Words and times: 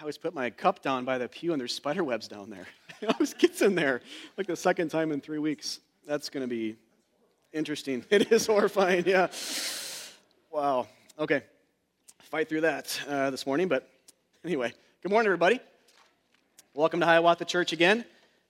I 0.00 0.02
always 0.02 0.16
put 0.16 0.32
my 0.32 0.48
cup 0.48 0.80
down 0.80 1.04
by 1.04 1.18
the 1.18 1.28
pew 1.28 1.52
and 1.52 1.60
there's 1.60 1.74
spider 1.74 2.02
webs 2.02 2.26
down 2.26 2.48
there. 2.48 2.66
it 3.02 3.12
always 3.12 3.34
gets 3.34 3.60
in 3.60 3.74
there 3.74 4.00
like 4.38 4.46
the 4.46 4.56
second 4.56 4.88
time 4.88 5.12
in 5.12 5.20
three 5.20 5.38
weeks. 5.38 5.78
That's 6.06 6.30
going 6.30 6.42
to 6.42 6.48
be 6.48 6.76
interesting. 7.52 8.02
It 8.10 8.32
is 8.32 8.46
horrifying, 8.46 9.04
yeah. 9.06 9.28
Wow. 10.50 10.88
Okay. 11.18 11.42
Fight 12.22 12.48
through 12.48 12.62
that 12.62 12.98
uh, 13.06 13.28
this 13.28 13.44
morning, 13.44 13.68
but 13.68 13.90
anyway, 14.42 14.72
good 15.02 15.12
morning, 15.12 15.26
everybody. 15.26 15.60
Welcome 16.72 17.00
to 17.00 17.06
Hiawatha 17.06 17.44
Church 17.44 17.74
again. 17.74 18.06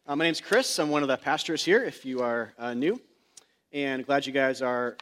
Uh, 0.07 0.15
my 0.15 0.27
name's 0.27 0.41
Chris. 0.41 0.79
I'm 0.79 0.89
one 0.89 1.03
of 1.03 1.09
the 1.09 1.17
pastors 1.17 1.65
here 1.65 1.83
if 1.83 2.05
you 2.05 2.21
are 2.21 2.55
uh, 2.61 2.75
new, 2.75 3.01
and 3.73 4.07
glad 4.07 4.25
you 4.25 4.33
guys 4.33 4.63
are, 4.63 4.97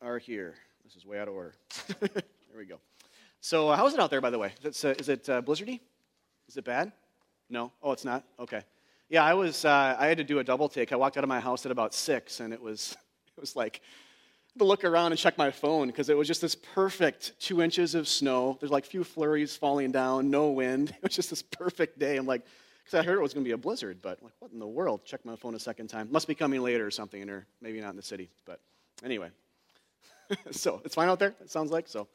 are 0.00 0.16
here. 0.16 0.54
This 0.84 0.96
is 0.96 1.04
way 1.04 1.18
out 1.18 1.28
of 1.28 1.34
order. 1.34 1.52
there 2.00 2.22
we 2.56 2.64
go. 2.64 2.78
So, 3.46 3.68
uh, 3.68 3.76
how 3.76 3.86
is 3.86 3.94
it 3.94 4.00
out 4.00 4.10
there, 4.10 4.20
by 4.20 4.30
the 4.30 4.40
way? 4.40 4.52
Is 4.64 4.82
it, 4.82 4.84
uh, 4.84 4.94
is 4.98 5.08
it 5.08 5.28
uh, 5.28 5.40
blizzardy? 5.40 5.78
Is 6.48 6.56
it 6.56 6.64
bad? 6.64 6.90
No? 7.48 7.70
Oh, 7.80 7.92
it's 7.92 8.04
not? 8.04 8.24
Okay. 8.40 8.60
Yeah, 9.08 9.22
I 9.22 9.34
was, 9.34 9.64
uh, 9.64 9.94
I 9.96 10.08
had 10.08 10.18
to 10.18 10.24
do 10.24 10.40
a 10.40 10.42
double 10.42 10.68
take. 10.68 10.90
I 10.92 10.96
walked 10.96 11.16
out 11.16 11.22
of 11.22 11.28
my 11.28 11.38
house 11.38 11.64
at 11.64 11.70
about 11.70 11.94
6, 11.94 12.40
and 12.40 12.52
it 12.52 12.60
was, 12.60 12.96
it 13.36 13.40
was 13.40 13.54
like, 13.54 13.82
to 14.58 14.64
look 14.64 14.82
around 14.82 15.12
and 15.12 15.18
check 15.20 15.38
my 15.38 15.52
phone 15.52 15.86
because 15.86 16.08
it 16.08 16.16
was 16.16 16.26
just 16.26 16.40
this 16.40 16.56
perfect 16.56 17.38
two 17.38 17.62
inches 17.62 17.94
of 17.94 18.08
snow. 18.08 18.56
There's 18.58 18.72
like 18.72 18.84
a 18.84 18.88
few 18.88 19.04
flurries 19.04 19.54
falling 19.54 19.92
down, 19.92 20.28
no 20.28 20.50
wind. 20.50 20.90
It 20.96 21.02
was 21.04 21.14
just 21.14 21.30
this 21.30 21.42
perfect 21.42 22.00
day. 22.00 22.16
I'm 22.16 22.26
like, 22.26 22.42
because 22.84 22.98
I 22.98 23.04
heard 23.04 23.16
it 23.16 23.22
was 23.22 23.32
going 23.32 23.44
to 23.44 23.48
be 23.48 23.52
a 23.52 23.56
blizzard, 23.56 23.98
but 24.02 24.20
like, 24.24 24.32
what 24.40 24.50
in 24.50 24.58
the 24.58 24.66
world? 24.66 25.04
Check 25.04 25.24
my 25.24 25.36
phone 25.36 25.54
a 25.54 25.60
second 25.60 25.86
time. 25.86 26.08
Must 26.10 26.26
be 26.26 26.34
coming 26.34 26.62
later 26.62 26.84
or 26.84 26.90
something, 26.90 27.30
or 27.30 27.46
maybe 27.60 27.80
not 27.80 27.90
in 27.90 27.96
the 27.96 28.02
city. 28.02 28.28
But 28.44 28.58
anyway, 29.04 29.30
so 30.50 30.82
it's 30.84 30.96
fine 30.96 31.08
out 31.08 31.20
there. 31.20 31.36
It 31.40 31.48
sounds 31.48 31.70
like 31.70 31.86
so. 31.86 32.08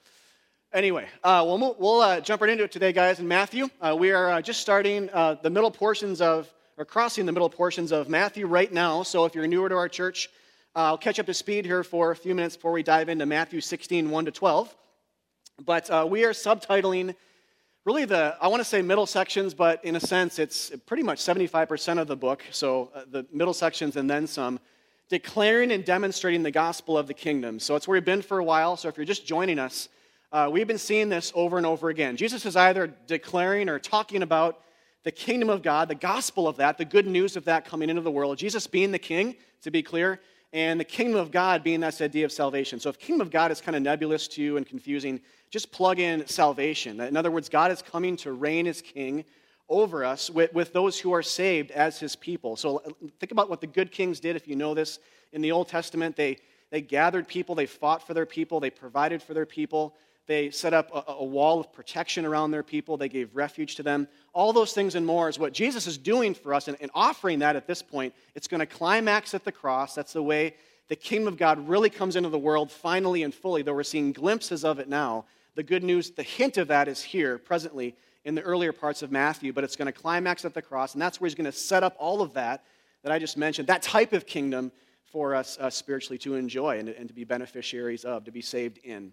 Anyway, 0.74 1.06
uh, 1.22 1.44
we'll, 1.46 1.76
we'll 1.80 2.00
uh, 2.00 2.22
jump 2.22 2.42
right 2.42 2.50
into 2.50 2.64
it 2.64 2.72
today, 2.72 2.94
guys. 2.94 3.20
In 3.20 3.28
Matthew, 3.28 3.68
uh, 3.82 3.94
we 3.94 4.12
are 4.12 4.32
uh, 4.32 4.42
just 4.42 4.62
starting 4.62 5.10
uh, 5.12 5.34
the 5.34 5.50
middle 5.50 5.70
portions 5.70 6.22
of, 6.22 6.50
or 6.78 6.86
crossing 6.86 7.26
the 7.26 7.34
middle 7.34 7.50
portions 7.50 7.92
of 7.92 8.08
Matthew 8.08 8.48
right 8.48 8.72
now. 8.72 9.04
So 9.04 9.26
if 9.26 9.36
you're 9.36 9.48
newer 9.48 9.68
to 9.68 9.76
our 9.76 9.90
church, 9.90 10.30
uh, 10.74 10.84
I'll 10.84 10.98
catch 10.98 11.20
up 11.20 11.26
to 11.26 11.34
speed 11.34 11.66
here 11.66 11.84
for 11.84 12.12
a 12.12 12.16
few 12.16 12.34
minutes 12.34 12.56
before 12.56 12.72
we 12.72 12.84
dive 12.84 13.10
into 13.10 13.26
Matthew 13.26 13.60
16, 13.60 14.10
1 14.10 14.26
to 14.26 14.32
12. 14.32 14.74
But 15.66 16.10
we 16.10 16.24
are 16.24 16.32
subtitling 16.32 17.16
really 17.84 18.06
the, 18.06 18.38
I 18.40 18.48
want 18.48 18.62
to 18.62 18.66
say 18.66 18.82
middle 18.82 19.06
sections, 19.06 19.54
but 19.54 19.84
in 19.84 19.98
a 19.98 20.00
sense, 20.00 20.40
it's 20.40 20.72
pretty 20.86 21.04
much 21.04 21.20
75% 21.20 22.00
of 22.00 22.08
the 22.08 22.16
book. 22.16 22.46
So 22.52 22.92
the 23.10 23.26
middle 23.34 23.54
sections 23.54 23.98
and 23.98 24.10
then 24.10 24.26
some 24.26 24.58
declaring 25.10 25.74
and 25.74 25.84
demonstrating 25.84 26.44
the 26.44 26.52
gospel 26.52 26.98
of 26.98 27.08
the 27.08 27.14
kingdom. 27.14 27.60
So 27.60 27.76
it's 27.76 27.90
where 27.90 27.98
we've 27.98 28.06
been 28.06 28.22
for 28.22 28.40
a 28.40 28.44
while. 28.44 28.78
So 28.78 28.88
if 28.88 28.96
you're 28.96 29.06
just 29.06 29.28
joining 29.28 29.60
us, 29.60 29.90
uh, 30.32 30.50
we've 30.52 30.68
been 30.68 30.78
seeing 30.78 31.10
this 31.10 31.32
over 31.36 31.58
and 31.58 31.66
over 31.66 31.90
again. 31.90 32.16
Jesus 32.16 32.46
is 32.46 32.56
either 32.56 32.88
declaring 33.08 33.70
or 33.70 33.80
talking 33.80 34.24
about 34.24 34.62
the 35.04 35.12
kingdom 35.12 35.50
of 35.50 35.62
God, 35.62 35.88
the 35.88 35.96
gospel 35.96 36.48
of 36.48 36.58
that, 36.58 36.78
the 36.78 36.86
good 36.86 37.08
news 37.08 37.36
of 37.36 37.46
that 37.46 37.66
coming 37.66 37.90
into 37.90 38.02
the 38.02 38.12
world. 38.12 38.38
Jesus 38.38 38.68
being 38.68 38.92
the 38.92 39.00
king, 39.00 39.36
to 39.64 39.72
be 39.72 39.82
clear, 39.82 40.20
and 40.54 40.80
the 40.80 40.86
kingdom 40.86 41.20
of 41.20 41.32
God 41.32 41.64
being 41.64 41.80
that 41.80 42.00
idea 42.02 42.26
of 42.26 42.32
salvation. 42.32 42.80
So 42.80 42.90
if 42.90 43.00
kingdom 43.00 43.22
of 43.22 43.32
God 43.32 43.52
is 43.52 43.62
kind 43.62 43.76
of 43.76 43.82
nebulous 43.82 44.28
to 44.30 44.42
you 44.42 44.58
and 44.58 44.66
confusing, 44.66 45.22
just 45.50 45.72
plug 45.72 46.00
in 46.00 46.28
salvation. 46.28 47.00
In 47.00 47.18
other 47.18 47.32
words, 47.32 47.50
God 47.50 47.72
is 47.72 47.82
coming 47.82 48.16
to 48.18 48.32
reign 48.32 48.68
as 48.68 48.82
king 48.82 49.26
over 49.70 50.04
us 50.04 50.30
with, 50.30 50.54
with 50.54 50.74
those 50.74 51.00
who 51.00 51.14
are 51.14 51.24
saved 51.24 51.72
as 51.72 52.00
his 52.00 52.16
people. 52.16 52.56
So 52.58 52.82
think 53.20 53.32
about 53.32 53.50
what 53.50 53.62
the 53.62 53.68
good 53.68 53.92
kings 53.92 54.20
did, 54.20 54.36
if 54.36 54.48
you 54.48 54.56
know 54.56 54.74
this. 54.74 55.00
In 55.32 55.42
the 55.42 55.52
Old 55.54 55.70
Testament, 55.70 56.16
they, 56.18 56.38
they 56.70 56.82
gathered 56.82 57.28
people, 57.28 57.56
they 57.56 57.66
fought 57.66 58.06
for 58.06 58.14
their 58.14 58.26
people, 58.26 58.60
they 58.60 58.70
provided 58.70 59.24
for 59.24 59.34
their 59.34 59.46
people. 59.46 59.96
They 60.32 60.50
set 60.50 60.74
up 60.74 60.92
a, 60.96 61.12
a, 61.12 61.26
wall 61.26 61.60
of 61.60 61.74
protection 61.74 62.26
around 62.26 62.52
their 62.52 62.64
people. 62.64 62.96
They 62.96 63.10
gave 63.10 63.36
refuge 63.36 63.76
to 63.76 63.84
them. 63.84 64.08
All 64.32 64.54
those 64.54 64.72
things 64.72 64.96
and 64.96 65.06
more 65.06 65.28
is 65.28 65.38
what 65.38 65.52
Jesus 65.52 65.88
is 65.88 65.98
doing 65.98 66.34
for 66.34 66.54
us 66.54 66.70
and, 66.70 66.78
and 66.80 66.90
offering 66.94 67.40
that 67.40 67.58
at 67.58 67.68
this 67.68 67.82
point. 67.82 68.14
It's 68.34 68.48
going 68.48 68.62
to 68.62 68.66
climax 68.66 69.34
at 69.34 69.44
the 69.44 69.52
cross. 69.52 69.94
That's 69.94 70.14
the 70.14 70.24
way 70.24 70.56
the 70.88 70.96
kingdom 70.96 71.28
of 71.28 71.38
God 71.38 71.68
really 71.68 71.90
comes 71.90 72.16
into 72.16 72.30
the 72.30 72.40
world 72.40 72.72
finally 72.72 73.24
and 73.24 73.36
fully, 73.36 73.62
though 73.62 73.74
we're 73.74 73.84
seeing 73.84 74.14
glimpses 74.14 74.64
of 74.64 74.80
it 74.80 74.88
now. 74.88 75.26
The 75.56 75.64
good 75.64 75.84
news, 75.84 76.12
the 76.12 76.24
hint 76.24 76.56
of 76.56 76.70
that 76.70 76.88
is 76.88 77.04
here 77.04 77.38
presently 77.38 77.94
in 78.24 78.34
the 78.34 78.42
earlier 78.42 78.72
parts 78.72 79.02
of 79.02 79.12
Matthew, 79.12 79.52
but 79.52 79.66
it's 79.66 79.76
going 79.76 79.88
to 79.88 79.92
climax 79.92 80.46
at 80.46 80.54
the 80.54 80.62
cross, 80.62 80.94
and 80.94 81.02
that's 81.02 81.20
where 81.20 81.28
he's 81.28 81.36
going 81.36 81.44
to 81.44 81.52
set 81.52 81.84
up 81.84 81.98
all 82.00 82.22
of 82.22 82.36
that 82.36 82.64
that 83.04 83.12
I 83.12 83.20
just 83.20 83.36
mentioned, 83.36 83.68
that 83.68 83.82
type 83.82 84.14
of 84.14 84.26
kingdom 84.26 84.72
for 85.04 85.36
us 85.36 85.58
uh, 85.60 85.70
spiritually 85.70 86.18
to 86.20 86.36
enjoy 86.36 86.80
and, 86.80 86.88
and 86.88 87.10
to 87.10 87.14
be 87.14 87.26
beneficiaries 87.26 88.06
of, 88.06 88.24
to 88.24 88.32
be 88.32 88.42
saved 88.42 88.78
in. 88.86 89.12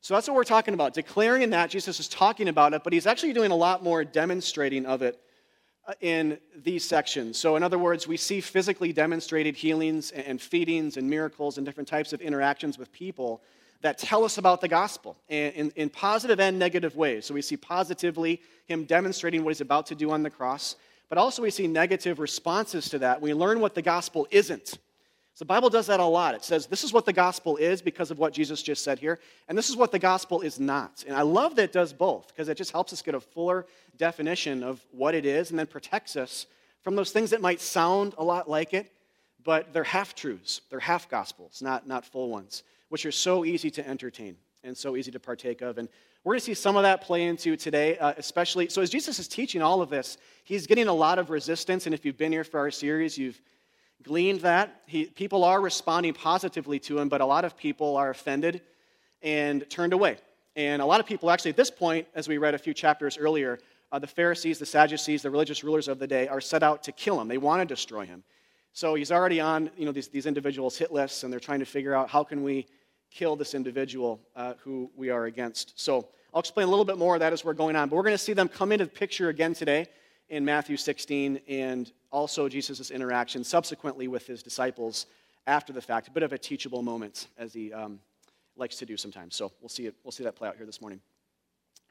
So 0.00 0.14
that's 0.14 0.28
what 0.28 0.36
we're 0.36 0.44
talking 0.44 0.74
about. 0.74 0.94
Declaring 0.94 1.50
that, 1.50 1.70
Jesus 1.70 1.98
is 1.98 2.08
talking 2.08 2.48
about 2.48 2.72
it, 2.72 2.84
but 2.84 2.92
he's 2.92 3.06
actually 3.06 3.32
doing 3.32 3.50
a 3.50 3.56
lot 3.56 3.82
more 3.82 4.04
demonstrating 4.04 4.86
of 4.86 5.02
it 5.02 5.20
uh, 5.86 5.94
in 6.00 6.38
these 6.54 6.84
sections. 6.84 7.38
So, 7.38 7.56
in 7.56 7.62
other 7.62 7.78
words, 7.78 8.06
we 8.06 8.16
see 8.16 8.40
physically 8.40 8.92
demonstrated 8.92 9.56
healings 9.56 10.10
and 10.12 10.40
feedings 10.40 10.96
and 10.96 11.08
miracles 11.10 11.56
and 11.56 11.66
different 11.66 11.88
types 11.88 12.12
of 12.12 12.20
interactions 12.20 12.78
with 12.78 12.92
people 12.92 13.42
that 13.80 13.98
tell 13.98 14.24
us 14.24 14.38
about 14.38 14.60
the 14.60 14.68
gospel 14.68 15.16
in, 15.28 15.52
in, 15.52 15.72
in 15.76 15.88
positive 15.88 16.40
and 16.40 16.58
negative 16.58 16.94
ways. 16.96 17.26
So, 17.26 17.34
we 17.34 17.42
see 17.42 17.56
positively 17.56 18.40
him 18.66 18.84
demonstrating 18.84 19.42
what 19.42 19.50
he's 19.50 19.60
about 19.60 19.86
to 19.86 19.96
do 19.96 20.12
on 20.12 20.22
the 20.22 20.30
cross, 20.30 20.76
but 21.08 21.18
also 21.18 21.42
we 21.42 21.50
see 21.50 21.66
negative 21.66 22.20
responses 22.20 22.88
to 22.90 23.00
that. 23.00 23.20
We 23.20 23.34
learn 23.34 23.58
what 23.58 23.74
the 23.74 23.82
gospel 23.82 24.28
isn't. 24.30 24.78
So 25.38 25.44
the 25.44 25.50
Bible 25.50 25.70
does 25.70 25.86
that 25.86 26.00
a 26.00 26.04
lot. 26.04 26.34
It 26.34 26.42
says 26.42 26.66
this 26.66 26.82
is 26.82 26.92
what 26.92 27.06
the 27.06 27.12
gospel 27.12 27.56
is 27.58 27.80
because 27.80 28.10
of 28.10 28.18
what 28.18 28.32
Jesus 28.32 28.60
just 28.60 28.82
said 28.82 28.98
here, 28.98 29.20
and 29.46 29.56
this 29.56 29.70
is 29.70 29.76
what 29.76 29.92
the 29.92 29.98
gospel 30.00 30.40
is 30.40 30.58
not. 30.58 31.04
And 31.06 31.16
I 31.16 31.22
love 31.22 31.54
that 31.54 31.62
it 31.62 31.72
does 31.72 31.92
both 31.92 32.26
because 32.26 32.48
it 32.48 32.56
just 32.56 32.72
helps 32.72 32.92
us 32.92 33.02
get 33.02 33.14
a 33.14 33.20
fuller 33.20 33.64
definition 33.96 34.64
of 34.64 34.84
what 34.90 35.14
it 35.14 35.24
is 35.24 35.50
and 35.50 35.58
then 35.60 35.68
protects 35.68 36.16
us 36.16 36.46
from 36.82 36.96
those 36.96 37.12
things 37.12 37.30
that 37.30 37.40
might 37.40 37.60
sound 37.60 38.16
a 38.18 38.24
lot 38.24 38.50
like 38.50 38.74
it, 38.74 38.90
but 39.44 39.72
they're 39.72 39.84
half 39.84 40.12
truths, 40.16 40.60
they're 40.70 40.80
half 40.80 41.08
gospels, 41.08 41.62
not, 41.62 41.86
not 41.86 42.04
full 42.04 42.30
ones, 42.30 42.64
which 42.88 43.06
are 43.06 43.12
so 43.12 43.44
easy 43.44 43.70
to 43.70 43.88
entertain 43.88 44.36
and 44.64 44.76
so 44.76 44.96
easy 44.96 45.12
to 45.12 45.20
partake 45.20 45.62
of. 45.62 45.78
And 45.78 45.88
we're 46.24 46.32
going 46.32 46.40
to 46.40 46.46
see 46.46 46.54
some 46.54 46.74
of 46.74 46.82
that 46.82 47.02
play 47.02 47.22
into 47.22 47.56
today, 47.56 47.96
uh, 47.98 48.12
especially. 48.16 48.70
So, 48.70 48.82
as 48.82 48.90
Jesus 48.90 49.20
is 49.20 49.28
teaching 49.28 49.62
all 49.62 49.82
of 49.82 49.88
this, 49.88 50.18
he's 50.42 50.66
getting 50.66 50.88
a 50.88 50.92
lot 50.92 51.20
of 51.20 51.30
resistance. 51.30 51.86
And 51.86 51.94
if 51.94 52.04
you've 52.04 52.18
been 52.18 52.32
here 52.32 52.42
for 52.42 52.58
our 52.58 52.72
series, 52.72 53.16
you've 53.16 53.40
gleaned 54.02 54.40
that. 54.40 54.82
He, 54.86 55.06
people 55.06 55.44
are 55.44 55.60
responding 55.60 56.14
positively 56.14 56.78
to 56.80 56.98
him, 56.98 57.08
but 57.08 57.20
a 57.20 57.26
lot 57.26 57.44
of 57.44 57.56
people 57.56 57.96
are 57.96 58.10
offended 58.10 58.62
and 59.22 59.68
turned 59.68 59.92
away. 59.92 60.18
And 60.56 60.82
a 60.82 60.86
lot 60.86 61.00
of 61.00 61.06
people, 61.06 61.30
actually, 61.30 61.50
at 61.50 61.56
this 61.56 61.70
point, 61.70 62.06
as 62.14 62.28
we 62.28 62.38
read 62.38 62.54
a 62.54 62.58
few 62.58 62.74
chapters 62.74 63.16
earlier, 63.18 63.58
uh, 63.92 63.98
the 63.98 64.06
Pharisees, 64.06 64.58
the 64.58 64.66
Sadducees, 64.66 65.22
the 65.22 65.30
religious 65.30 65.64
rulers 65.64 65.88
of 65.88 65.98
the 65.98 66.06
day 66.06 66.28
are 66.28 66.40
set 66.40 66.62
out 66.62 66.82
to 66.84 66.92
kill 66.92 67.20
him. 67.20 67.28
They 67.28 67.38
want 67.38 67.60
to 67.60 67.66
destroy 67.66 68.04
him. 68.04 68.22
So 68.72 68.94
he's 68.94 69.10
already 69.10 69.40
on 69.40 69.70
you 69.76 69.86
know, 69.86 69.92
these, 69.92 70.08
these 70.08 70.26
individuals' 70.26 70.76
hit 70.76 70.92
lists, 70.92 71.24
and 71.24 71.32
they're 71.32 71.40
trying 71.40 71.60
to 71.60 71.64
figure 71.64 71.94
out 71.94 72.08
how 72.08 72.22
can 72.22 72.42
we 72.42 72.66
kill 73.10 73.36
this 73.36 73.54
individual 73.54 74.20
uh, 74.36 74.54
who 74.62 74.90
we 74.94 75.10
are 75.10 75.24
against. 75.24 75.80
So 75.80 76.08
I'll 76.34 76.40
explain 76.40 76.66
a 76.66 76.70
little 76.70 76.84
bit 76.84 76.98
more 76.98 77.14
of 77.14 77.20
that 77.20 77.32
as 77.32 77.44
we're 77.44 77.54
going 77.54 77.74
on. 77.74 77.88
But 77.88 77.96
we're 77.96 78.02
going 78.02 78.14
to 78.14 78.22
see 78.22 78.34
them 78.34 78.48
come 78.48 78.70
into 78.70 78.84
the 78.84 78.90
picture 78.90 79.30
again 79.30 79.54
today 79.54 79.86
in 80.28 80.44
Matthew 80.44 80.76
16 80.76 81.40
and 81.48 81.90
also 82.10 82.48
Jesus' 82.48 82.90
interaction 82.90 83.44
subsequently 83.44 84.08
with 84.08 84.26
his 84.26 84.42
disciples 84.42 85.06
after 85.46 85.72
the 85.72 85.80
fact. 85.80 86.08
A 86.08 86.10
bit 86.10 86.22
of 86.22 86.32
a 86.32 86.38
teachable 86.38 86.82
moment, 86.82 87.28
as 87.38 87.52
he 87.52 87.72
um, 87.72 87.98
likes 88.56 88.76
to 88.76 88.86
do 88.86 88.96
sometimes. 88.96 89.34
So 89.34 89.52
we'll 89.60 89.68
see, 89.68 89.86
it, 89.86 89.94
we'll 90.04 90.12
see 90.12 90.24
that 90.24 90.36
play 90.36 90.48
out 90.48 90.56
here 90.56 90.66
this 90.66 90.80
morning. 90.80 91.00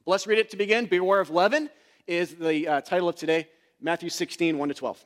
But 0.05 0.11
let's 0.11 0.27
read 0.27 0.39
it 0.39 0.49
to 0.51 0.57
begin. 0.57 0.85
Beware 0.85 1.19
of 1.19 1.29
leaven 1.29 1.69
is 2.05 2.35
the 2.35 2.67
uh, 2.67 2.81
title 2.81 3.09
of 3.09 3.15
today, 3.15 3.47
Matthew 3.81 4.09
16, 4.09 4.57
1 4.57 4.69
to 4.69 4.75
12. 4.75 5.05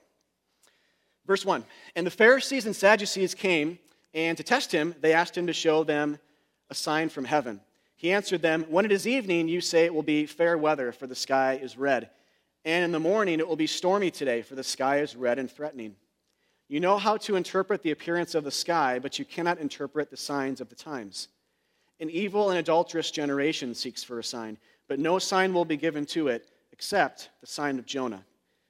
Verse 1.26 1.46
1 1.46 1.64
And 1.96 2.06
the 2.06 2.12
Pharisees 2.12 2.66
and 2.66 2.76
Sadducees 2.76 3.34
came, 3.34 3.80
and 4.14 4.38
to 4.38 4.44
test 4.44 4.72
him, 4.72 4.96
they 5.00 5.14
asked 5.14 5.38
him 5.38 5.48
to 5.48 5.54
show 5.54 5.84
them 5.84 6.20
a 6.70 6.76
sign 6.76 7.10
from 7.10 7.26
heaven. 7.26 7.62
He 7.96 8.12
answered 8.12 8.42
them, 8.42 8.66
When 8.70 8.86
it 8.86 8.92
is 8.92 9.08
evening, 9.08 9.48
you 9.48 9.62
say 9.62 9.86
it 9.86 9.94
will 9.94 10.04
be 10.04 10.26
fair 10.26 10.58
weather, 10.58 10.92
for 10.92 11.08
the 11.08 11.16
sky 11.16 11.60
is 11.62 11.78
red. 11.78 12.10
And 12.64 12.86
in 12.86 12.92
the 12.92 13.00
morning 13.00 13.40
it 13.40 13.48
will 13.48 13.56
be 13.56 13.68
stormy 13.68 14.12
today, 14.12 14.42
for 14.42 14.56
the 14.56 14.64
sky 14.64 15.00
is 15.00 15.16
red 15.16 15.40
and 15.40 15.50
threatening. 15.50 15.96
You 16.68 16.80
know 16.80 16.98
how 16.98 17.18
to 17.18 17.36
interpret 17.36 17.82
the 17.82 17.92
appearance 17.92 18.36
of 18.36 18.44
the 18.44 18.52
sky, 18.52 19.00
but 19.00 19.20
you 19.20 19.26
cannot 19.26 19.60
interpret 19.60 20.10
the 20.10 20.18
signs 20.18 20.62
of 20.62 20.70
the 20.70 20.76
times. 20.76 21.28
An 22.00 22.10
evil 22.10 22.50
and 22.50 22.60
adulterous 22.60 23.12
generation 23.12 23.76
seeks 23.76 24.04
for 24.04 24.20
a 24.20 24.24
sign, 24.24 24.58
but 24.88 25.00
no 25.00 25.20
sign 25.20 25.54
will 25.54 25.66
be 25.66 25.78
given 25.78 26.06
to 26.08 26.30
it 26.30 26.50
except 26.72 27.30
the 27.42 27.48
sign 27.48 27.78
of 27.78 27.86
Jonah. 27.86 28.24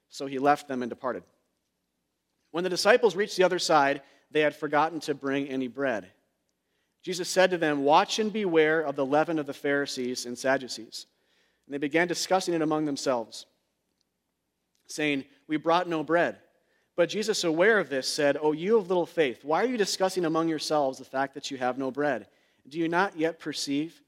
So 0.09 0.25
he 0.25 0.39
left 0.39 0.67
them 0.67 0.81
and 0.81 0.89
departed. 0.89 1.23
When 2.51 2.63
the 2.63 2.69
disciples 2.69 3.15
reached 3.15 3.37
the 3.37 3.43
other 3.43 3.59
side, 3.59 4.01
they 4.31 4.41
had 4.41 4.55
forgotten 4.55 4.99
to 5.01 5.13
bring 5.13 5.47
any 5.47 5.67
bread. 5.67 6.07
Jesus 7.03 7.29
said 7.29 7.51
to 7.51 7.57
them, 7.57 7.83
Watch 7.83 8.19
and 8.19 8.31
beware 8.31 8.81
of 8.81 8.95
the 8.95 9.05
leaven 9.05 9.39
of 9.39 9.45
the 9.45 9.53
Pharisees 9.53 10.25
and 10.25 10.37
Sadducees. 10.37 11.07
And 11.65 11.73
they 11.73 11.77
began 11.77 12.07
discussing 12.07 12.53
it 12.53 12.61
among 12.61 12.85
themselves 12.85 13.45
saying, 14.91 15.25
We 15.47 15.57
brought 15.57 15.87
no 15.87 16.03
bread. 16.03 16.37
But 16.95 17.09
Jesus, 17.09 17.43
aware 17.43 17.79
of 17.79 17.89
this, 17.89 18.07
said, 18.07 18.37
O 18.41 18.51
you 18.51 18.77
of 18.77 18.89
little 18.89 19.05
faith, 19.05 19.43
why 19.43 19.63
are 19.63 19.67
you 19.67 19.77
discussing 19.77 20.25
among 20.25 20.49
yourselves 20.49 20.97
the 20.97 21.05
fact 21.05 21.33
that 21.33 21.49
you 21.49 21.57
have 21.57 21.77
no 21.77 21.89
bread? 21.89 22.27
Do 22.67 22.77
you 22.77 22.87
not 22.87 23.17
yet 23.17 23.39
perceive? 23.39 24.01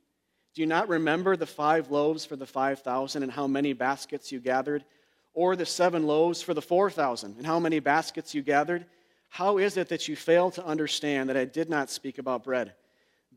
Do 0.54 0.62
you 0.62 0.68
not 0.68 0.90
remember 0.90 1.36
the 1.36 1.48
five 1.48 1.90
loaves 1.90 2.26
for 2.26 2.36
the 2.36 2.46
5,000 2.46 3.24
and 3.24 3.32
how 3.32 3.48
many 3.48 3.74
baskets 3.74 4.32
you 4.32 4.40
gathered? 4.40 4.86
Or 5.34 5.56
the 5.56 5.66
seven 5.66 6.06
loaves 6.06 6.42
for 6.42 6.54
the 6.54 6.62
4,000 6.62 7.38
and 7.38 7.46
how 7.46 7.60
many 7.60 7.80
baskets 7.80 8.36
you 8.36 8.44
gathered? 8.44 8.86
How 9.30 9.58
is 9.58 9.78
it 9.78 9.90
that 9.90 10.08
you 10.08 10.16
fail 10.16 10.52
to 10.52 10.64
understand 10.64 11.30
that 11.30 11.38
I 11.38 11.46
did 11.46 11.70
not 11.70 11.90
speak 11.90 12.20
about 12.20 12.44
bread? 12.44 12.74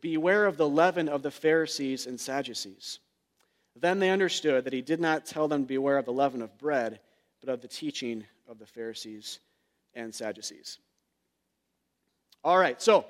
Beware 0.03 0.45
of 0.45 0.59
the 0.59 0.69
leaven 0.69 1.09
of 1.09 1.23
the 1.23 1.31
Pharisees 1.31 2.07
and 2.07 2.21
Sadducees. 2.21 2.99
Then 3.75 3.99
they 3.99 4.11
understood 4.11 4.65
that 4.65 4.75
he 4.75 4.83
did 4.83 5.01
not 5.01 5.25
tell 5.25 5.49
them 5.49 5.63
to 5.63 5.69
beware 5.69 5.97
of 5.97 6.05
the 6.05 6.13
leaven 6.13 6.43
of 6.43 6.59
bread, 6.59 7.01
but 7.41 7.53
of 7.53 7.61
the 7.61 7.69
teaching 7.69 8.25
of 8.49 8.59
the 8.59 8.67
Pharisees 8.67 9.41
and 9.95 10.15
Sadducees. 10.15 10.79
All 12.45 12.59
right, 12.59 12.81
so 12.81 13.07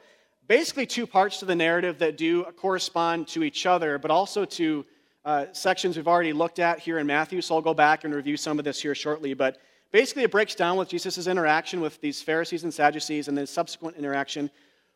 basically 0.49 0.87
two 0.87 1.07
parts 1.07 1.39
to 1.41 1.45
the 1.45 1.55
narrative 1.55 1.99
that 1.99 2.17
do 2.17 2.45
correspond 2.57 3.29
to 3.29 3.43
each 3.43 3.67
other, 3.67 3.99
but 3.99 4.11
also 4.11 4.45
to 4.45 4.85
uh, 5.25 5.47
sections 5.53 5.97
we've 5.97 6.09
already 6.09 6.33
looked 6.33 6.59
at 6.59 6.79
here 6.79 6.99
in 6.99 7.07
Matthew. 7.07 7.41
So 7.41 7.57
I'll 7.57 7.63
go 7.63 7.75
back 7.75 8.05
and 8.05 8.15
review 8.15 8.37
some 8.37 8.59
of 8.59 8.65
this 8.65 8.81
here 8.81 8.95
shortly. 8.95 9.35
But 9.35 9.59
basically, 9.91 10.23
it 10.23 10.31
breaks 10.31 10.55
down 10.55 10.77
with 10.77 10.89
Jesus' 10.89 11.27
interaction 11.27 11.81
with 11.81 12.01
these 12.01 12.23
Pharisees 12.23 12.63
and 12.63 12.73
Sadducees 12.73 13.29
and 13.29 13.37
then 13.37 13.47
subsequent 13.47 13.97
interaction 13.97 14.51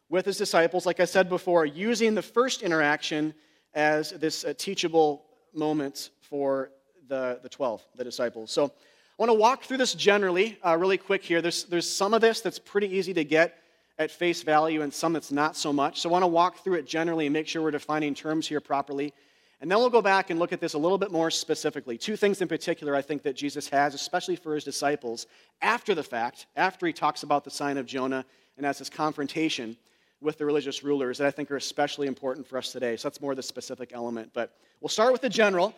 with 0.08 0.26
his 0.26 0.36
disciples, 0.36 0.86
like 0.86 1.00
I 1.00 1.04
said 1.04 1.28
before, 1.28 1.66
using 1.66 2.14
the 2.14 2.22
first 2.22 2.62
interaction 2.62 3.34
as 3.74 4.10
this 4.10 4.44
uh, 4.44 4.52
teachable 4.56 5.24
moment 5.52 6.10
for 6.20 6.70
the, 7.08 7.40
the 7.42 7.48
12, 7.48 7.84
the 7.96 8.04
disciples. 8.04 8.50
So 8.50 8.72
want 9.20 9.28
to 9.28 9.34
walk 9.34 9.64
through 9.64 9.76
this 9.76 9.92
generally, 9.92 10.58
uh, 10.64 10.74
really 10.78 10.96
quick 10.96 11.22
here. 11.22 11.42
There's, 11.42 11.64
there's 11.64 11.88
some 11.88 12.14
of 12.14 12.22
this 12.22 12.40
that's 12.40 12.58
pretty 12.58 12.88
easy 12.96 13.12
to 13.12 13.22
get 13.22 13.58
at 13.98 14.10
face 14.10 14.42
value 14.42 14.80
and 14.80 14.90
some 14.90 15.12
that's 15.12 15.30
not 15.30 15.54
so 15.54 15.74
much. 15.74 16.00
So 16.00 16.08
I 16.08 16.12
want 16.12 16.22
to 16.22 16.26
walk 16.26 16.64
through 16.64 16.76
it 16.76 16.86
generally 16.86 17.26
and 17.26 17.32
make 17.34 17.46
sure 17.46 17.60
we're 17.60 17.70
defining 17.70 18.14
terms 18.14 18.48
here 18.48 18.62
properly. 18.62 19.12
And 19.60 19.70
then 19.70 19.76
we'll 19.76 19.90
go 19.90 20.00
back 20.00 20.30
and 20.30 20.40
look 20.40 20.54
at 20.54 20.60
this 20.62 20.72
a 20.72 20.78
little 20.78 20.96
bit 20.96 21.12
more 21.12 21.30
specifically. 21.30 21.98
Two 21.98 22.16
things 22.16 22.40
in 22.40 22.48
particular 22.48 22.96
I 22.96 23.02
think 23.02 23.22
that 23.24 23.36
Jesus 23.36 23.68
has, 23.68 23.92
especially 23.92 24.36
for 24.36 24.54
his 24.54 24.64
disciples, 24.64 25.26
after 25.60 25.94
the 25.94 26.02
fact, 26.02 26.46
after 26.56 26.86
he 26.86 26.92
talks 26.94 27.22
about 27.22 27.44
the 27.44 27.50
sign 27.50 27.76
of 27.76 27.84
Jonah 27.84 28.24
and 28.56 28.64
has 28.64 28.78
his 28.78 28.88
confrontation 28.88 29.76
with 30.22 30.38
the 30.38 30.46
religious 30.46 30.82
rulers, 30.82 31.18
that 31.18 31.26
I 31.26 31.30
think 31.30 31.50
are 31.50 31.56
especially 31.56 32.06
important 32.06 32.46
for 32.46 32.56
us 32.56 32.72
today. 32.72 32.96
So 32.96 33.10
that's 33.10 33.20
more 33.20 33.34
the 33.34 33.42
specific 33.42 33.90
element. 33.92 34.30
But 34.32 34.56
we'll 34.80 34.88
start 34.88 35.12
with 35.12 35.20
the 35.20 35.28
general. 35.28 35.74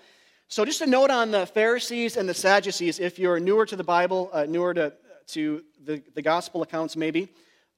So, 0.48 0.64
just 0.64 0.82
a 0.82 0.86
note 0.86 1.10
on 1.10 1.30
the 1.30 1.46
Pharisees 1.46 2.16
and 2.16 2.28
the 2.28 2.34
Sadducees, 2.34 3.00
if 3.00 3.18
you're 3.18 3.40
newer 3.40 3.64
to 3.66 3.76
the 3.76 3.84
Bible, 3.84 4.28
uh, 4.32 4.44
newer 4.44 4.74
to, 4.74 4.92
to 5.28 5.62
the, 5.84 6.02
the 6.14 6.22
gospel 6.22 6.62
accounts 6.62 6.96
maybe, 6.96 7.28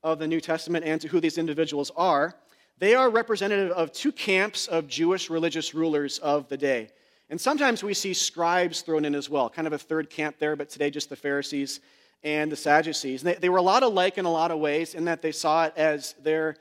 of 0.05 0.19
the 0.19 0.26
New 0.26 0.40
Testament 0.40 0.84
and 0.84 1.00
to 1.00 1.08
who 1.08 1.19
these 1.19 1.38
individuals 1.38 1.90
are, 1.96 2.34
they 2.78 2.94
are 2.94 3.08
representative 3.08 3.70
of 3.72 3.93
two 3.93 4.12
camps 4.12 4.66
of 4.66 4.87
Jewish 4.87 5.31
religious 5.31 5.75
rulers 5.75 6.19
of 6.19 6.49
the 6.49 6.56
day. 6.56 6.90
And 7.31 7.40
sometimes 7.40 7.82
we 7.82 7.94
see 7.94 8.12
scribes 8.12 8.82
thrown 8.82 9.06
in 9.06 9.14
as 9.14 9.31
well, 9.31 9.49
kind 9.49 9.67
of 9.67 9.72
a 9.72 9.78
third 9.78 10.10
camp 10.10 10.37
there, 10.38 10.56
but 10.56 10.69
today 10.69 10.90
just 10.90 11.08
the 11.08 11.17
Pharisees 11.17 11.81
and 12.22 12.52
the 12.52 12.56
Sadducees. 12.56 13.22
And 13.22 13.32
they, 13.32 13.38
they 13.38 13.49
were 13.49 13.58
a 13.58 13.62
lot 13.62 13.82
alike 13.82 14.19
in 14.19 14.26
a 14.26 14.31
lot 14.31 14.50
of 14.50 14.58
ways 14.58 14.94
in 14.94 15.06
that 15.06 15.22
they 15.22 15.32
saw 15.32 15.64
it 15.64 15.72
as 15.76 16.14
their 16.22 16.56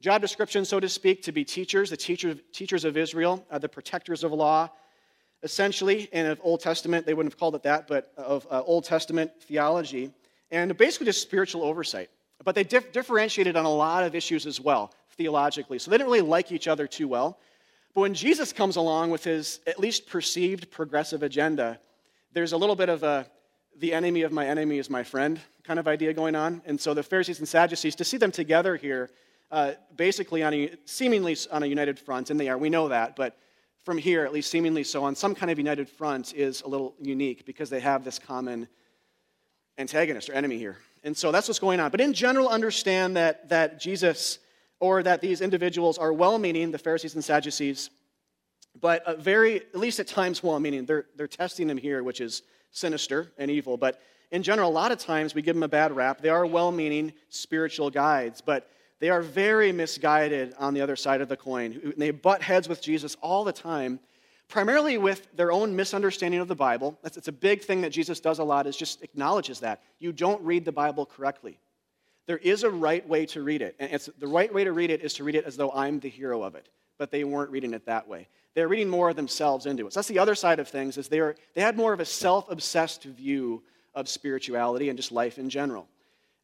job 0.00 0.20
description, 0.20 0.64
so 0.64 0.80
to 0.80 0.88
speak, 0.88 1.22
to 1.22 1.32
be 1.32 1.44
teachers, 1.44 1.90
the 1.90 1.96
teacher, 1.96 2.34
teachers 2.52 2.84
of 2.84 2.96
Israel, 2.96 3.46
uh, 3.50 3.58
the 3.58 3.68
protectors 3.68 4.24
of 4.24 4.32
law, 4.32 4.68
essentially, 5.42 6.08
and 6.12 6.28
of 6.28 6.40
Old 6.42 6.60
Testament, 6.60 7.06
they 7.06 7.14
wouldn't 7.14 7.32
have 7.32 7.38
called 7.38 7.54
it 7.54 7.62
that, 7.62 7.86
but 7.86 8.12
of 8.16 8.46
uh, 8.50 8.62
Old 8.62 8.84
Testament 8.84 9.30
theology, 9.42 10.12
and 10.50 10.76
basically 10.76 11.06
just 11.06 11.22
spiritual 11.22 11.62
oversight. 11.62 12.10
But 12.44 12.54
they 12.54 12.64
dif- 12.64 12.92
differentiated 12.92 13.56
on 13.56 13.64
a 13.64 13.72
lot 13.72 14.04
of 14.04 14.14
issues 14.14 14.46
as 14.46 14.60
well, 14.60 14.92
theologically. 15.16 15.78
So 15.78 15.90
they 15.90 15.98
didn't 15.98 16.10
really 16.10 16.20
like 16.20 16.52
each 16.52 16.68
other 16.68 16.86
too 16.86 17.08
well. 17.08 17.38
But 17.94 18.02
when 18.02 18.14
Jesus 18.14 18.52
comes 18.52 18.76
along 18.76 19.10
with 19.10 19.24
his 19.24 19.60
at 19.66 19.78
least 19.78 20.08
perceived 20.08 20.70
progressive 20.70 21.22
agenda, 21.22 21.80
there's 22.32 22.52
a 22.52 22.56
little 22.56 22.76
bit 22.76 22.88
of 22.88 23.02
a 23.02 23.26
the 23.78 23.92
enemy 23.92 24.22
of 24.22 24.32
my 24.32 24.46
enemy 24.46 24.78
is 24.78 24.90
my 24.90 25.04
friend 25.04 25.40
kind 25.62 25.78
of 25.78 25.86
idea 25.86 26.12
going 26.12 26.34
on. 26.34 26.62
And 26.66 26.80
so 26.80 26.94
the 26.94 27.02
Pharisees 27.02 27.38
and 27.38 27.46
Sadducees, 27.46 27.94
to 27.96 28.04
see 28.04 28.16
them 28.16 28.32
together 28.32 28.76
here, 28.76 29.10
uh, 29.50 29.72
basically 29.96 30.42
on 30.42 30.52
a, 30.52 30.72
seemingly 30.84 31.36
on 31.52 31.62
a 31.62 31.66
united 31.66 31.98
front, 31.98 32.30
and 32.30 32.40
they 32.40 32.48
are, 32.48 32.58
we 32.58 32.70
know 32.70 32.88
that, 32.88 33.16
but 33.16 33.36
from 33.88 33.96
here, 33.96 34.26
at 34.26 34.34
least 34.34 34.50
seemingly 34.50 34.84
so, 34.84 35.02
on 35.02 35.14
some 35.14 35.34
kind 35.34 35.50
of 35.50 35.56
united 35.56 35.88
front 35.88 36.34
is 36.34 36.60
a 36.60 36.68
little 36.68 36.94
unique 37.00 37.46
because 37.46 37.70
they 37.70 37.80
have 37.80 38.04
this 38.04 38.18
common 38.18 38.68
antagonist 39.78 40.28
or 40.28 40.34
enemy 40.34 40.58
here. 40.58 40.76
And 41.04 41.16
so 41.16 41.32
that's 41.32 41.48
what's 41.48 41.58
going 41.58 41.80
on. 41.80 41.90
But 41.90 42.02
in 42.02 42.12
general, 42.12 42.50
understand 42.50 43.16
that, 43.16 43.48
that 43.48 43.80
Jesus 43.80 44.40
or 44.78 45.02
that 45.04 45.22
these 45.22 45.40
individuals 45.40 45.96
are 45.96 46.12
well 46.12 46.38
meaning, 46.38 46.70
the 46.70 46.76
Pharisees 46.76 47.14
and 47.14 47.24
Sadducees, 47.24 47.88
but 48.78 49.02
uh, 49.04 49.16
very, 49.16 49.56
at 49.56 49.76
least 49.76 50.00
at 50.00 50.06
times, 50.06 50.42
well 50.42 50.60
meaning. 50.60 50.84
They're, 50.84 51.06
they're 51.16 51.26
testing 51.26 51.66
them 51.66 51.78
here, 51.78 52.02
which 52.02 52.20
is 52.20 52.42
sinister 52.72 53.32
and 53.38 53.50
evil. 53.50 53.78
But 53.78 54.02
in 54.30 54.42
general, 54.42 54.68
a 54.68 54.70
lot 54.70 54.92
of 54.92 54.98
times 54.98 55.34
we 55.34 55.40
give 55.40 55.56
them 55.56 55.62
a 55.62 55.68
bad 55.68 55.96
rap. 55.96 56.20
They 56.20 56.28
are 56.28 56.44
well 56.44 56.72
meaning 56.72 57.14
spiritual 57.30 57.88
guides, 57.88 58.42
but 58.42 58.68
they 59.00 59.10
are 59.10 59.22
very 59.22 59.72
misguided 59.72 60.54
on 60.58 60.74
the 60.74 60.80
other 60.80 60.96
side 60.96 61.20
of 61.20 61.28
the 61.28 61.36
coin. 61.36 61.94
They 61.96 62.10
butt 62.10 62.42
heads 62.42 62.68
with 62.68 62.82
Jesus 62.82 63.16
all 63.22 63.44
the 63.44 63.52
time 63.52 64.00
primarily 64.48 64.96
with 64.96 65.28
their 65.36 65.52
own 65.52 65.76
misunderstanding 65.76 66.40
of 66.40 66.48
the 66.48 66.54
Bible. 66.54 66.98
That's, 67.02 67.16
it's 67.16 67.28
a 67.28 67.32
big 67.32 67.62
thing 67.62 67.82
that 67.82 67.90
Jesus 67.90 68.18
does 68.18 68.38
a 68.38 68.44
lot, 68.44 68.66
is 68.66 68.76
just 68.76 69.02
acknowledges 69.02 69.60
that. 69.60 69.82
You 69.98 70.12
don't 70.12 70.42
read 70.42 70.64
the 70.64 70.72
Bible 70.72 71.06
correctly. 71.06 71.58
There 72.26 72.38
is 72.38 72.62
a 72.62 72.70
right 72.70 73.06
way 73.06 73.26
to 73.26 73.42
read 73.42 73.62
it. 73.62 73.76
And 73.78 73.92
it's, 73.92 74.08
the 74.18 74.26
right 74.26 74.52
way 74.52 74.64
to 74.64 74.72
read 74.72 74.90
it 74.90 75.02
is 75.02 75.14
to 75.14 75.24
read 75.24 75.34
it 75.34 75.44
as 75.44 75.56
though 75.56 75.70
I'm 75.72 76.00
the 76.00 76.08
hero 76.08 76.42
of 76.42 76.54
it. 76.54 76.68
But 76.96 77.10
they 77.10 77.24
weren't 77.24 77.50
reading 77.50 77.74
it 77.74 77.86
that 77.86 78.08
way. 78.08 78.26
They're 78.54 78.68
reading 78.68 78.88
more 78.88 79.10
of 79.10 79.16
themselves 79.16 79.66
into 79.66 79.86
it. 79.86 79.92
So 79.92 80.00
that's 80.00 80.08
the 80.08 80.18
other 80.18 80.34
side 80.34 80.58
of 80.58 80.68
things, 80.68 80.96
is 80.96 81.08
they, 81.08 81.20
are, 81.20 81.36
they 81.54 81.60
had 81.60 81.76
more 81.76 81.92
of 81.92 82.00
a 82.00 82.04
self-obsessed 82.04 83.04
view 83.04 83.62
of 83.94 84.08
spirituality 84.08 84.88
and 84.88 84.98
just 84.98 85.12
life 85.12 85.38
in 85.38 85.50
general. 85.50 85.86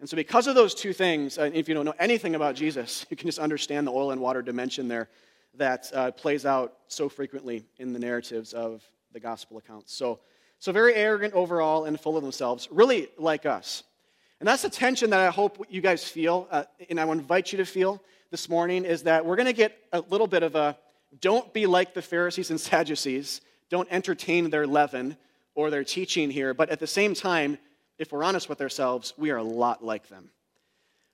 And 0.05 0.09
so, 0.11 0.17
because 0.17 0.47
of 0.49 0.55
those 0.55 0.75
two 0.75 0.93
things, 0.93 1.39
if 1.39 1.67
you 1.67 1.75
don't 1.75 1.87
know 1.87 1.95
anything 1.99 2.35
about 2.35 2.57
Jesus, 2.57 3.07
you 3.09 3.17
can 3.17 3.27
just 3.27 3.39
understand 3.39 3.87
the 3.87 3.91
oil 3.91 4.11
and 4.11 4.21
water 4.21 4.43
dimension 4.43 4.87
there 4.87 5.09
that 5.55 5.91
uh, 5.95 6.11
plays 6.11 6.45
out 6.45 6.75
so 6.89 7.09
frequently 7.09 7.65
in 7.79 7.95
the 7.95 7.99
narratives 7.99 8.53
of 8.53 8.87
the 9.15 9.19
gospel 9.21 9.57
accounts. 9.57 9.97
So, 9.97 10.21
so 10.59 10.73
very 10.73 10.95
arrogant 10.95 11.33
overall 11.33 11.87
and 11.87 11.99
full 11.99 12.19
of 12.19 12.23
themselves, 12.23 12.69
really 12.71 13.09
like 13.17 13.47
us. 13.47 13.83
And 14.41 14.47
that's 14.47 14.61
the 14.61 14.69
tension 14.69 15.09
that 15.09 15.21
I 15.21 15.31
hope 15.31 15.65
you 15.71 15.81
guys 15.81 16.07
feel, 16.07 16.49
uh, 16.51 16.65
and 16.91 17.01
I 17.01 17.11
invite 17.11 17.51
you 17.51 17.57
to 17.57 17.65
feel 17.65 18.03
this 18.31 18.47
morning, 18.51 18.85
is 18.85 19.05
that 19.05 19.25
we're 19.25 19.37
going 19.37 19.47
to 19.47 19.55
get 19.55 19.75
a 19.91 20.01
little 20.01 20.27
bit 20.27 20.43
of 20.43 20.55
a 20.55 20.77
don't 21.19 21.51
be 21.55 21.65
like 21.65 21.95
the 21.95 22.03
Pharisees 22.03 22.51
and 22.51 22.61
Sadducees, 22.61 23.41
don't 23.71 23.89
entertain 23.91 24.51
their 24.51 24.67
leaven 24.67 25.17
or 25.55 25.71
their 25.71 25.83
teaching 25.83 26.29
here, 26.29 26.53
but 26.53 26.69
at 26.69 26.79
the 26.79 26.87
same 26.87 27.15
time, 27.15 27.57
if 27.99 28.13
we're 28.13 28.25
honest 28.25 28.49
with 28.49 28.61
ourselves, 28.61 29.15
we 29.17 29.31
are 29.31 29.37
a 29.37 29.43
lot 29.43 29.85
like 29.85 30.09
them. 30.09 30.31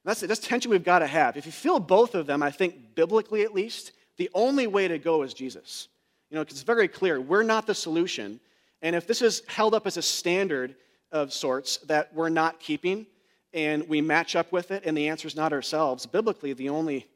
That's, 0.05 0.21
that's 0.21 0.41
tension 0.41 0.71
we've 0.71 0.85
got 0.85 1.01
to 1.01 1.07
have. 1.07 1.37
If 1.37 1.47
you 1.47 1.53
feel 1.53 1.79
both 1.79 2.15
of 2.15 2.27
them, 2.27 2.43
I 2.43 2.51
think 2.51 2.95
biblically 2.95 3.43
at 3.43 3.55
least, 3.55 3.93
the 4.17 4.31
only 4.35 4.67
way 4.67 4.89
to 4.89 4.99
go 4.99 5.23
is 5.23 5.35
Jesus. 5.35 5.89
You 6.31 6.37
know, 6.37 6.43
it's 6.43 6.63
very 6.63 6.89
clear 6.89 7.21
we're 7.21 7.43
not 7.43 7.67
the 7.67 7.75
solution. 7.75 8.41
And 8.83 8.97
if 8.97 9.07
this 9.07 9.21
is 9.21 9.43
held 9.47 9.75
up 9.75 9.87
as 9.87 9.97
a 9.97 10.03
standard 10.03 10.75
of 11.13 11.33
sorts 11.33 11.79
that 11.79 12.15
we're 12.15 12.29
not 12.29 12.61
keeping 12.61 13.07
and 13.53 13.87
we 13.89 14.01
match 14.01 14.37
up 14.37 14.53
with 14.53 14.71
it 14.71 14.85
and 14.87 14.97
the 14.97 15.09
answer 15.09 15.27
is 15.27 15.37
not 15.37 15.53
ourselves, 15.53 16.07
biblically, 16.07 16.53
the 16.53 16.69
only 16.69 17.07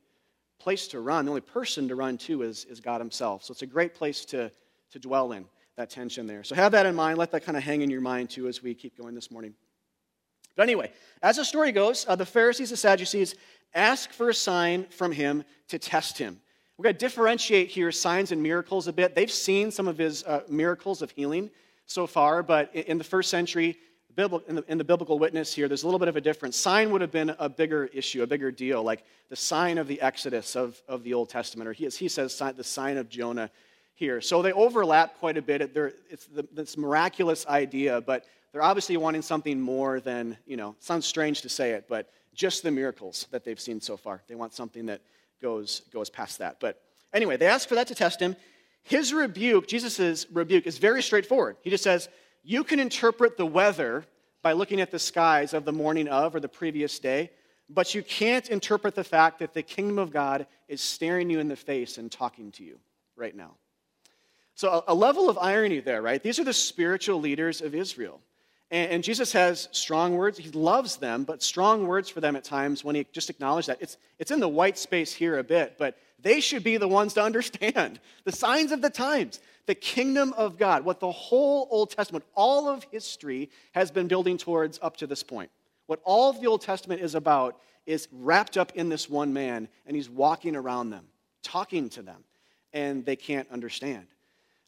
place 0.59 0.88
to 0.88 1.00
run, 1.00 1.25
the 1.25 1.30
only 1.30 1.40
person 1.40 1.88
to 1.88 1.94
run 1.94 2.18
to 2.18 2.42
is, 2.42 2.64
is 2.66 2.80
God 2.80 3.00
Himself. 3.00 3.44
So 3.44 3.52
it's 3.52 3.62
a 3.62 3.66
great 3.66 3.94
place 3.94 4.25
to, 4.26 4.50
to 4.90 4.99
dwell 4.99 5.33
in, 5.33 5.47
that 5.76 5.90
tension 5.90 6.26
there. 6.26 6.45
So 6.45 6.54
have 6.54 6.73
that 6.73 6.87
in 6.87 6.95
mind. 6.95 7.19
Let 7.19 7.33
that 7.33 7.45
kind 7.45 7.57
of 7.57 7.64
hang 7.64 7.83
in 7.83 7.90
your 7.90 8.00
mind 8.00 8.31
too 8.31 8.49
as 8.49 8.62
we 8.62 8.75
keep 8.75 8.97
going 8.97 9.14
this 9.14 9.31
morning. 9.31 9.54
But 10.57 10.64
anyway, 10.64 10.93
as 11.23 11.37
the 11.37 11.45
story 11.45 11.73
goes, 11.73 12.07
uh, 12.09 12.14
the 12.14 12.26
Pharisees 12.26 12.71
and 12.71 12.78
Sadducees 12.78 13.35
ask 13.75 14.11
for 14.11 14.28
a 14.28 14.35
sign 14.35 14.85
from 14.85 15.11
him 15.11 15.45
to 15.69 15.78
test 15.78 16.16
him. 16.16 16.40
We're 16.76 16.85
going 16.85 16.95
to 16.95 16.99
differentiate 16.99 17.69
here 17.69 17.90
signs 17.93 18.33
and 18.33 18.43
miracles 18.43 18.87
a 18.88 18.93
bit. 18.93 19.14
They've 19.14 19.31
seen 19.31 19.71
some 19.71 19.88
of 19.88 19.99
his 19.99 20.23
uh, 20.25 20.43
miracles 20.49 21.02
of 21.02 21.11
healing 21.11 21.50
so 21.87 22.07
far, 22.07 22.43
but 22.43 22.75
in 22.75 22.99
the 22.99 23.04
first 23.04 23.31
century, 23.31 23.76
in 24.16 24.54
the, 24.54 24.64
in 24.69 24.78
the, 24.78 24.85
biblical 24.85 25.19
witness 25.19 25.52
here, 25.52 25.66
there's 25.66 25.83
a 25.83 25.87
little 25.87 25.99
bit 25.99 26.07
of 26.07 26.14
a 26.14 26.21
difference. 26.21 26.57
Sign 26.57 26.93
would 26.93 27.00
have 27.00 27.11
been 27.11 27.35
a 27.38 27.49
bigger 27.49 27.87
issue, 27.87 28.23
a 28.23 28.26
bigger 28.26 28.52
deal, 28.52 28.83
like 28.83 29.04
the 29.28 29.37
sign 29.37 29.76
of 29.76 29.88
the 29.88 30.00
Exodus 30.00 30.54
of, 30.54 30.81
of 30.87 31.02
the 31.02 31.14
Old 31.14 31.28
Testament, 31.28 31.69
or 31.69 31.73
he, 31.73 31.85
as 31.85 31.97
he 31.97 32.09
says, 32.09 32.40
the 32.57 32.62
sign 32.62 32.97
of 32.97 33.09
Jonah 33.09 33.50
here. 33.94 34.20
So 34.20 34.42
they 34.42 34.52
overlap 34.52 35.18
quite 35.18 35.36
a 35.36 35.42
bit. 35.42 35.62
It's 36.10 36.28
this 36.52 36.76
miraculous 36.76 37.46
idea, 37.46 38.00
but 38.00 38.24
they're 38.52 38.62
obviously 38.62 38.96
wanting 38.96 39.22
something 39.22 39.60
more 39.60 40.00
than, 40.00 40.36
you 40.46 40.56
know, 40.56 40.76
sounds 40.80 41.06
strange 41.06 41.42
to 41.42 41.48
say 41.48 41.72
it, 41.72 41.86
but 41.88 42.10
just 42.34 42.62
the 42.62 42.70
miracles 42.70 43.26
that 43.30 43.44
they've 43.44 43.60
seen 43.60 43.80
so 43.80 43.96
far. 43.96 44.22
They 44.28 44.34
want 44.34 44.52
something 44.52 44.86
that 44.86 45.00
goes, 45.40 45.82
goes 45.92 46.10
past 46.10 46.38
that. 46.38 46.58
But 46.60 46.80
anyway, 47.12 47.36
they 47.36 47.46
ask 47.46 47.68
for 47.68 47.76
that 47.76 47.88
to 47.88 47.94
test 47.94 48.20
him. 48.20 48.36
His 48.82 49.12
rebuke, 49.12 49.66
Jesus' 49.66 50.26
rebuke, 50.30 50.66
is 50.66 50.78
very 50.78 51.02
straightforward. 51.02 51.56
He 51.62 51.70
just 51.70 51.84
says, 51.84 52.08
You 52.42 52.64
can 52.64 52.80
interpret 52.80 53.36
the 53.36 53.46
weather 53.46 54.04
by 54.42 54.52
looking 54.52 54.80
at 54.80 54.90
the 54.90 54.98
skies 54.98 55.54
of 55.54 55.64
the 55.64 55.72
morning 55.72 56.06
of 56.08 56.34
or 56.34 56.40
the 56.40 56.48
previous 56.48 56.98
day, 56.98 57.30
but 57.70 57.94
you 57.94 58.02
can't 58.02 58.48
interpret 58.50 58.94
the 58.94 59.04
fact 59.04 59.38
that 59.38 59.54
the 59.54 59.62
kingdom 59.62 59.98
of 59.98 60.12
God 60.12 60.46
is 60.68 60.82
staring 60.82 61.30
you 61.30 61.40
in 61.40 61.48
the 61.48 61.56
face 61.56 61.96
and 61.96 62.12
talking 62.12 62.52
to 62.52 62.64
you. 62.64 62.78
right 63.16 63.34
now. 63.34 63.52
So, 64.54 64.70
a, 64.70 64.92
a 64.92 64.94
level 64.94 65.28
of 65.28 65.38
irony 65.38 65.80
there, 65.80 66.00
right? 66.00 66.23
These 66.23 66.38
are 66.38 66.44
the 66.44 66.52
spiritual 66.52 67.20
leaders 67.20 67.61
of 67.61 67.75
Israel. 67.75 68.20
And, 68.70 68.92
and, 68.92 69.04
Jesus 69.04 69.32
has 69.32 69.68
strong 69.73 70.16
words. 70.16 70.38
He 70.38 70.50
loves 70.50 70.96
them, 70.96 71.25
but 71.25 71.42
strong 71.42 71.87
words 71.87 72.08
for 72.08 72.20
them 72.20 72.37
at 72.37 72.44
times 72.44 72.84
when 72.84 72.94
he 72.94 73.06
just 73.12 73.30
acknowledged 73.30 73.68
that. 73.68 73.78
It's, 73.80 73.96
it's 74.18 74.30
in 74.30 74.40
the 74.40 74.49
white 74.49 74.78
space 74.78 75.12
here 75.12 75.38
a 75.38 75.44
bit, 75.44 75.76
but 75.78 75.96
they 76.20 76.40
should 76.40 76.64
be 76.64 76.76
the 76.76 76.88
ones 76.88 77.14
to 77.14 77.23
understand 77.23 78.00
the 78.25 78.32
signs 78.32 78.73
of 78.73 78.80
the 78.80 78.90
times, 78.90 79.40
the 79.66 79.75
kingdom 79.75 80.32
of 80.34 80.56
God, 80.56 80.84
what 80.84 81.00
the 81.00 81.12
whole 81.12 81.68
Old 81.70 81.90
Testament, 81.90 82.25
all 82.34 82.68
of 82.68 82.84
history 82.90 83.50
has 83.73 83.90
been 83.90 84.08
building 84.08 84.38
towards 84.38 84.78
up 84.82 84.96
to 84.99 85.06
this 85.06 85.23
point. 85.23 85.50
What 85.87 86.00
all 86.04 86.30
of 86.30 86.40
the 86.40 86.46
Old 86.46 86.62
Testament 86.62 87.02
is 87.02 87.14
about 87.14 87.61
is 87.87 88.08
wrapped 88.11 88.56
up 88.56 88.73
in 88.75 88.88
this 88.88 89.11
one 89.11 89.32
man, 89.32 89.68
and 89.87 89.94
he's 89.94 90.08
walking 90.08 90.56
around 90.56 90.90
them, 90.90 91.04
talking 91.42 91.90
to 91.90 92.02
them, 92.02 92.25
and 92.73 93.04
they 93.04 93.16
can't 93.16 93.50
understand. 93.50 94.06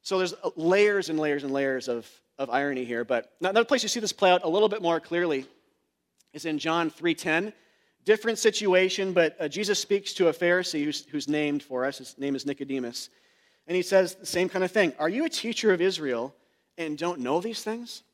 So 0.06 0.18
there's 0.18 0.34
layers 0.54 1.08
and 1.08 1.18
layers 1.18 1.42
and 1.42 1.52
layers 1.52 1.88
of, 1.88 2.08
of 2.38 2.48
irony 2.48 2.84
here. 2.84 3.04
But 3.04 3.32
another 3.40 3.64
place 3.64 3.82
you 3.82 3.88
see 3.88 3.98
this 3.98 4.12
play 4.12 4.30
out 4.30 4.44
a 4.44 4.48
little 4.48 4.68
bit 4.68 4.80
more 4.80 5.00
clearly 5.00 5.46
is 6.32 6.44
in 6.44 6.60
John 6.60 6.92
3.10. 6.92 7.52
Different 8.04 8.38
situation, 8.38 9.12
but 9.12 9.36
uh, 9.40 9.48
Jesus 9.48 9.80
speaks 9.80 10.14
to 10.14 10.28
a 10.28 10.32
Pharisee 10.32 10.84
who's, 10.84 11.04
who's 11.06 11.26
named 11.26 11.60
for 11.60 11.84
us. 11.84 11.98
His 11.98 12.16
name 12.18 12.36
is 12.36 12.46
Nicodemus. 12.46 13.10
And 13.66 13.74
he 13.74 13.82
says 13.82 14.14
the 14.14 14.26
same 14.26 14.48
kind 14.48 14.62
of 14.62 14.70
thing. 14.70 14.92
Are 15.00 15.08
you 15.08 15.24
a 15.24 15.28
teacher 15.28 15.72
of 15.72 15.80
Israel 15.80 16.32
and 16.78 16.96
don't 16.96 17.18
know 17.18 17.40
these 17.40 17.64
things? 17.64 18.04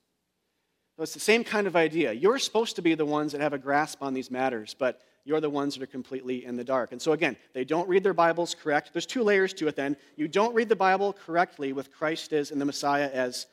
So 0.96 1.02
it's 1.02 1.12
the 1.12 1.20
same 1.20 1.44
kind 1.44 1.66
of 1.66 1.76
idea. 1.76 2.14
You're 2.14 2.38
supposed 2.38 2.76
to 2.76 2.82
be 2.82 2.94
the 2.94 3.04
ones 3.04 3.32
that 3.32 3.42
have 3.42 3.52
a 3.52 3.58
grasp 3.58 4.02
on 4.02 4.14
these 4.14 4.30
matters, 4.30 4.74
but 4.78 5.02
you're 5.24 5.40
the 5.40 5.50
ones 5.50 5.74
that 5.74 5.82
are 5.82 5.86
completely 5.86 6.44
in 6.44 6.56
the 6.56 6.64
dark. 6.64 6.92
And 6.92 7.00
so, 7.00 7.12
again, 7.12 7.36
they 7.52 7.64
don't 7.64 7.88
read 7.88 8.02
their 8.02 8.14
Bibles 8.14 8.54
correct. 8.54 8.92
There's 8.92 9.06
two 9.06 9.22
layers 9.22 9.52
to 9.54 9.68
it 9.68 9.76
then. 9.76 9.96
You 10.16 10.28
don't 10.28 10.54
read 10.54 10.68
the 10.68 10.76
Bible 10.76 11.12
correctly 11.12 11.72
with 11.72 11.92
Christ 11.92 12.32
as 12.32 12.50
and 12.50 12.60
the 12.60 12.64
Messiah 12.64 13.08
as, 13.12 13.46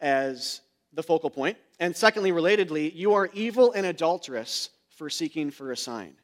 as 0.00 0.62
the 0.92 1.02
focal 1.02 1.30
point. 1.30 1.58
And 1.78 1.94
secondly, 1.94 2.32
relatedly, 2.32 2.94
you 2.94 3.12
are 3.14 3.30
evil 3.34 3.72
and 3.72 3.86
adulterous 3.86 4.70
for 4.88 5.10
seeking 5.10 5.50
for 5.50 5.72
a 5.72 5.76
sign. 5.76 6.14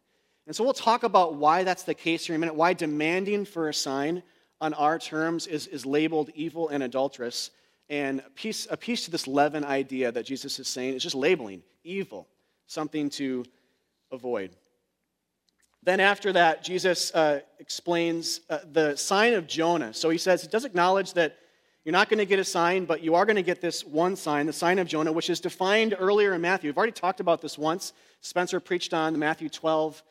And 0.47 0.55
so 0.55 0.65
we'll 0.65 0.73
talk 0.73 1.03
about 1.03 1.35
why 1.35 1.65
that's 1.65 1.83
the 1.83 1.95
case 1.95 2.27
here 2.27 2.35
in 2.35 2.41
a 2.41 2.41
minute, 2.41 2.55
why 2.55 2.73
demanding 2.73 3.45
for 3.45 3.69
a 3.69 3.75
sign 3.75 4.23
on 4.61 4.75
our 4.75 4.99
terms 4.99 5.47
is, 5.47 5.67
is 5.67 5.85
labeled 5.85 6.31
evil 6.35 6.69
and 6.69 6.83
adulterous. 6.83 7.51
And 7.89 8.21
a 8.21 8.31
piece, 8.31 8.67
a 8.71 8.77
piece 8.77 9.05
to 9.05 9.11
this 9.11 9.27
leaven 9.27 9.65
idea 9.65 10.13
that 10.13 10.25
Jesus 10.25 10.59
is 10.59 10.69
saying 10.69 10.95
is 10.95 11.03
just 11.03 11.15
labeling 11.15 11.63
evil, 11.85 12.29
something 12.67 13.11
to 13.11 13.45
avoid. 14.13 14.57
Then, 15.83 16.01
after 16.01 16.33
that, 16.33 16.65
Jesus 16.65 17.15
uh, 17.15 17.41
explains 17.61 18.41
uh, 18.51 18.59
the 18.73 18.97
sign 18.97 19.35
of 19.35 19.47
Jonah. 19.47 19.95
So 19.95 20.11
he 20.11 20.19
says, 20.19 20.43
He 20.43 20.49
does 20.49 20.65
acknowledge 20.65 21.13
that 21.13 21.39
you're 21.85 21.93
not 21.93 22.09
going 22.09 22.19
to 22.19 22.27
get 22.27 22.41
a 22.41 22.45
sign, 22.45 22.85
but 22.85 23.01
you 23.01 23.15
are 23.15 23.25
going 23.25 23.37
to 23.37 23.43
get 23.43 23.61
this 23.61 23.85
one 23.85 24.17
sign, 24.17 24.47
the 24.47 24.53
sign 24.53 24.81
of 24.81 24.89
Jonah, 24.89 25.13
which 25.13 25.31
is 25.31 25.39
defined 25.39 25.95
earlier 25.97 26.35
in 26.35 26.41
Matthew. 26.41 26.69
We've 26.69 26.77
already 26.77 26.91
talked 26.91 27.21
about 27.21 27.41
this 27.41 27.57
once. 27.57 27.93
Spencer 28.23 28.59
preached 28.59 28.93
on 28.93 29.17
Matthew 29.17 29.49
12, 29.49 30.03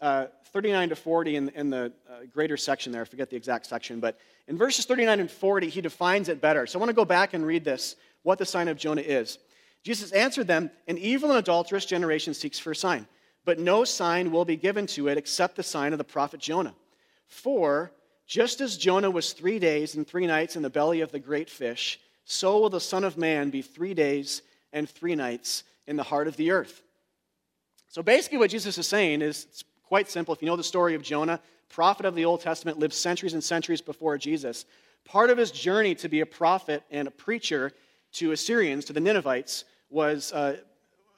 uh, 0.00 0.26
39 0.52 0.90
to 0.90 0.94
40 0.94 1.34
in, 1.34 1.48
in 1.48 1.70
the 1.70 1.92
uh, 2.08 2.26
greater 2.32 2.56
section 2.56 2.92
there. 2.92 3.02
I 3.02 3.04
forget 3.04 3.30
the 3.30 3.36
exact 3.36 3.66
section. 3.66 3.98
But 3.98 4.16
in 4.46 4.56
verses 4.56 4.86
39 4.86 5.18
and 5.18 5.28
40, 5.28 5.68
he 5.68 5.80
defines 5.80 6.28
it 6.28 6.40
better. 6.40 6.68
So 6.68 6.78
I 6.78 6.80
want 6.80 6.90
to 6.90 6.94
go 6.94 7.04
back 7.04 7.34
and 7.34 7.44
read 7.44 7.64
this 7.64 7.96
what 8.22 8.38
the 8.38 8.46
sign 8.46 8.68
of 8.68 8.76
Jonah 8.76 9.02
is. 9.02 9.38
Jesus 9.82 10.12
answered 10.12 10.46
them 10.46 10.70
An 10.86 10.98
evil 10.98 11.30
and 11.30 11.40
adulterous 11.40 11.84
generation 11.84 12.32
seeks 12.32 12.60
for 12.60 12.70
a 12.70 12.76
sign, 12.76 13.08
but 13.44 13.58
no 13.58 13.84
sign 13.84 14.30
will 14.30 14.44
be 14.44 14.56
given 14.56 14.86
to 14.88 15.08
it 15.08 15.18
except 15.18 15.56
the 15.56 15.62
sign 15.62 15.92
of 15.92 15.98
the 15.98 16.04
prophet 16.04 16.40
Jonah. 16.40 16.74
For 17.26 17.92
just 18.26 18.60
as 18.60 18.76
Jonah 18.76 19.10
was 19.10 19.32
three 19.32 19.58
days 19.58 19.94
and 19.94 20.06
three 20.06 20.26
nights 20.26 20.56
in 20.56 20.62
the 20.62 20.70
belly 20.70 21.00
of 21.00 21.12
the 21.12 21.18
great 21.18 21.50
fish, 21.50 22.00
so 22.24 22.58
will 22.58 22.70
the 22.70 22.80
Son 22.80 23.04
of 23.04 23.18
Man 23.18 23.50
be 23.50 23.62
three 23.62 23.94
days 23.94 24.42
and 24.72 24.88
three 24.88 25.14
nights 25.14 25.64
in 25.86 25.96
the 25.96 26.02
heart 26.02 26.26
of 26.26 26.36
the 26.36 26.50
earth. 26.50 26.82
So 27.88 28.02
basically, 28.02 28.38
what 28.38 28.50
Jesus 28.50 28.78
is 28.78 28.86
saying 28.86 29.22
is 29.22 29.46
it's 29.50 29.64
quite 29.84 30.08
simple. 30.08 30.34
If 30.34 30.42
you 30.42 30.46
know 30.46 30.56
the 30.56 30.64
story 30.64 30.94
of 30.94 31.02
Jonah, 31.02 31.40
prophet 31.68 32.06
of 32.06 32.14
the 32.14 32.24
Old 32.24 32.40
Testament, 32.40 32.78
lived 32.78 32.94
centuries 32.94 33.34
and 33.34 33.44
centuries 33.44 33.80
before 33.80 34.16
Jesus. 34.18 34.64
Part 35.04 35.30
of 35.30 35.38
his 35.38 35.50
journey 35.50 35.94
to 35.96 36.08
be 36.08 36.20
a 36.20 36.26
prophet 36.26 36.82
and 36.90 37.06
a 37.06 37.10
preacher 37.10 37.72
to 38.14 38.32
Assyrians, 38.32 38.86
to 38.86 38.92
the 38.92 39.00
Ninevites, 39.00 39.64
was, 39.90 40.32
uh, 40.32 40.56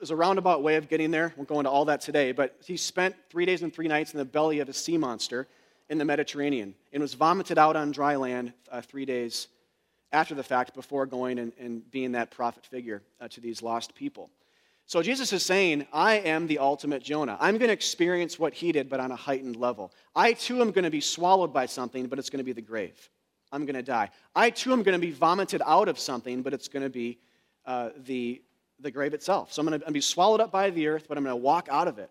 was 0.01 0.11
a 0.11 0.17
roundabout 0.17 0.63
way 0.63 0.77
of 0.77 0.89
getting 0.89 1.11
there. 1.11 1.33
We're 1.37 1.45
going 1.45 1.65
to 1.65 1.71
all 1.71 1.87
that 1.87 2.01
today. 2.01 2.33
But 2.33 2.57
he 2.65 2.77
spent 2.77 3.15
three 3.31 3.47
days 3.47 3.63
and 3.63 3.73
three 3.73 3.89
nights 3.89 4.13
in 4.13 4.19
the 4.19 4.25
belly 4.25 4.61
of 4.61 4.69
a 4.69 4.73
sea 4.73 4.99
monster 4.99 5.49
in 5.89 5.99
the 5.99 6.05
Mediterranean 6.05 6.75
and 6.93 7.01
was 7.01 7.15
vomited 7.15 7.59
out 7.59 7.77
on 7.77 7.93
dry 7.93 8.17
land 8.17 8.53
uh, 8.71 8.81
three 8.81 9.05
days 9.05 9.49
after 10.13 10.35
the 10.35 10.43
fact 10.43 10.75
before 10.75 11.07
going 11.07 11.39
and, 11.39 11.53
and 11.59 11.91
being 11.91 12.13
that 12.13 12.31
prophet 12.31 12.65
figure 12.67 13.03
uh, 13.21 13.29
to 13.29 13.41
these 13.41 13.63
lost 13.63 13.95
people. 13.95 14.31
So 14.89 15.03
Jesus 15.03 15.33
is 15.33 15.45
saying, 15.45 15.87
I 15.93 16.15
am 16.15 16.47
the 16.47 16.61
ultimate 16.61 17.03
Jonah. 17.03 17.37
I'm 17.41 17.59
going 17.59 17.69
to 17.69 17.75
experience 17.75 18.39
what 18.39 18.55
he 18.55 18.71
did, 18.71 18.89
but 18.89 19.01
on 19.01 19.11
a 19.11 19.17
heightened 19.17 19.57
level. 19.57 19.93
I 20.15 20.33
too 20.33 20.61
am 20.61 20.71
going 20.71 20.85
to 20.85 20.91
be 20.91 21.01
swallowed 21.01 21.53
by 21.53 21.67
something, 21.67 22.07
but 22.07 22.21
it's 22.21 22.31
going 22.31 22.39
to 22.39 22.45
be 22.45 22.53
the 22.53 22.63
grave. 22.63 23.11
I'm 23.51 23.67
going 23.67 23.75
to 23.75 23.83
die. 23.83 24.11
I 24.35 24.51
too 24.51 24.73
am 24.73 24.85
going 24.85 24.99
to 24.99 25.05
be 25.05 25.11
vomited 25.11 25.61
out 25.67 25.89
of 25.89 25.99
something, 25.99 26.43
but 26.43 26.55
it's 26.55 26.69
going 26.69 26.85
to 26.85 26.91
be 26.91 27.19
uh, 27.65 27.91
the, 28.05 28.43
the 28.81 28.91
grave 28.91 29.15
itself. 29.15 29.53
So 29.53 29.61
I'm 29.61 29.69
going 29.69 29.81
to 29.81 29.91
be 29.91 30.01
swallowed 30.01 30.41
up 30.41 30.53
by 30.53 30.71
the 30.71 30.87
earth, 30.87 31.07
but 31.09 31.17
I'm 31.17 31.25
going 31.25 31.33
to 31.33 31.43
walk 31.43 31.69
out 31.71 31.89
of 31.89 31.99
it. 31.99 32.11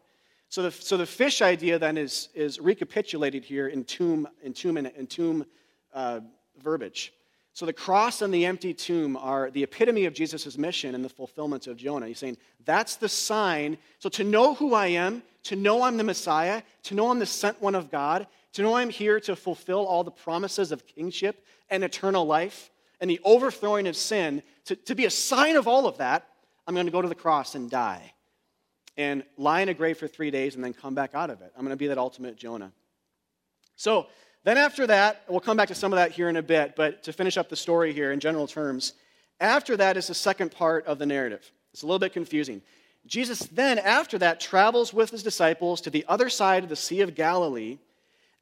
So 0.50 0.64
the, 0.64 0.72
so 0.72 0.98
the 0.98 1.06
fish 1.06 1.42
idea 1.42 1.78
then 1.80 1.98
is, 1.98 2.30
is 2.34 2.60
recapitulated 2.60 3.44
here 3.44 3.68
in 3.68 3.84
tomb, 3.84 4.28
in 4.44 4.54
tomb, 4.54 4.78
in 4.78 5.08
tomb 5.08 5.46
uh, 5.94 6.22
verbiage. 6.62 7.14
So 7.54 7.66
the 7.66 7.74
cross 7.74 8.22
and 8.22 8.34
the 8.34 8.46
empty 8.46 8.74
tomb 8.74 9.16
are 9.16 9.50
the 9.50 9.64
epitome 9.64 10.06
of 10.06 10.14
Jesus' 10.14 10.58
mission 10.58 10.94
and 10.94 11.06
the 11.06 11.10
fulfillment 11.10 11.68
of 11.68 11.78
Jonah. 11.78 12.08
He's 12.08 12.20
saying, 12.20 12.38
that's 12.66 12.98
the 12.98 13.08
sign. 13.08 13.78
So 14.00 14.10
to 14.10 14.24
know 14.24 14.54
who 14.56 14.74
I 14.74 14.88
am, 14.88 15.24
to 15.44 15.56
know 15.56 15.84
I'm 15.84 15.98
the 15.98 16.04
Messiah, 16.04 16.64
to 16.84 16.96
know 16.96 17.10
I'm 17.10 17.20
the 17.20 17.26
sent 17.26 17.62
one 17.62 17.76
of 17.76 17.90
God, 17.90 18.28
to 18.54 18.62
know 18.62 18.76
I'm 18.76 18.90
here 18.90 19.20
to 19.22 19.36
fulfill 19.36 19.86
all 19.86 20.04
the 20.04 20.12
promises 20.12 20.72
of 20.72 20.86
kingship 20.86 21.46
and 21.70 21.84
eternal 21.84 22.26
life 22.26 22.72
and 23.00 23.10
the 23.10 23.20
overthrowing 23.24 23.88
of 23.88 23.96
sin, 23.96 24.42
to, 24.66 24.76
to 24.76 24.96
be 24.96 25.06
a 25.06 25.10
sign 25.10 25.56
of 25.56 25.68
all 25.68 25.88
of 25.88 25.98
that, 25.98 26.28
I'm 26.68 26.74
going 26.74 26.86
to 26.86 26.92
go 26.92 27.02
to 27.02 27.08
the 27.08 27.16
cross 27.16 27.56
and 27.56 27.70
die 27.70 28.14
and 28.98 29.24
lie 29.38 29.62
in 29.62 29.70
a 29.70 29.74
grave 29.74 29.98
for 29.98 30.08
three 30.08 30.32
days 30.32 30.56
and 30.56 30.64
then 30.64 30.74
come 30.74 30.96
back 30.96 31.14
out 31.14 31.30
of 31.30 31.42
it. 31.42 31.52
I'm 31.56 31.62
going 31.62 31.72
to 31.72 31.78
be 31.78 31.88
that 31.88 31.98
ultimate 31.98 32.38
Jonah. 32.38 32.72
So 33.76 34.08
then, 34.44 34.58
after 34.58 34.88
that, 34.88 35.24
we'll 35.28 35.40
come 35.40 35.58
back 35.58 35.68
to 35.70 35.76
some 35.76 35.92
of 35.92 35.98
that 35.98 36.12
here 36.12 36.30
in 36.30 36.36
a 36.36 36.42
bit, 36.42 36.76
but 36.76 37.04
to 37.04 37.14
finish 37.14 37.36
up 37.36 37.50
the 37.50 37.56
story 37.56 37.94
here 37.94 38.12
in 38.12 38.20
general 38.20 38.48
terms, 38.48 38.94
after 39.40 39.76
that 39.78 39.98
is 39.98 40.08
the 40.08 40.14
second 40.14 40.52
part 40.52 40.86
of 40.86 41.00
the 41.00 41.06
narrative. 41.06 41.52
It's 41.74 41.82
a 41.82 41.86
little 41.86 42.00
bit 42.00 42.14
confusing. 42.14 42.62
Jesus 43.06 43.40
then, 43.40 43.78
after 43.80 44.18
that, 44.20 44.40
travels 44.40 44.94
with 44.94 45.10
his 45.10 45.24
disciples 45.24 45.82
to 45.82 45.90
the 45.90 46.06
other 46.08 46.30
side 46.30 46.64
of 46.64 46.70
the 46.70 46.76
Sea 46.76 47.02
of 47.02 47.16
Galilee 47.16 47.80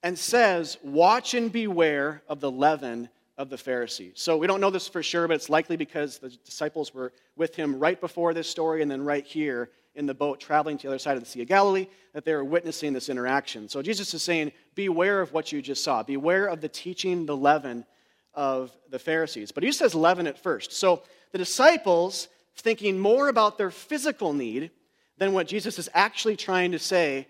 and 0.03 0.19
says, 0.19 0.77
Watch 0.83 1.33
and 1.33 1.51
beware 1.51 2.21
of 2.27 2.41
the 2.41 2.51
leaven 2.51 3.09
of 3.37 3.49
the 3.49 3.57
Pharisees. 3.57 4.13
So 4.15 4.37
we 4.37 4.47
don't 4.47 4.61
know 4.61 4.69
this 4.69 4.87
for 4.87 5.01
sure, 5.01 5.27
but 5.27 5.35
it's 5.35 5.49
likely 5.49 5.75
because 5.75 6.19
the 6.19 6.29
disciples 6.29 6.93
were 6.93 7.13
with 7.35 7.55
him 7.55 7.79
right 7.79 7.99
before 7.99 8.33
this 8.33 8.47
story 8.47 8.81
and 8.81 8.91
then 8.91 9.03
right 9.03 9.25
here 9.25 9.69
in 9.95 10.05
the 10.05 10.13
boat 10.13 10.39
traveling 10.39 10.77
to 10.77 10.83
the 10.83 10.89
other 10.89 10.99
side 10.99 11.17
of 11.17 11.23
the 11.23 11.29
Sea 11.29 11.41
of 11.41 11.47
Galilee 11.47 11.87
that 12.13 12.25
they 12.25 12.33
were 12.33 12.43
witnessing 12.43 12.93
this 12.93 13.09
interaction. 13.09 13.67
So 13.69 13.81
Jesus 13.81 14.13
is 14.13 14.23
saying, 14.23 14.51
Beware 14.75 15.21
of 15.21 15.33
what 15.33 15.51
you 15.51 15.61
just 15.61 15.83
saw. 15.83 16.03
Beware 16.03 16.45
of 16.45 16.61
the 16.61 16.69
teaching, 16.69 17.25
the 17.25 17.37
leaven 17.37 17.85
of 18.33 18.71
the 18.89 18.99
Pharisees. 18.99 19.51
But 19.51 19.63
he 19.63 19.71
says 19.71 19.93
leaven 19.93 20.27
at 20.27 20.41
first. 20.41 20.71
So 20.71 21.03
the 21.31 21.37
disciples, 21.37 22.27
thinking 22.55 22.99
more 22.99 23.27
about 23.27 23.57
their 23.57 23.71
physical 23.71 24.33
need 24.33 24.71
than 25.17 25.33
what 25.33 25.47
Jesus 25.47 25.77
is 25.77 25.89
actually 25.93 26.35
trying 26.35 26.71
to 26.71 26.79
say, 26.79 27.27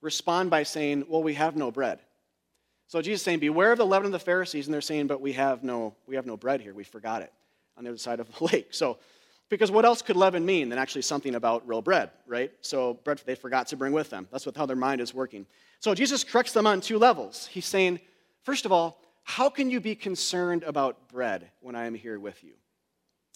respond 0.00 0.50
by 0.50 0.62
saying, 0.62 1.04
Well, 1.08 1.22
we 1.22 1.34
have 1.34 1.56
no 1.56 1.70
bread. 1.70 2.00
So 2.86 3.00
Jesus 3.00 3.20
is 3.20 3.24
saying, 3.24 3.40
Beware 3.40 3.72
of 3.72 3.78
the 3.78 3.86
leaven 3.86 4.06
of 4.06 4.12
the 4.12 4.18
Pharisees, 4.18 4.66
and 4.66 4.74
they're 4.74 4.80
saying, 4.80 5.06
But 5.06 5.20
we 5.20 5.32
have 5.32 5.62
no, 5.62 5.94
we 6.06 6.16
have 6.16 6.26
no 6.26 6.36
bread 6.36 6.60
here. 6.60 6.74
We 6.74 6.84
forgot 6.84 7.22
it 7.22 7.32
on 7.76 7.84
the 7.84 7.90
other 7.90 7.98
side 7.98 8.20
of 8.20 8.28
the 8.32 8.44
lake. 8.52 8.68
So 8.72 8.98
because 9.48 9.70
what 9.70 9.84
else 9.84 10.02
could 10.02 10.16
leaven 10.16 10.44
mean 10.44 10.68
than 10.68 10.78
actually 10.78 11.02
something 11.02 11.34
about 11.34 11.66
real 11.68 11.82
bread, 11.82 12.10
right? 12.26 12.50
So 12.60 12.94
bread 13.04 13.20
they 13.24 13.34
forgot 13.34 13.68
to 13.68 13.76
bring 13.76 13.92
with 13.92 14.10
them. 14.10 14.26
That's 14.32 14.46
what, 14.46 14.56
how 14.56 14.66
their 14.66 14.76
mind 14.76 15.00
is 15.00 15.12
working. 15.12 15.46
So 15.80 15.94
Jesus 15.94 16.24
corrects 16.24 16.52
them 16.52 16.66
on 16.66 16.80
two 16.80 16.98
levels. 16.98 17.46
He's 17.46 17.66
saying, 17.66 18.00
first 18.42 18.64
of 18.64 18.72
all, 18.72 19.00
how 19.22 19.48
can 19.48 19.70
you 19.70 19.80
be 19.80 19.94
concerned 19.94 20.62
about 20.64 21.08
bread 21.08 21.50
when 21.60 21.74
I 21.74 21.86
am 21.86 21.94
here 21.94 22.18
with 22.18 22.42
you? 22.42 22.54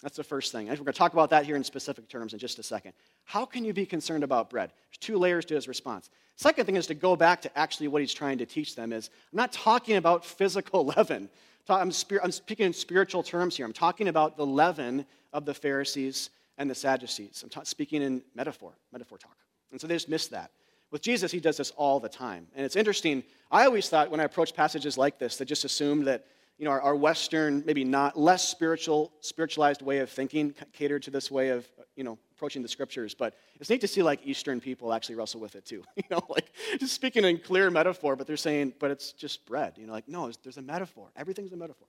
That's 0.01 0.15
the 0.15 0.23
first 0.23 0.51
thing. 0.51 0.67
We're 0.67 0.75
going 0.75 0.85
to 0.85 0.93
talk 0.93 1.11
about 1.11 1.29
that 1.31 1.45
here 1.45 1.57
in 1.57 1.63
specific 1.63 2.07
terms 2.07 2.31
in 2.31 2.39
just 2.39 2.57
a 2.57 2.63
second. 2.63 2.93
How 3.25 3.45
can 3.45 3.65
you 3.65 3.73
be 3.73 3.85
concerned 3.85 4.23
about 4.23 4.49
bread? 4.49 4.71
There's 4.89 4.97
two 4.99 5.17
layers 5.17 5.43
to 5.45 5.55
his 5.55 5.67
response. 5.67 6.09
Second 6.37 6.65
thing 6.65 6.77
is 6.77 6.87
to 6.87 6.93
go 6.93 7.17
back 7.17 7.41
to 7.41 7.57
actually 7.57 7.89
what 7.89 8.01
he's 8.01 8.13
trying 8.13 8.37
to 8.37 8.45
teach 8.45 8.75
them 8.75 8.93
is 8.93 9.09
I'm 9.33 9.37
not 9.37 9.51
talking 9.51 9.97
about 9.97 10.23
physical 10.23 10.85
leaven. 10.97 11.29
I'm, 11.67 11.91
speaking 11.91 12.65
in 12.65 12.73
spiritual 12.73 13.21
terms 13.21 13.55
here. 13.55 13.65
I'm 13.65 13.73
talking 13.73 14.07
about 14.07 14.37
the 14.37 14.45
leaven 14.45 15.05
of 15.33 15.45
the 15.45 15.53
Pharisees 15.53 16.29
and 16.57 16.69
the 16.69 16.75
Sadducees. 16.75 17.43
I'm 17.55 17.65
speaking 17.65 18.01
in 18.01 18.23
metaphor, 18.33 18.73
metaphor 18.91 19.17
talk. 19.17 19.35
And 19.71 19.79
so 19.79 19.85
they 19.85 19.95
just 19.95 20.09
missed 20.09 20.31
that. 20.31 20.51
With 20.91 21.01
Jesus, 21.01 21.31
he 21.31 21.39
does 21.39 21.57
this 21.57 21.71
all 21.71 21.99
the 21.99 22.09
time. 22.09 22.47
And 22.55 22.65
it's 22.65 22.75
interesting. 22.75 23.23
I 23.51 23.65
always 23.65 23.89
thought 23.89 24.09
when 24.09 24.19
I 24.19 24.23
approached 24.23 24.55
passages 24.55 24.97
like 24.97 25.19
this, 25.19 25.37
that 25.37 25.45
just 25.45 25.65
assumed 25.65 26.07
that 26.07 26.25
you 26.59 26.65
know, 26.65 26.71
our, 26.71 26.81
our, 26.81 26.95
Western, 26.95 27.63
maybe 27.65 27.85
not 27.85 28.19
less 28.19 28.47
spiritual, 28.47 29.13
spiritualized 29.21 29.81
way 29.81 29.99
of 29.99 30.09
thinking 30.09 30.53
catered 30.73 31.01
to 31.03 31.09
this 31.09 31.31
way 31.31 31.49
of, 31.49 31.65
you 31.95 32.03
know, 32.03 32.19
approaching 32.35 32.61
the 32.61 32.67
scriptures. 32.67 33.13
But 33.13 33.33
it's 33.61 33.69
neat 33.69 33.79
to 33.81 33.87
see 33.87 34.03
like 34.03 34.19
Eastern 34.25 34.59
people 34.59 34.91
actually 34.91 35.15
wrestle 35.15 35.39
with 35.39 35.55
it 35.55 35.65
too. 35.65 35.83
You 35.95 36.03
know, 36.11 36.21
like 36.29 36.51
just 36.77 36.93
speaking 36.93 37.23
in 37.23 37.37
clear 37.37 37.69
metaphor, 37.69 38.15
but 38.15 38.27
they're 38.27 38.37
saying, 38.37 38.73
but 38.77 38.91
it's 38.91 39.13
just 39.13 39.45
bread. 39.45 39.73
You 39.77 39.87
know, 39.87 39.93
like 39.93 40.07
no, 40.09 40.31
there's 40.43 40.57
a 40.57 40.61
metaphor. 40.61 41.09
Everything's 41.15 41.53
a 41.53 41.57
metaphor. 41.57 41.87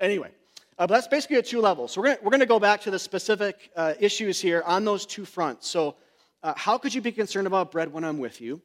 Anyway, 0.00 0.30
uh, 0.78 0.86
but 0.86 0.94
that's 0.94 1.08
basically 1.08 1.36
at 1.36 1.46
two 1.46 1.60
levels. 1.60 1.92
So 1.92 2.00
we're 2.00 2.08
gonna, 2.08 2.18
we're 2.22 2.30
gonna 2.30 2.46
go 2.46 2.58
back 2.58 2.82
to 2.82 2.90
the 2.90 2.98
specific 2.98 3.70
uh, 3.76 3.94
issues 4.00 4.40
here 4.40 4.62
on 4.66 4.84
those 4.84 5.06
two 5.06 5.24
fronts. 5.24 5.68
So, 5.68 5.96
uh, 6.42 6.54
how 6.56 6.78
could 6.78 6.94
you 6.94 7.00
be 7.00 7.12
concerned 7.12 7.46
about 7.46 7.70
bread 7.70 7.92
when 7.92 8.04
I'm 8.04 8.18
with 8.18 8.40
you? 8.40 8.60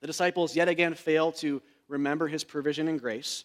The 0.00 0.06
disciples 0.08 0.54
yet 0.54 0.68
again 0.68 0.94
fail 0.94 1.32
to 1.32 1.62
remember 1.88 2.28
his 2.28 2.44
provision 2.44 2.88
and 2.88 3.00
grace. 3.00 3.44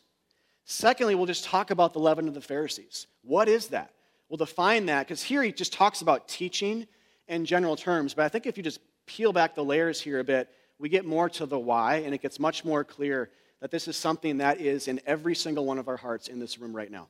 Secondly, 0.69 1.15
we'll 1.15 1.25
just 1.25 1.45
talk 1.45 1.71
about 1.71 1.93
the 1.93 2.00
leaven 2.00 2.27
of 2.27 2.33
the 2.33 2.41
Pharisees. 2.41 3.07
What 3.24 3.47
is 3.47 3.67
that? 3.67 3.93
We'll 4.27 4.38
define 4.38 4.88
that 4.88 5.07
because 5.07 5.24
here 5.24 5.41
he 5.41 5.53
just 5.53 5.71
talks 5.71 6.01
about 6.01 6.27
teaching 6.27 6.86
in 7.29 7.45
general 7.45 7.77
terms. 7.77 8.13
But 8.13 8.25
I 8.25 8.29
think 8.29 8.45
if 8.45 8.57
you 8.57 8.63
just 8.63 8.81
peel 9.05 9.31
back 9.31 9.55
the 9.55 9.63
layers 9.63 10.01
here 10.01 10.19
a 10.19 10.25
bit, 10.25 10.50
we 10.77 10.89
get 10.89 11.05
more 11.05 11.29
to 11.29 11.45
the 11.45 11.57
why, 11.57 11.97
and 12.00 12.13
it 12.13 12.21
gets 12.21 12.38
much 12.38 12.65
more 12.65 12.83
clear 12.83 13.29
that 13.62 13.71
this 13.71 13.88
is 13.88 13.95
something 13.95 14.39
that 14.39 14.59
is 14.59 14.89
in 14.89 15.00
every 15.05 15.36
single 15.36 15.65
one 15.65 15.77
of 15.77 15.88
our 15.88 15.95
hearts 15.95 16.27
in 16.27 16.38
this 16.38 16.59
room 16.59 16.75
right 16.75 16.91
now, 16.91 17.07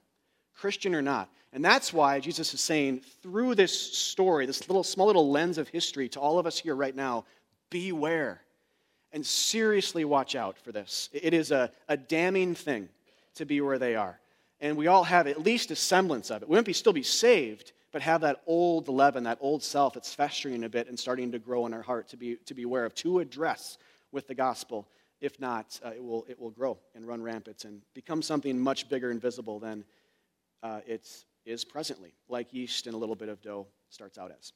Christian 0.53 0.93
or 0.93 1.01
not. 1.01 1.27
And 1.51 1.65
that's 1.65 1.91
why 1.91 2.19
Jesus 2.19 2.53
is 2.53 2.61
saying 2.61 3.01
through 3.23 3.55
this 3.55 3.73
story, 3.97 4.45
this 4.45 4.69
little 4.69 4.83
small 4.83 5.07
little 5.07 5.31
lens 5.31 5.57
of 5.57 5.67
history 5.67 6.07
to 6.09 6.19
all 6.19 6.37
of 6.37 6.45
us 6.45 6.59
here 6.59 6.75
right 6.75 6.95
now, 6.95 7.25
beware 7.71 8.41
and 9.13 9.25
seriously 9.25 10.05
watch 10.05 10.35
out 10.35 10.59
for 10.59 10.71
this. 10.71 11.09
It 11.11 11.33
is 11.33 11.51
a, 11.51 11.71
a 11.87 11.97
damning 11.97 12.53
thing 12.53 12.87
to 13.37 13.45
be 13.45 13.61
where 13.61 13.79
they 13.79 13.95
are. 13.95 14.19
And 14.59 14.77
we 14.77 14.87
all 14.87 15.03
have 15.03 15.27
at 15.27 15.41
least 15.41 15.71
a 15.71 15.75
semblance 15.75 16.29
of 16.31 16.41
it. 16.41 16.49
We 16.49 16.55
won't 16.55 16.65
be, 16.65 16.73
still 16.73 16.93
be 16.93 17.03
saved, 17.03 17.73
but 17.91 18.01
have 18.01 18.21
that 18.21 18.41
old 18.47 18.87
leaven, 18.87 19.23
that 19.23 19.37
old 19.41 19.63
self 19.63 19.93
that's 19.93 20.13
festering 20.13 20.63
a 20.63 20.69
bit 20.69 20.87
and 20.87 20.99
starting 20.99 21.31
to 21.31 21.39
grow 21.39 21.65
in 21.65 21.73
our 21.73 21.81
heart 21.81 22.09
to 22.09 22.17
be, 22.17 22.37
to 22.45 22.53
be 22.53 22.63
aware 22.63 22.85
of, 22.85 22.93
to 22.95 23.19
address 23.19 23.77
with 24.11 24.27
the 24.27 24.35
gospel. 24.35 24.87
If 25.21 25.39
not, 25.39 25.79
uh, 25.83 25.89
it, 25.89 26.03
will, 26.03 26.25
it 26.27 26.39
will 26.39 26.51
grow 26.51 26.77
and 26.95 27.07
run 27.07 27.21
rampant 27.21 27.65
and 27.65 27.81
become 27.93 28.21
something 28.21 28.59
much 28.59 28.89
bigger 28.89 29.09
and 29.09 29.21
visible 29.21 29.59
than 29.59 29.83
uh, 30.63 30.81
it 30.85 31.07
is 31.45 31.63
presently, 31.63 32.13
like 32.29 32.53
yeast 32.53 32.87
and 32.87 32.95
a 32.95 32.97
little 32.97 33.15
bit 33.15 33.29
of 33.29 33.41
dough 33.41 33.67
starts 33.89 34.17
out 34.17 34.31
as. 34.37 34.53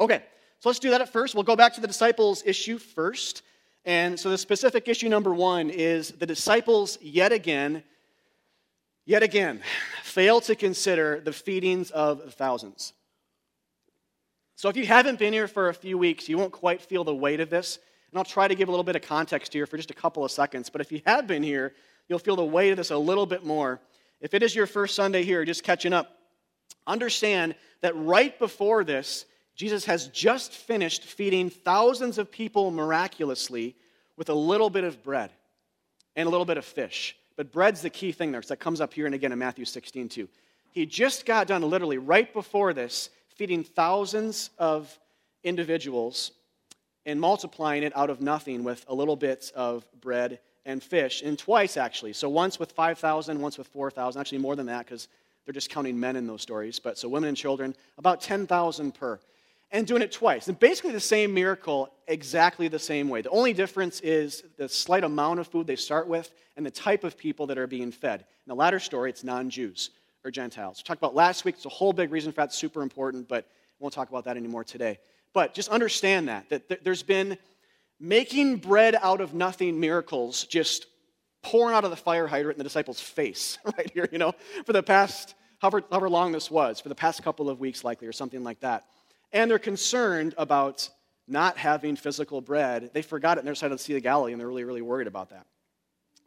Okay, 0.00 0.24
so 0.60 0.68
let's 0.68 0.78
do 0.78 0.90
that 0.90 1.00
at 1.00 1.12
first. 1.12 1.34
We'll 1.34 1.44
go 1.44 1.56
back 1.56 1.74
to 1.74 1.80
the 1.80 1.86
disciples' 1.86 2.42
issue 2.44 2.78
first. 2.78 3.42
And 3.84 4.18
so 4.18 4.30
the 4.30 4.38
specific 4.38 4.88
issue 4.88 5.08
number 5.08 5.34
one 5.34 5.68
is 5.68 6.10
the 6.12 6.26
disciples 6.26 6.98
yet 7.02 7.32
again, 7.32 7.82
yet 9.04 9.22
again, 9.22 9.60
fail 10.02 10.40
to 10.42 10.54
consider 10.54 11.20
the 11.20 11.32
feedings 11.32 11.90
of 11.90 12.32
thousands. 12.34 12.94
So 14.56 14.68
if 14.68 14.76
you 14.76 14.86
haven't 14.86 15.18
been 15.18 15.32
here 15.32 15.48
for 15.48 15.68
a 15.68 15.74
few 15.74 15.98
weeks, 15.98 16.28
you 16.28 16.38
won't 16.38 16.52
quite 16.52 16.80
feel 16.80 17.04
the 17.04 17.14
weight 17.14 17.40
of 17.40 17.50
this. 17.50 17.78
And 18.10 18.18
I'll 18.18 18.24
try 18.24 18.46
to 18.46 18.54
give 18.54 18.68
a 18.68 18.70
little 18.70 18.84
bit 18.84 18.96
of 18.96 19.02
context 19.02 19.52
here 19.52 19.66
for 19.66 19.76
just 19.76 19.90
a 19.90 19.94
couple 19.94 20.24
of 20.24 20.30
seconds. 20.30 20.70
But 20.70 20.80
if 20.80 20.92
you 20.92 21.02
have 21.04 21.26
been 21.26 21.42
here, 21.42 21.74
you'll 22.08 22.20
feel 22.20 22.36
the 22.36 22.44
weight 22.44 22.70
of 22.70 22.76
this 22.76 22.90
a 22.90 22.96
little 22.96 23.26
bit 23.26 23.44
more. 23.44 23.80
If 24.20 24.32
it 24.32 24.42
is 24.42 24.54
your 24.54 24.66
first 24.66 24.94
Sunday 24.94 25.24
here, 25.24 25.44
just 25.44 25.64
catching 25.64 25.92
up, 25.92 26.16
understand 26.86 27.56
that 27.82 27.94
right 27.96 28.38
before 28.38 28.84
this, 28.84 29.26
Jesus 29.54 29.84
has 29.84 30.08
just 30.08 30.52
finished 30.52 31.04
feeding 31.04 31.50
thousands 31.50 32.18
of 32.18 32.30
people 32.30 32.70
miraculously 32.70 33.76
with 34.16 34.28
a 34.28 34.34
little 34.34 34.70
bit 34.70 34.84
of 34.84 35.02
bread 35.02 35.30
and 36.16 36.26
a 36.26 36.30
little 36.30 36.44
bit 36.44 36.58
of 36.58 36.64
fish. 36.64 37.16
But 37.36 37.52
bread's 37.52 37.82
the 37.82 37.90
key 37.90 38.12
thing 38.12 38.32
there, 38.32 38.42
so 38.42 38.48
that 38.48 38.60
comes 38.60 38.80
up 38.80 38.94
here 38.94 39.06
and 39.06 39.14
again 39.14 39.32
in 39.32 39.38
Matthew 39.38 39.64
16 39.64 40.08
too. 40.08 40.28
He 40.72 40.86
just 40.86 41.24
got 41.24 41.46
done, 41.46 41.62
literally, 41.62 41.98
right 41.98 42.32
before 42.32 42.72
this, 42.72 43.10
feeding 43.28 43.62
thousands 43.64 44.50
of 44.58 44.98
individuals 45.44 46.32
and 47.06 47.20
multiplying 47.20 47.82
it 47.82 47.96
out 47.96 48.10
of 48.10 48.20
nothing 48.20 48.64
with 48.64 48.84
a 48.88 48.94
little 48.94 49.16
bit 49.16 49.52
of 49.54 49.84
bread 50.00 50.40
and 50.64 50.82
fish, 50.82 51.22
and 51.22 51.38
twice 51.38 51.76
actually. 51.76 52.12
So 52.12 52.28
once 52.28 52.58
with 52.58 52.72
5,000, 52.72 53.38
once 53.38 53.58
with 53.58 53.66
4,000, 53.68 54.18
actually 54.18 54.38
more 54.38 54.56
than 54.56 54.66
that 54.66 54.86
because 54.86 55.08
they're 55.44 55.52
just 55.52 55.68
counting 55.68 56.00
men 56.00 56.16
in 56.16 56.26
those 56.26 56.40
stories. 56.40 56.78
But 56.78 56.96
so 56.96 57.08
women 57.08 57.28
and 57.28 57.36
children, 57.36 57.76
about 57.98 58.22
10,000 58.22 58.94
per 58.94 59.20
and 59.74 59.88
doing 59.88 60.02
it 60.02 60.12
twice. 60.12 60.46
And 60.46 60.58
basically 60.58 60.92
the 60.92 61.00
same 61.00 61.34
miracle, 61.34 61.92
exactly 62.06 62.68
the 62.68 62.78
same 62.78 63.08
way. 63.08 63.22
The 63.22 63.30
only 63.30 63.52
difference 63.52 64.00
is 64.00 64.44
the 64.56 64.68
slight 64.68 65.02
amount 65.02 65.40
of 65.40 65.48
food 65.48 65.66
they 65.66 65.74
start 65.74 66.06
with 66.06 66.32
and 66.56 66.64
the 66.64 66.70
type 66.70 67.02
of 67.02 67.18
people 67.18 67.48
that 67.48 67.58
are 67.58 67.66
being 67.66 67.90
fed. 67.90 68.20
In 68.20 68.26
the 68.46 68.54
latter 68.54 68.78
story, 68.78 69.10
it's 69.10 69.24
non 69.24 69.50
Jews 69.50 69.90
or 70.24 70.30
Gentiles. 70.30 70.78
We 70.78 70.84
talked 70.86 71.00
about 71.00 71.16
last 71.16 71.44
week, 71.44 71.56
it's 71.56 71.66
a 71.66 71.70
whole 71.70 71.92
big 71.92 72.12
reason 72.12 72.30
for 72.30 72.36
that's 72.36 72.56
super 72.56 72.82
important, 72.82 73.26
but 73.26 73.48
we 73.80 73.84
won't 73.84 73.92
talk 73.92 74.08
about 74.08 74.24
that 74.26 74.36
anymore 74.36 74.62
today. 74.62 75.00
But 75.32 75.54
just 75.54 75.68
understand 75.68 76.28
that, 76.28 76.48
that 76.50 76.84
there's 76.84 77.02
been 77.02 77.36
making 77.98 78.58
bread 78.58 78.96
out 79.02 79.20
of 79.20 79.34
nothing 79.34 79.80
miracles 79.80 80.44
just 80.44 80.86
pouring 81.42 81.74
out 81.74 81.82
of 81.82 81.90
the 81.90 81.96
fire 81.96 82.28
hydrant 82.28 82.54
in 82.54 82.58
the 82.58 82.64
disciples' 82.64 83.00
face 83.00 83.58
right 83.76 83.90
here, 83.92 84.08
you 84.12 84.18
know, 84.18 84.34
for 84.64 84.72
the 84.72 84.84
past, 84.84 85.34
however, 85.58 85.82
however 85.90 86.08
long 86.08 86.30
this 86.30 86.48
was, 86.48 86.78
for 86.78 86.88
the 86.88 86.94
past 86.94 87.24
couple 87.24 87.50
of 87.50 87.58
weeks 87.58 87.82
likely, 87.82 88.06
or 88.06 88.12
something 88.12 88.44
like 88.44 88.60
that 88.60 88.84
and 89.34 89.50
they're 89.50 89.58
concerned 89.58 90.34
about 90.38 90.88
not 91.26 91.58
having 91.58 91.96
physical 91.96 92.40
bread. 92.40 92.90
They 92.94 93.02
forgot 93.02 93.36
it 93.36 93.40
on 93.40 93.44
their 93.44 93.54
side 93.54 93.72
of 93.72 93.78
the 93.78 93.84
Sea 93.84 93.96
of 93.96 94.02
Galilee, 94.02 94.32
and 94.32 94.40
they're 94.40 94.48
really, 94.48 94.64
really 94.64 94.82
worried 94.82 95.08
about 95.08 95.30
that. 95.30 95.46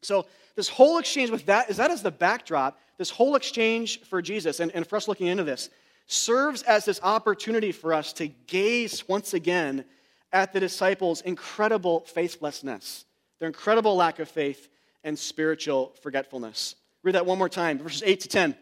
So, 0.02 0.28
this 0.56 0.70
whole 0.70 0.98
exchange 0.98 1.30
with 1.30 1.46
that, 1.46 1.70
is 1.70 1.78
that 1.78 1.92
as 1.92 2.02
the 2.02 2.12
backdrop, 2.12 2.80
this 2.98 3.10
whole 3.10 3.36
exchange 3.36 4.02
for 4.02 4.22
Jesus, 4.22 4.60
and, 4.60 4.72
and 4.72 4.86
for 4.86 4.96
us 4.96 5.08
looking 5.08 5.28
into 5.28 5.44
this, 5.44 5.70
serves 6.08 6.64
as 6.64 6.86
this 6.86 7.00
opportunity 7.04 7.72
for 7.72 7.94
us 7.94 8.12
to 8.14 8.28
gaze 8.28 9.08
once 9.08 9.34
again 9.34 9.86
at 10.34 10.54
the 10.54 10.60
disciples' 10.60 11.22
incredible 11.22 12.02
faithlessness, 12.02 13.06
their 13.40 13.48
incredible 13.48 13.96
lack 13.96 14.20
of 14.20 14.28
faith 14.28 14.68
and 15.04 15.18
spiritual 15.18 15.94
forgetfulness. 16.02 16.76
Read 17.04 17.16
that 17.16 17.26
one 17.26 17.38
more 17.38 17.50
time, 17.50 17.78
verses 17.78 18.04
8 18.04 18.20
to 18.22 18.28
10. 18.28 18.56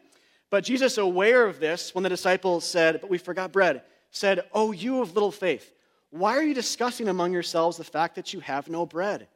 But 0.49 0.63
Jesus, 0.63 0.97
aware 0.97 1.45
of 1.45 1.59
this, 1.59 1.95
when 1.95 2.03
the 2.03 2.09
disciples 2.09 2.65
said, 2.65 2.99
But 3.01 3.09
we 3.09 3.17
forgot 3.17 3.51
bread, 3.51 3.83
said, 4.15 4.45
Oh, 4.53 4.71
you 4.71 5.01
of 5.01 5.13
little 5.13 5.31
faith, 5.31 5.71
why 6.09 6.37
are 6.37 6.43
you 6.43 6.53
discussing 6.53 7.07
among 7.07 7.33
yourselves 7.33 7.77
the 7.77 7.83
fact 7.83 8.15
that 8.15 8.33
you 8.33 8.39
have 8.39 8.69
no 8.69 8.85
bread? 8.85 9.27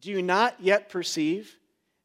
Do 0.00 0.10
you 0.10 0.22
not 0.22 0.56
yet 0.60 0.88
perceive? 0.88 1.56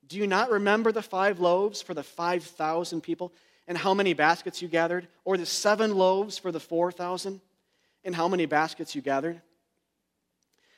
Do 0.08 0.18
you 0.18 0.28
not 0.28 0.52
remember 0.52 0.92
the 0.92 1.02
five 1.02 1.40
loaves 1.40 1.82
for 1.82 1.94
the 1.94 2.04
5,000 2.04 3.02
people 3.02 3.32
and 3.68 3.78
how 3.78 3.94
many 3.94 4.14
baskets 4.14 4.62
you 4.62 4.68
gathered? 4.68 5.08
Or 5.24 5.38
the 5.38 5.46
seven 5.46 5.96
loaves 5.96 6.38
for 6.38 6.52
the 6.52 6.60
4,000 6.60 7.40
and 8.04 8.16
how 8.16 8.28
many 8.28 8.46
baskets 8.46 8.96
you 8.96 9.02
gathered? 9.02 9.42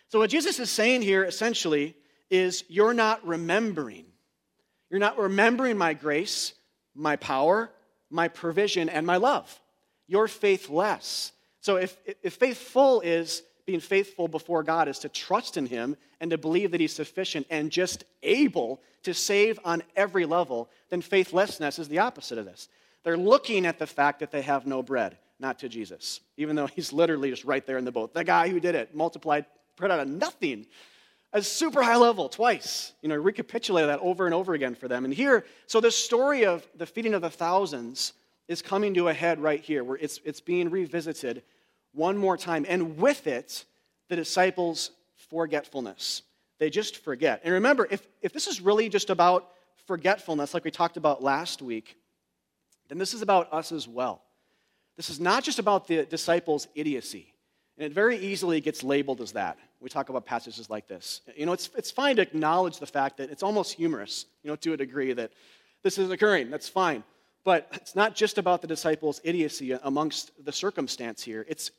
So, 0.09 0.19
what 0.19 0.29
Jesus 0.29 0.59
is 0.59 0.69
saying 0.69 1.01
here 1.01 1.23
essentially 1.23 1.95
is 2.29 2.63
you're 2.67 2.93
not 2.93 3.25
remembering. 3.25 4.05
You're 4.91 4.99
not 4.99 5.17
remembering 5.17 5.77
my 5.77 5.93
grace, 5.95 6.53
my 6.93 7.15
power, 7.15 7.71
my 8.11 8.27
provision, 8.27 8.87
and 8.87 9.07
my 9.07 9.17
love 9.17 9.59
you're 10.07 10.27
faithless. 10.27 11.31
So 11.61 11.77
if, 11.77 11.97
if 12.21 12.35
faithful 12.35 13.01
is 13.01 13.43
being 13.65 13.79
faithful 13.79 14.27
before 14.27 14.63
God 14.63 14.87
is 14.87 14.99
to 14.99 15.09
trust 15.09 15.57
in 15.57 15.65
Him 15.65 15.97
and 16.19 16.31
to 16.31 16.37
believe 16.37 16.71
that 16.71 16.79
He's 16.79 16.93
sufficient 16.93 17.47
and 17.49 17.71
just 17.71 18.03
able 18.21 18.81
to 19.03 19.13
save 19.13 19.59
on 19.65 19.83
every 19.95 20.25
level, 20.25 20.69
then 20.89 21.01
faithlessness 21.01 21.79
is 21.79 21.87
the 21.87 21.99
opposite 21.99 22.37
of 22.37 22.45
this. 22.45 22.69
They're 23.03 23.17
looking 23.17 23.65
at 23.65 23.79
the 23.79 23.87
fact 23.87 24.19
that 24.19 24.31
they 24.31 24.41
have 24.43 24.65
no 24.65 24.83
bread, 24.83 25.17
not 25.39 25.59
to 25.59 25.69
Jesus, 25.69 26.21
even 26.37 26.55
though 26.55 26.67
He's 26.67 26.93
literally 26.93 27.31
just 27.31 27.45
right 27.45 27.65
there 27.65 27.77
in 27.77 27.85
the 27.85 27.91
boat. 27.91 28.13
The 28.13 28.23
guy 28.23 28.49
who 28.49 28.59
did 28.59 28.75
it 28.75 28.95
multiplied 28.95 29.45
bread 29.75 29.91
out 29.91 29.99
of 29.99 30.07
nothing 30.07 30.67
a 31.35 31.41
super 31.41 31.83
high 31.83 31.97
level 31.97 32.29
twice. 32.29 32.93
You 33.01 33.09
know, 33.09 33.15
recapitulate 33.15 33.87
that 33.87 33.99
over 33.99 34.25
and 34.25 34.33
over 34.33 34.53
again 34.53 34.73
for 34.73 34.87
them. 34.87 35.03
And 35.03 35.13
here, 35.13 35.45
so 35.67 35.81
the 35.81 35.91
story 35.91 36.45
of 36.45 36.65
the 36.75 36.85
feeding 36.85 37.13
of 37.13 37.21
the 37.21 37.29
thousands 37.29 38.13
is 38.47 38.61
coming 38.61 38.93
to 38.93 39.07
a 39.07 39.13
head 39.13 39.39
right 39.39 39.59
here, 39.59 39.83
where 39.83 39.97
it's, 39.97 40.19
it's 40.23 40.41
being 40.41 40.69
revisited 40.69 41.43
one 41.93 42.17
more 42.17 42.37
time. 42.37 42.65
And 42.67 42.97
with 42.97 43.27
it, 43.27 43.65
the 44.09 44.15
disciples' 44.15 44.91
forgetfulness. 45.29 46.21
They 46.59 46.69
just 46.69 46.97
forget. 46.97 47.41
And 47.43 47.53
remember, 47.53 47.87
if, 47.89 48.05
if 48.21 48.33
this 48.33 48.47
is 48.47 48.61
really 48.61 48.89
just 48.89 49.09
about 49.09 49.49
forgetfulness, 49.87 50.53
like 50.53 50.63
we 50.63 50.71
talked 50.71 50.97
about 50.97 51.23
last 51.23 51.61
week, 51.61 51.97
then 52.87 52.97
this 52.97 53.13
is 53.13 53.21
about 53.21 53.51
us 53.51 53.71
as 53.71 53.87
well. 53.87 54.21
This 54.95 55.09
is 55.09 55.19
not 55.19 55.43
just 55.43 55.59
about 55.59 55.87
the 55.87 56.05
disciples' 56.05 56.67
idiocy. 56.75 57.33
And 57.77 57.85
it 57.85 57.93
very 57.93 58.17
easily 58.17 58.61
gets 58.61 58.83
labeled 58.83 59.19
as 59.19 59.33
that. 59.33 59.57
We 59.81 59.89
talk 59.89 60.09
about 60.09 60.25
passages 60.25 60.69
like 60.69 60.87
this. 60.87 61.21
You 61.35 61.45
know, 61.45 61.51
it's, 61.51 61.69
it's 61.75 61.91
fine 61.91 62.15
to 62.15 62.21
acknowledge 62.21 62.79
the 62.79 62.85
fact 62.85 63.17
that 63.17 63.29
it's 63.29 63.43
almost 63.43 63.73
humorous, 63.73 64.25
you 64.43 64.49
know, 64.49 64.55
to 64.57 64.73
a 64.73 64.77
degree 64.77 65.11
that 65.13 65.31
this 65.83 65.97
is 65.97 66.09
occurring. 66.09 66.49
That's 66.49 66.69
fine. 66.69 67.03
But 67.45 67.69
it's 67.73 67.95
not 67.95 68.15
just 68.15 68.37
about 68.37 68.61
the 68.61 68.67
disciples' 68.67 69.21
idiocy 69.23 69.71
amongst 69.71 70.31
the 70.43 70.51
circumstance 70.51 71.23
here, 71.23 71.45
it's 71.47 71.71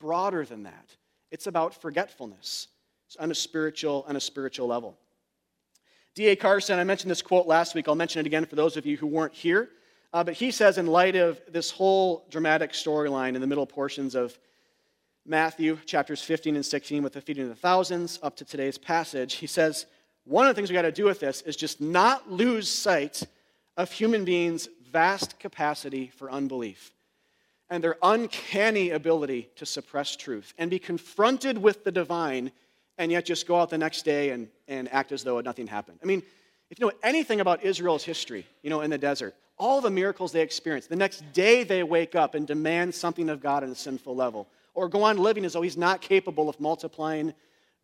broader 0.00 0.44
than 0.44 0.64
that. 0.64 0.96
It's 1.30 1.46
about 1.46 1.80
forgetfulness 1.80 2.68
on 3.18 3.30
a 3.30 3.34
spiritual, 3.34 4.04
on 4.08 4.16
a 4.16 4.20
spiritual 4.20 4.66
level. 4.66 4.98
D.A. 6.14 6.36
Carson, 6.36 6.78
I 6.78 6.84
mentioned 6.84 7.10
this 7.10 7.22
quote 7.22 7.46
last 7.46 7.74
week. 7.74 7.88
I'll 7.88 7.94
mention 7.94 8.20
it 8.20 8.26
again 8.26 8.44
for 8.44 8.56
those 8.56 8.76
of 8.76 8.86
you 8.86 8.96
who 8.96 9.06
weren't 9.06 9.32
here. 9.32 9.70
Uh, 10.12 10.22
but 10.22 10.34
he 10.34 10.50
says, 10.50 10.78
in 10.78 10.86
light 10.86 11.16
of 11.16 11.40
this 11.48 11.70
whole 11.70 12.26
dramatic 12.30 12.72
storyline 12.72 13.34
in 13.34 13.40
the 13.40 13.46
middle 13.46 13.66
portions 13.66 14.14
of 14.14 14.38
Matthew 15.26 15.78
chapters 15.86 16.22
15 16.22 16.56
and 16.56 16.66
16 16.66 17.02
with 17.02 17.14
the 17.14 17.20
feeding 17.20 17.44
of 17.44 17.48
the 17.48 17.54
thousands 17.54 18.18
up 18.22 18.36
to 18.36 18.44
today's 18.44 18.78
passage, 18.78 19.34
he 19.34 19.46
says, 19.46 19.86
one 20.24 20.46
of 20.46 20.50
the 20.50 20.54
things 20.54 20.70
we 20.70 20.74
got 20.74 20.82
to 20.82 20.92
do 20.92 21.04
with 21.04 21.20
this 21.20 21.42
is 21.42 21.56
just 21.56 21.80
not 21.80 22.30
lose 22.30 22.68
sight 22.68 23.22
of 23.76 23.90
human 23.90 24.24
beings' 24.24 24.68
vast 24.94 25.40
capacity 25.40 26.12
for 26.16 26.30
unbelief 26.30 26.92
and 27.68 27.82
their 27.82 27.96
uncanny 28.00 28.90
ability 28.90 29.50
to 29.56 29.66
suppress 29.66 30.14
truth 30.14 30.54
and 30.56 30.70
be 30.70 30.78
confronted 30.78 31.58
with 31.58 31.82
the 31.82 31.90
divine 31.90 32.52
and 32.96 33.10
yet 33.10 33.24
just 33.24 33.48
go 33.48 33.56
out 33.56 33.70
the 33.70 33.76
next 33.76 34.04
day 34.04 34.30
and, 34.30 34.46
and 34.68 34.90
act 34.92 35.10
as 35.10 35.24
though 35.24 35.40
nothing 35.40 35.66
happened. 35.66 35.98
I 36.00 36.06
mean, 36.06 36.22
if 36.70 36.78
you 36.78 36.86
know 36.86 36.92
anything 37.02 37.40
about 37.40 37.64
Israel's 37.64 38.04
history, 38.04 38.46
you 38.62 38.70
know, 38.70 38.82
in 38.82 38.90
the 38.90 38.96
desert, 38.96 39.34
all 39.58 39.80
the 39.80 39.90
miracles 39.90 40.30
they 40.30 40.42
experienced, 40.42 40.88
the 40.88 40.96
next 40.96 41.24
day 41.32 41.64
they 41.64 41.82
wake 41.82 42.14
up 42.14 42.36
and 42.36 42.46
demand 42.46 42.94
something 42.94 43.28
of 43.28 43.40
God 43.40 43.64
on 43.64 43.70
a 43.70 43.74
sinful 43.74 44.14
level, 44.14 44.46
or 44.74 44.88
go 44.88 45.02
on 45.02 45.18
living 45.18 45.44
as 45.44 45.54
though 45.54 45.62
He's 45.62 45.76
not 45.76 46.02
capable 46.02 46.48
of 46.48 46.60
multiplying 46.60 47.34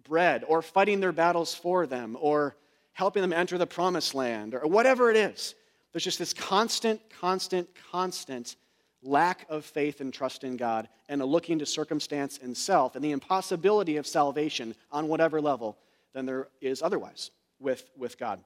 bread, 0.08 0.44
or 0.46 0.62
fighting 0.62 1.00
their 1.00 1.12
battles 1.12 1.56
for 1.56 1.88
them, 1.88 2.16
or 2.20 2.54
helping 2.92 3.22
them 3.22 3.32
enter 3.32 3.58
the 3.58 3.66
promised 3.66 4.14
land, 4.14 4.54
or 4.54 4.60
whatever 4.60 5.10
it 5.10 5.16
is. 5.16 5.56
There's 5.92 6.04
just 6.04 6.18
this 6.18 6.32
constant, 6.32 7.00
constant, 7.20 7.68
constant 7.90 8.56
lack 9.02 9.46
of 9.48 9.64
faith 9.64 10.00
and 10.00 10.12
trust 10.12 10.44
in 10.44 10.56
God 10.56 10.88
and 11.08 11.22
a 11.22 11.26
looking 11.26 11.58
to 11.58 11.66
circumstance 11.66 12.38
and 12.42 12.56
self 12.56 12.94
and 12.96 13.04
the 13.04 13.12
impossibility 13.12 13.96
of 13.96 14.06
salvation 14.06 14.74
on 14.92 15.08
whatever 15.08 15.40
level 15.40 15.78
than 16.12 16.26
there 16.26 16.48
is 16.60 16.82
otherwise 16.82 17.30
with, 17.58 17.88
with 17.96 18.18
God. 18.18 18.40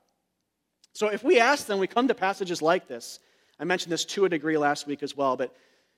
So 0.93 1.09
if 1.09 1.25
we 1.25 1.41
ask 1.41 1.67
then 1.67 1.79
we 1.79 1.87
come 1.87 2.09
to 2.09 2.15
passages 2.15 2.63
like 2.63 2.87
this. 2.87 3.19
I 3.59 3.65
mentioned 3.65 3.93
this 3.93 4.05
to 4.07 4.25
a 4.25 4.29
degree 4.29 4.59
last 4.59 4.87
week 4.87 5.03
as 5.03 5.17
well, 5.17 5.37
but 5.37 5.55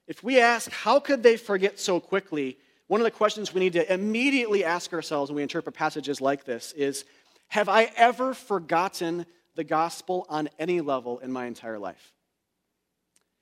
if 0.06 0.22
we 0.22 0.40
ask, 0.40 0.70
how 0.70 1.00
could 1.00 1.22
they 1.22 1.37
forget 1.37 1.78
so 1.78 2.00
quickly? 2.00 2.59
One 2.87 3.00
of 3.00 3.04
the 3.04 3.11
questions 3.11 3.52
we 3.52 3.61
need 3.61 3.72
to 3.72 3.92
immediately 3.92 4.64
ask 4.64 4.92
ourselves 4.92 5.30
when 5.30 5.37
we 5.37 5.42
interpret 5.42 5.74
passages 5.74 6.20
like 6.20 6.44
this 6.44 6.72
is 6.72 7.04
Have 7.48 7.68
I 7.68 7.90
ever 7.96 8.35
forgotten 8.35 9.26
the 9.57 9.64
gospel 9.64 10.27
on 10.29 10.49
any 10.59 10.81
level 10.81 11.19
in 11.19 11.33
my 11.33 11.47
entire 11.47 11.79
life? 11.79 12.12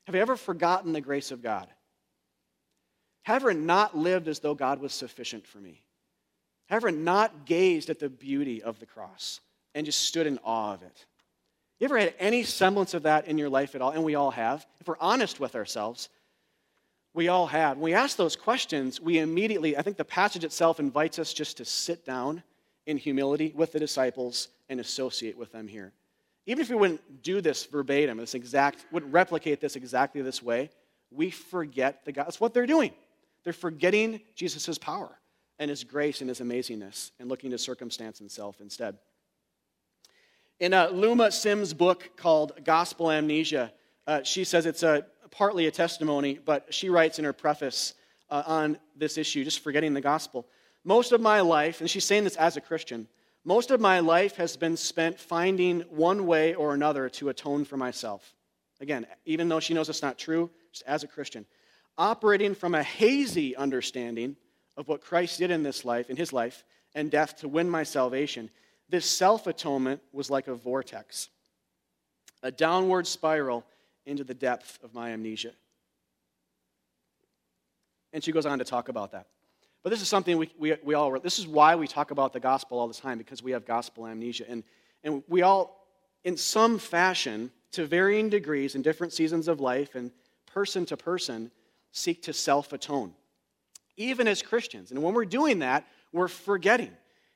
Have 0.07 0.14
you 0.14 0.20
ever 0.20 0.37
forgotten 0.37 0.92
the 0.92 1.00
grace 1.00 1.31
of 1.31 1.42
God? 1.42 1.68
Have 3.24 3.42
you 3.42 3.50
ever 3.50 3.59
not 3.59 3.96
lived 3.96 4.29
as 4.29 4.38
though 4.38 4.55
God 4.55 4.81
was 4.81 4.92
sufficient 4.92 5.46
for 5.46 5.59
me? 5.59 5.83
Have 6.68 6.83
you 6.83 6.88
ever 6.88 6.96
not 6.96 7.46
gazed 7.46 7.90
at 7.90 7.98
the 7.98 8.09
beauty 8.09 8.62
of 8.62 8.79
the 8.79 8.87
cross 8.87 9.40
and 9.74 9.85
just 9.85 10.00
stood 10.00 10.27
in 10.27 10.38
awe 10.44 10.74
of 10.74 10.83
it? 10.83 11.07
You 11.81 11.87
ever 11.87 11.98
had 11.98 12.14
any 12.18 12.44
semblance 12.44 12.94
of 12.94 13.03
that 13.03 13.27
in 13.27 13.37
your 13.37 13.48
life 13.48 13.74
at 13.74 13.83
all? 13.83 13.90
And 13.90 14.05
we 14.05 14.14
all 14.14 14.31
have. 14.31 14.66
If 14.81 14.88
we're 14.88 14.96
honest 15.00 15.40
with 15.40 15.55
ourselves, 15.55 16.09
we 17.14 17.29
all 17.29 17.46
have. 17.46 17.77
When 17.79 17.85
we 17.85 17.94
ask 17.94 18.16
those 18.16 18.37
questions, 18.37 19.00
we 19.00 19.18
immediately, 19.18 19.77
I 19.77 19.83
think 19.83 19.96
the 19.96 20.05
passage 20.05 20.44
itself 20.44 20.81
invites 20.81 21.18
us 21.18 21.33
just 21.33 21.57
to 21.59 21.64
sit 21.64 22.05
down 22.05 22.42
in 22.87 22.96
humility 22.96 23.53
with 23.55 23.72
the 23.72 23.79
disciples 23.79 24.48
and 24.68 24.81
associate 24.81 25.37
with 25.37 25.53
them 25.53 25.66
here. 25.66 25.92
Even 26.46 26.62
if 26.62 26.68
we 26.68 26.76
wouldn't 26.76 27.22
do 27.22 27.40
this 27.40 27.64
verbatim, 27.64 28.18
this 28.18 28.35
exact, 28.35 28.85
wouldn't 28.92 29.12
replicate 29.12 29.61
this 29.61 29.76
exactly 29.76 30.20
this 30.22 30.42
way, 30.42 30.70
we 31.11 31.30
forget 31.30 32.04
the 32.04 32.12
God. 32.12 32.26
That's 32.26 32.40
what 32.40 32.52
they're 32.52 32.66
doing. 32.66 32.92
They're 33.44 33.52
forgetting 33.52 34.20
Jesus' 34.35 34.78
power 34.78 35.18
and 35.59 35.70
his 35.70 35.85
grace 35.85 36.20
and 36.20 36.28
his 36.28 36.40
amazingness 36.40 37.12
and 37.18 37.28
looking 37.28 37.50
to 37.50 37.59
circumstance 37.59 38.20
and 38.20 38.30
self 38.30 38.61
instead. 38.61 38.98
In 40.61 40.72
a 40.72 40.88
Luma 40.88 41.30
Simms 41.30 41.74
book 41.74 42.11
called 42.16 42.52
Gospel 42.64 43.11
Amnesia, 43.11 43.72
uh, 44.07 44.22
she 44.22 44.44
says 44.44 44.66
it's 44.66 44.83
a, 44.83 45.07
partly 45.30 45.66
a 45.66 45.70
testimony, 45.70 46.38
but 46.44 46.72
she 46.72 46.88
writes 46.88 47.18
in 47.18 47.24
her 47.24 47.33
preface 47.33 47.94
uh, 48.30 48.42
on 48.46 48.78
this 48.96 49.18
issue, 49.18 49.44
just 49.44 49.61
forgetting 49.61 49.94
the 49.94 50.00
gospel. 50.00 50.46
Most 50.85 51.12
of 51.12 51.20
my 51.20 51.40
life, 51.40 51.80
and 51.80 51.90
she's 51.90 52.04
saying 52.04 52.24
this 52.24 52.37
as 52.37 52.57
a 52.57 52.61
Christian, 52.61 53.09
most 53.44 53.70
of 53.70 53.80
my 53.80 54.00
life 54.00 54.37
has 54.37 54.57
been 54.57 54.76
spent 54.76 55.20
finding 55.20 55.80
one 55.83 56.26
way 56.26 56.54
or 56.54 56.74
another 56.74 57.09
to 57.11 57.28
atone 57.28 57.64
for 57.64 57.76
myself. 57.76 58.35
Again, 58.80 59.07
even 59.26 59.48
though 59.48 59.61
she 59.61 59.74
knows 59.74 59.88
it's 59.88 60.02
not 60.02 60.18
true, 60.18 60.50
just 60.72 60.85
as 60.87 61.04
a 61.04 61.09
Christian, 61.09 61.44
operating 61.98 62.54
from 62.54 62.74
a 62.74 62.83
hazy 62.83 63.54
understanding 63.54 64.37
of 64.76 64.88
what 64.88 65.02
Christ 65.02 65.38
did 65.38 65.50
in 65.50 65.62
this 65.62 65.85
life, 65.85 66.11
in 66.11 66.16
his 66.16 66.33
life, 66.33 66.64
and 66.94 67.11
death 67.11 67.37
to 67.38 67.48
win 67.48 67.68
my 67.68 67.83
salvation, 67.83 68.50
this 68.88 69.07
self 69.07 69.46
atonement 69.46 70.00
was 70.12 70.30
like 70.30 70.48
a 70.48 70.54
vortex, 70.54 71.28
a 72.42 72.50
downward 72.50 73.07
spiral 73.07 73.64
into 74.07 74.24
the 74.24 74.35
depth 74.35 74.78
of 74.83 74.94
my 74.94 75.11
amnesia. 75.11 75.52
And 78.12 78.22
she 78.22 78.33
goes 78.33 78.46
on 78.46 78.59
to 78.59 78.64
talk 78.64 78.88
about 78.88 79.12
that. 79.12 79.26
But 79.84 79.90
this 79.90 80.00
is 80.00 80.08
something 80.08 80.38
we, 80.38 80.50
we, 80.58 80.74
we 80.82 80.94
all, 80.94 81.20
this 81.20 81.38
is 81.38 81.46
why 81.46 81.76
we 81.76 81.86
talk 81.86 82.10
about 82.10 82.32
the 82.32 82.40
gospel 82.40 82.80
all 82.80 82.88
the 82.88 82.94
time, 82.94 83.18
because 83.18 83.42
we 83.42 83.52
have 83.52 83.66
gospel 83.66 84.06
amnesia. 84.06 84.44
And, 84.48 84.64
and 85.04 85.22
we 85.28 85.42
all, 85.42 85.86
in 86.24 86.38
some 86.38 86.78
fashion, 86.78 87.52
to 87.72 87.84
varying 87.84 88.30
degrees 88.30 88.74
in 88.74 88.82
different 88.82 89.12
seasons 89.12 89.46
of 89.46 89.60
life 89.60 89.94
and 89.94 90.10
person 90.46 90.86
to 90.86 90.96
person, 90.96 91.50
seek 91.92 92.22
to 92.22 92.32
self 92.32 92.72
atone, 92.72 93.12
even 93.98 94.26
as 94.26 94.40
Christians. 94.40 94.90
And 94.90 95.02
when 95.02 95.12
we're 95.12 95.26
doing 95.26 95.58
that, 95.58 95.86
we're 96.12 96.28
forgetting. 96.28 96.90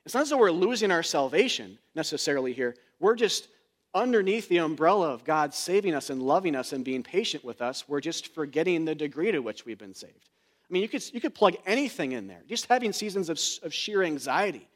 It's 0.06 0.14
not 0.14 0.22
as 0.22 0.30
though 0.30 0.38
we're 0.38 0.50
losing 0.50 0.90
our 0.90 1.02
salvation 1.02 1.78
necessarily 1.94 2.54
here. 2.54 2.76
We're 2.98 3.16
just 3.16 3.48
underneath 3.92 4.48
the 4.48 4.58
umbrella 4.58 5.10
of 5.10 5.22
God 5.22 5.52
saving 5.52 5.94
us 5.94 6.08
and 6.08 6.22
loving 6.22 6.54
us 6.54 6.72
and 6.72 6.82
being 6.82 7.02
patient 7.02 7.44
with 7.44 7.60
us. 7.60 7.86
We're 7.86 8.00
just 8.00 8.32
forgetting 8.34 8.86
the 8.86 8.94
degree 8.94 9.32
to 9.32 9.40
which 9.40 9.66
we've 9.66 9.78
been 9.78 9.94
saved. 9.94 10.30
I 10.68 10.72
mean, 10.72 10.82
you 10.82 10.88
could, 10.88 11.02
you 11.14 11.20
could 11.20 11.34
plug 11.34 11.56
anything 11.66 12.12
in 12.12 12.26
there, 12.26 12.42
just 12.46 12.66
having 12.66 12.92
seasons 12.92 13.30
of, 13.30 13.40
of 13.62 13.72
sheer 13.72 14.02
anxiety 14.02 14.68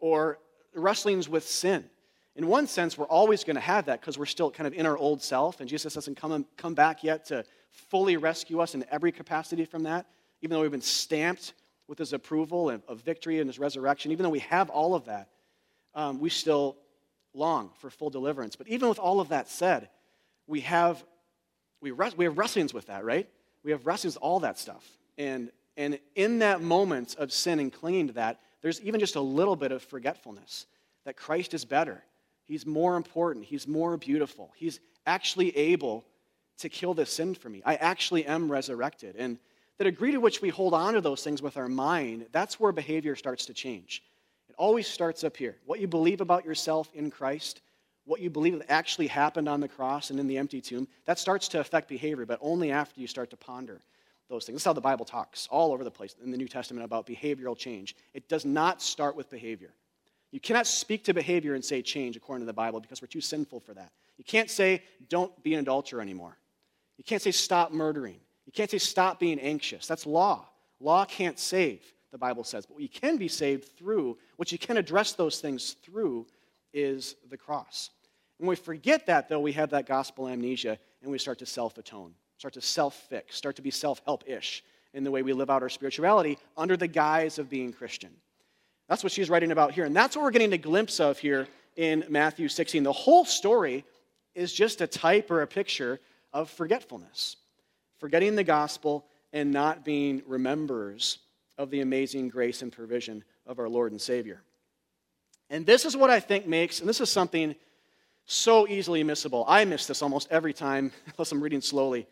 or 0.00 0.38
wrestlings 0.74 1.28
with 1.28 1.46
sin. 1.46 1.84
In 2.36 2.46
one 2.46 2.66
sense, 2.66 2.96
we're 2.98 3.06
always 3.06 3.44
going 3.44 3.56
to 3.56 3.60
have 3.60 3.86
that 3.86 4.00
because 4.00 4.18
we're 4.18 4.26
still 4.26 4.50
kind 4.50 4.66
of 4.66 4.72
in 4.72 4.86
our 4.86 4.96
old 4.96 5.22
self, 5.22 5.60
and 5.60 5.68
Jesus 5.68 5.94
hasn't 5.94 6.16
come, 6.16 6.46
come 6.56 6.74
back 6.74 7.04
yet 7.04 7.26
to 7.26 7.44
fully 7.70 8.16
rescue 8.16 8.60
us 8.60 8.74
in 8.74 8.84
every 8.90 9.12
capacity 9.12 9.64
from 9.64 9.84
that, 9.84 10.06
even 10.42 10.54
though 10.54 10.62
we've 10.62 10.70
been 10.70 10.80
stamped 10.80 11.54
with 11.86 11.98
his 11.98 12.12
approval 12.12 12.70
and 12.70 12.82
of 12.88 13.00
victory 13.00 13.40
and 13.40 13.48
his 13.48 13.58
resurrection. 13.58 14.12
Even 14.12 14.24
though 14.24 14.30
we 14.30 14.38
have 14.40 14.70
all 14.70 14.94
of 14.94 15.04
that, 15.06 15.28
um, 15.94 16.20
we 16.20 16.30
still 16.30 16.76
long 17.34 17.70
for 17.78 17.90
full 17.90 18.10
deliverance. 18.10 18.56
But 18.56 18.68
even 18.68 18.88
with 18.88 18.98
all 18.98 19.20
of 19.20 19.28
that 19.28 19.48
said, 19.48 19.88
we 20.46 20.60
have, 20.60 21.04
we, 21.80 21.92
we 21.92 22.24
have 22.24 22.38
wrestlings 22.38 22.72
with 22.72 22.86
that, 22.86 23.04
right? 23.04 23.28
We 23.62 23.72
have 23.72 23.86
wrestlings, 23.86 24.16
all 24.16 24.40
that 24.40 24.58
stuff. 24.58 24.84
And, 25.20 25.50
and 25.76 25.98
in 26.14 26.38
that 26.38 26.62
moment 26.62 27.14
of 27.18 27.30
sin 27.30 27.60
and 27.60 27.70
clinging 27.70 28.06
to 28.06 28.14
that, 28.14 28.40
there's 28.62 28.80
even 28.80 29.00
just 29.00 29.16
a 29.16 29.20
little 29.20 29.54
bit 29.54 29.70
of 29.70 29.82
forgetfulness 29.82 30.64
that 31.04 31.16
Christ 31.16 31.52
is 31.52 31.66
better. 31.66 32.02
He's 32.46 32.64
more 32.64 32.96
important. 32.96 33.44
He's 33.44 33.68
more 33.68 33.98
beautiful. 33.98 34.50
He's 34.56 34.80
actually 35.06 35.54
able 35.56 36.06
to 36.58 36.70
kill 36.70 36.94
this 36.94 37.12
sin 37.12 37.34
for 37.34 37.50
me. 37.50 37.60
I 37.66 37.74
actually 37.76 38.24
am 38.24 38.50
resurrected. 38.50 39.14
And 39.16 39.38
the 39.76 39.84
degree 39.84 40.12
to 40.12 40.20
which 40.20 40.40
we 40.40 40.48
hold 40.48 40.72
on 40.72 40.94
to 40.94 41.02
those 41.02 41.22
things 41.22 41.42
with 41.42 41.58
our 41.58 41.68
mind, 41.68 42.26
that's 42.32 42.58
where 42.58 42.72
behavior 42.72 43.14
starts 43.14 43.44
to 43.46 43.54
change. 43.54 44.02
It 44.48 44.54
always 44.56 44.86
starts 44.86 45.22
up 45.22 45.36
here. 45.36 45.58
What 45.66 45.80
you 45.80 45.86
believe 45.86 46.22
about 46.22 46.46
yourself 46.46 46.90
in 46.94 47.10
Christ, 47.10 47.60
what 48.06 48.20
you 48.22 48.30
believe 48.30 48.58
that 48.58 48.70
actually 48.70 49.08
happened 49.08 49.50
on 49.50 49.60
the 49.60 49.68
cross 49.68 50.08
and 50.08 50.18
in 50.18 50.26
the 50.26 50.38
empty 50.38 50.62
tomb, 50.62 50.88
that 51.04 51.18
starts 51.18 51.46
to 51.48 51.60
affect 51.60 51.88
behavior, 51.88 52.24
but 52.24 52.38
only 52.40 52.70
after 52.70 52.98
you 52.98 53.06
start 53.06 53.28
to 53.30 53.36
ponder 53.36 53.82
those 54.30 54.44
things. 54.44 54.56
This 54.56 54.62
is 54.62 54.66
how 54.66 54.72
the 54.72 54.80
Bible 54.80 55.04
talks 55.04 55.46
all 55.50 55.72
over 55.72 55.84
the 55.84 55.90
place 55.90 56.14
in 56.22 56.30
the 56.30 56.38
New 56.38 56.48
Testament 56.48 56.84
about 56.84 57.06
behavioral 57.06 57.58
change. 57.58 57.96
It 58.14 58.28
does 58.28 58.44
not 58.46 58.80
start 58.80 59.16
with 59.16 59.28
behavior. 59.28 59.74
You 60.30 60.40
cannot 60.40 60.66
speak 60.66 61.04
to 61.04 61.12
behavior 61.12 61.54
and 61.54 61.64
say 61.64 61.82
change 61.82 62.16
according 62.16 62.42
to 62.42 62.46
the 62.46 62.52
Bible 62.52 62.80
because 62.80 63.02
we're 63.02 63.08
too 63.08 63.20
sinful 63.20 63.60
for 63.60 63.74
that. 63.74 63.90
You 64.16 64.24
can't 64.24 64.48
say 64.48 64.82
don't 65.08 65.42
be 65.42 65.54
an 65.54 65.60
adulterer 65.60 66.00
anymore. 66.00 66.38
You 66.96 67.04
can't 67.04 67.20
say 67.20 67.32
stop 67.32 67.72
murdering. 67.72 68.20
You 68.46 68.52
can't 68.52 68.70
say 68.70 68.78
stop 68.78 69.18
being 69.18 69.40
anxious. 69.40 69.86
That's 69.86 70.06
law. 70.06 70.46
Law 70.78 71.04
can't 71.04 71.38
save, 71.38 71.82
the 72.12 72.18
Bible 72.18 72.44
says. 72.44 72.64
But 72.64 72.74
what 72.74 72.82
you 72.82 72.88
can 72.88 73.16
be 73.16 73.28
saved 73.28 73.76
through, 73.76 74.16
what 74.36 74.52
you 74.52 74.58
can 74.58 74.76
address 74.76 75.12
those 75.12 75.40
things 75.40 75.76
through, 75.82 76.26
is 76.72 77.16
the 77.28 77.36
cross. 77.36 77.90
When 78.38 78.48
we 78.48 78.56
forget 78.56 79.06
that, 79.06 79.28
though, 79.28 79.40
we 79.40 79.52
have 79.52 79.70
that 79.70 79.86
gospel 79.86 80.28
amnesia 80.28 80.78
and 81.02 81.10
we 81.10 81.18
start 81.18 81.38
to 81.40 81.46
self 81.46 81.76
atone 81.76 82.14
start 82.40 82.54
to 82.54 82.62
self 82.62 82.94
fix, 83.10 83.36
start 83.36 83.56
to 83.56 83.60
be 83.60 83.70
self 83.70 84.00
help 84.06 84.24
ish 84.26 84.64
in 84.94 85.04
the 85.04 85.10
way 85.10 85.20
we 85.20 85.34
live 85.34 85.50
out 85.50 85.62
our 85.62 85.68
spirituality 85.68 86.38
under 86.56 86.74
the 86.74 86.88
guise 86.88 87.38
of 87.38 87.50
being 87.50 87.70
Christian. 87.70 88.08
That's 88.88 89.02
what 89.02 89.12
she's 89.12 89.28
writing 89.28 89.52
about 89.52 89.72
here. 89.72 89.84
And 89.84 89.94
that's 89.94 90.16
what 90.16 90.22
we're 90.22 90.30
getting 90.30 90.54
a 90.54 90.58
glimpse 90.58 91.00
of 91.00 91.18
here 91.18 91.48
in 91.76 92.02
Matthew 92.08 92.48
16. 92.48 92.82
The 92.82 92.92
whole 92.92 93.26
story 93.26 93.84
is 94.34 94.54
just 94.54 94.80
a 94.80 94.86
type 94.86 95.30
or 95.30 95.42
a 95.42 95.46
picture 95.46 96.00
of 96.32 96.48
forgetfulness, 96.48 97.36
forgetting 97.98 98.36
the 98.36 98.44
gospel 98.44 99.04
and 99.34 99.52
not 99.52 99.84
being 99.84 100.22
rememberers 100.22 101.18
of 101.58 101.68
the 101.68 101.82
amazing 101.82 102.30
grace 102.30 102.62
and 102.62 102.72
provision 102.72 103.22
of 103.46 103.58
our 103.58 103.68
Lord 103.68 103.92
and 103.92 104.00
Savior. 104.00 104.40
And 105.50 105.66
this 105.66 105.84
is 105.84 105.94
what 105.94 106.08
I 106.08 106.20
think 106.20 106.46
makes, 106.46 106.80
and 106.80 106.88
this 106.88 107.02
is 107.02 107.10
something 107.10 107.54
so 108.24 108.66
easily 108.66 109.04
missable. 109.04 109.44
I 109.46 109.66
miss 109.66 109.84
this 109.84 110.00
almost 110.00 110.26
every 110.30 110.54
time, 110.54 110.90
unless 111.06 111.32
I'm 111.32 111.42
reading 111.42 111.60
slowly. 111.60 112.06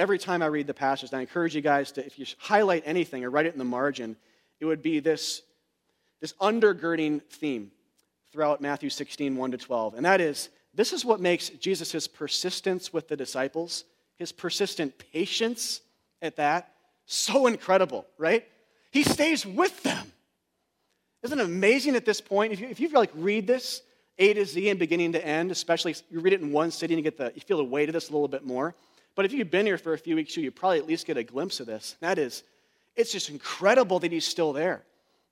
Every 0.00 0.18
time 0.18 0.40
I 0.40 0.46
read 0.46 0.66
the 0.66 0.72
passage, 0.72 1.12
I 1.12 1.20
encourage 1.20 1.54
you 1.54 1.60
guys 1.60 1.92
to, 1.92 2.06
if 2.06 2.18
you 2.18 2.24
highlight 2.38 2.84
anything 2.86 3.22
or 3.22 3.28
write 3.28 3.44
it 3.44 3.52
in 3.52 3.58
the 3.58 3.66
margin, 3.66 4.16
it 4.58 4.64
would 4.64 4.80
be 4.80 4.98
this, 4.98 5.42
this 6.22 6.32
undergirding 6.40 7.20
theme 7.22 7.70
throughout 8.32 8.62
Matthew 8.62 8.88
16, 8.88 9.36
1 9.36 9.50
to 9.50 9.58
12. 9.58 9.92
And 9.92 10.06
that 10.06 10.22
is 10.22 10.48
this 10.72 10.94
is 10.94 11.04
what 11.04 11.20
makes 11.20 11.50
Jesus' 11.50 12.06
persistence 12.06 12.94
with 12.94 13.08
the 13.08 13.16
disciples, 13.16 13.84
his 14.16 14.32
persistent 14.32 14.94
patience 15.12 15.82
at 16.22 16.36
that, 16.36 16.72
so 17.04 17.46
incredible, 17.46 18.06
right? 18.16 18.46
He 18.92 19.02
stays 19.02 19.44
with 19.44 19.82
them. 19.82 20.12
Isn't 21.22 21.40
it 21.40 21.44
amazing 21.44 21.94
at 21.94 22.06
this 22.06 22.22
point? 22.22 22.54
If 22.54 22.60
you, 22.60 22.68
if 22.68 22.80
you 22.80 22.88
like 22.88 23.10
read 23.14 23.46
this 23.46 23.82
A 24.16 24.32
to 24.32 24.46
Z 24.46 24.70
and 24.70 24.78
beginning 24.78 25.12
to 25.12 25.22
end, 25.22 25.50
especially 25.50 25.94
you 26.10 26.20
read 26.20 26.32
it 26.32 26.40
in 26.40 26.52
one 26.52 26.70
sitting, 26.70 26.96
you 26.96 27.04
get 27.04 27.18
the 27.18 27.32
you 27.34 27.42
feel 27.42 27.58
the 27.58 27.64
weight 27.64 27.90
of 27.90 27.92
this 27.92 28.08
a 28.08 28.12
little 28.12 28.28
bit 28.28 28.46
more. 28.46 28.74
But 29.14 29.24
if 29.24 29.32
you've 29.32 29.50
been 29.50 29.66
here 29.66 29.78
for 29.78 29.92
a 29.92 29.98
few 29.98 30.16
weeks, 30.16 30.36
you 30.36 30.50
probably 30.50 30.78
at 30.78 30.86
least 30.86 31.06
get 31.06 31.16
a 31.16 31.24
glimpse 31.24 31.60
of 31.60 31.66
this. 31.66 31.96
That 32.00 32.18
is, 32.18 32.42
it's 32.96 33.12
just 33.12 33.30
incredible 33.30 33.98
that 33.98 34.12
he's 34.12 34.26
still 34.26 34.52
there. 34.52 34.84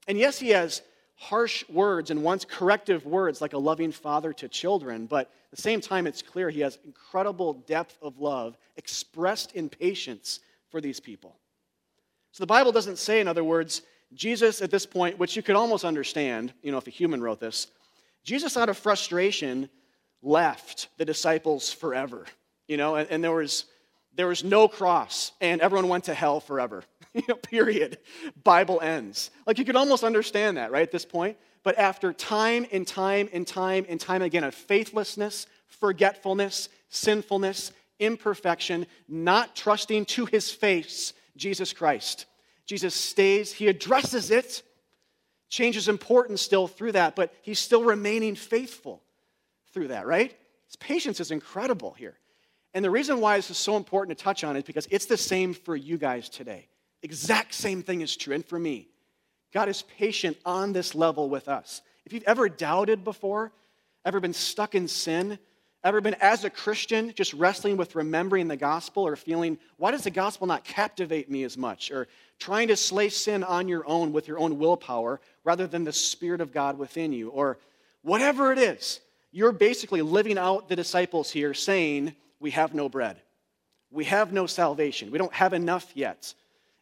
And 0.07 0.19
yes, 0.19 0.39
he 0.39 0.51
has 0.51 0.83
harsh 1.17 1.69
words 1.69 2.11
and 2.11 2.23
wants 2.23 2.45
corrective 2.45 3.05
words 3.05 3.41
like 3.41 3.53
a 3.53 3.59
loving 3.59 3.91
father 3.91 4.33
to 4.33 4.49
children, 4.49 5.07
but 5.07 5.27
at 5.27 5.57
the 5.57 5.63
same 5.63 5.81
time, 5.81 6.07
it's 6.07 6.23
clear 6.23 6.49
he 6.49 6.61
has 6.61 6.79
incredible 6.85 7.55
depth 7.67 7.99
of 8.01 8.19
love 8.21 8.57
expressed 8.77 9.53
in 9.53 9.69
patience 9.69 10.41
for 10.71 10.81
these 10.81 11.01
people. 11.01 11.37
So 12.31 12.43
the 12.43 12.47
Bible 12.47 12.71
doesn't 12.71 12.99
say, 12.99 13.21
in 13.21 13.27
other 13.27 13.43
words, 13.43 13.83
Jesus 14.15 14.63
at 14.63 14.71
this 14.71 14.87
point, 14.87 15.19
which 15.19 15.35
you 15.35 15.43
could 15.43 15.57
almost 15.57 15.85
understand, 15.85 16.53
you 16.63 16.71
know, 16.71 16.79
if 16.79 16.87
a 16.87 16.91
human 16.91 17.21
wrote 17.21 17.41
this, 17.41 17.67
Jesus 18.23 18.57
out 18.57 18.69
of 18.69 18.79
frustration 18.79 19.69
left 20.23 20.89
the 20.99 21.05
disciples 21.05 21.73
forever, 21.73 22.27
you 22.69 22.77
know, 22.77 22.95
and, 22.95 23.11
and 23.11 23.25
there 23.25 23.33
was 23.33 23.65
there 24.15 24.27
was 24.27 24.43
no 24.43 24.69
cross 24.69 25.33
and 25.41 25.61
everyone 25.61 25.89
went 25.89 26.05
to 26.05 26.15
hell 26.15 26.41
forever. 26.41 26.83
you 27.15 27.23
know, 27.29 27.37
period. 27.37 27.99
Bible 28.43 28.81
ends. 28.81 29.31
Like 29.47 29.59
you 29.59 29.65
could 29.65 29.77
almost 29.77 30.05
understand 30.05 30.57
that, 30.57 30.71
right, 30.71 30.83
at 30.83 30.93
this 30.93 31.05
point. 31.05 31.37
But 31.63 31.79
after 31.79 32.13
time 32.13 32.67
and 32.73 32.87
time 32.87 33.29
and 33.33 33.47
time 33.47 33.87
and 33.89 34.01
time 34.01 34.23
again 34.23 34.45
of 34.45 34.55
faithlessness, 34.55 35.47
forgetfulness, 35.67 36.69
sinfulness, 36.89 37.73
imperfection, 37.99 38.87
not 39.09 39.55
trusting 39.55 40.05
to 40.07 40.27
his 40.27 40.51
face, 40.51 41.13
Jesus 41.37 41.73
Christ. 41.73 42.27
Jesus 42.67 42.95
stays, 42.95 43.53
he 43.53 43.69
addresses 43.69 44.31
it, 44.31 44.63
changes 45.49 45.89
importance 45.89 46.43
still 46.43 46.67
through 46.67 46.93
that, 46.93 47.17
but 47.17 47.33
he's 47.43 47.59
still 47.59 47.83
remaining 47.83 48.35
faithful 48.35 49.03
through 49.73 49.89
that, 49.89 50.07
right? 50.07 50.37
His 50.67 50.77
patience 50.77 51.21
is 51.21 51.31
incredible 51.31 51.93
here. 51.93 52.19
And 52.79 52.85
the 52.85 52.91
reason 52.93 53.21
why 53.21 53.37
this 53.37 53.51
is 53.51 53.57
so 53.57 53.77
important 53.77 54.17
to 54.17 54.23
touch 54.23 54.45
on 54.45 54.57
is 54.57 54.63
because 54.63 54.87
it's 54.89 55.07
the 55.07 55.17
same 55.17 55.53
for 55.53 55.75
you 55.75 55.99
guys 55.99 56.29
today. 56.29 56.69
Exact 57.03 57.53
same 57.53 57.83
thing 57.83 58.03
is 58.03 58.17
true, 58.17 58.37
and 58.37 58.47
for 58.47 58.57
me. 58.57 58.87
God 59.53 59.69
is 59.69 59.83
patient 59.83 60.37
on 60.47 60.73
this 60.73 60.95
level 60.95 61.29
with 61.29 61.49
us. 61.49 61.83
If 62.07 62.13
you've 62.13 62.23
ever 62.23 62.49
doubted 62.49 63.03
before, 63.03 63.51
ever 64.05 64.21
been 64.21 64.33
stuck 64.33 64.77
in 64.77 64.87
sin, 64.87 65.41
ever 65.83 66.01
been 66.01 66.15
as 66.21 66.45
a 66.45 66.51
Christian 66.51 67.13
just 67.17 67.35
wrestling 67.35 67.77
with 67.77 67.97
remembering 67.97 68.47
the 68.47 68.57
gospel 68.57 69.05
or 69.05 69.17
feeling, 69.17 69.59
why 69.77 69.91
does 69.91 70.05
the 70.05 70.11
gospel 70.13 70.47
not 70.47 70.63
captivate 70.63 71.29
me 71.29 71.43
as 71.43 71.59
much? 71.59 71.91
Or 71.91 72.07
trying 72.39 72.69
to 72.69 72.77
slay 72.77 73.09
sin 73.09 73.43
on 73.43 73.67
your 73.67 73.85
own 73.89 74.13
with 74.13 74.29
your 74.29 74.39
own 74.39 74.57
willpower 74.57 75.21
rather 75.43 75.67
than 75.67 75.83
the 75.83 75.93
Spirit 75.93 76.41
of 76.41 76.53
God 76.53 76.79
within 76.79 77.13
you, 77.13 77.31
or 77.31 77.59
whatever 78.03 78.53
it 78.53 78.59
is, 78.59 79.01
you're 79.33 79.51
basically 79.51 80.01
living 80.01 80.39
out 80.39 80.69
the 80.69 80.77
disciples 80.77 81.29
here 81.29 81.55
saying, 81.55 82.15
We 82.41 82.51
have 82.53 82.75
no 82.75 82.89
bread. 82.89 83.21
We 83.91 84.05
have 84.05 84.33
no 84.33 84.47
salvation. 84.47 85.11
We 85.11 85.19
don't 85.19 85.33
have 85.33 85.53
enough 85.53 85.91
yet. 85.95 86.35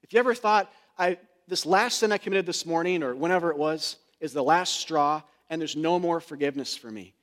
If 0.03 0.13
you 0.13 0.19
ever 0.19 0.35
thought, 0.35 0.71
I, 0.99 1.19
this 1.49 1.65
last 1.65 1.99
sin 1.99 2.13
I 2.13 2.19
committed 2.19 2.47
this 2.47 2.67
morning 2.67 3.03
or 3.03 3.15
whenever 3.15 3.51
it 3.51 3.57
was 3.57 3.97
is 4.21 4.33
the 4.33 4.43
last 4.43 4.75
straw 4.75 5.23
and 5.49 5.61
there's 5.61 5.77
no 5.77 5.99
more 5.99 6.21
forgiveness 6.21 6.77
for 6.77 6.91
me, 6.91 7.15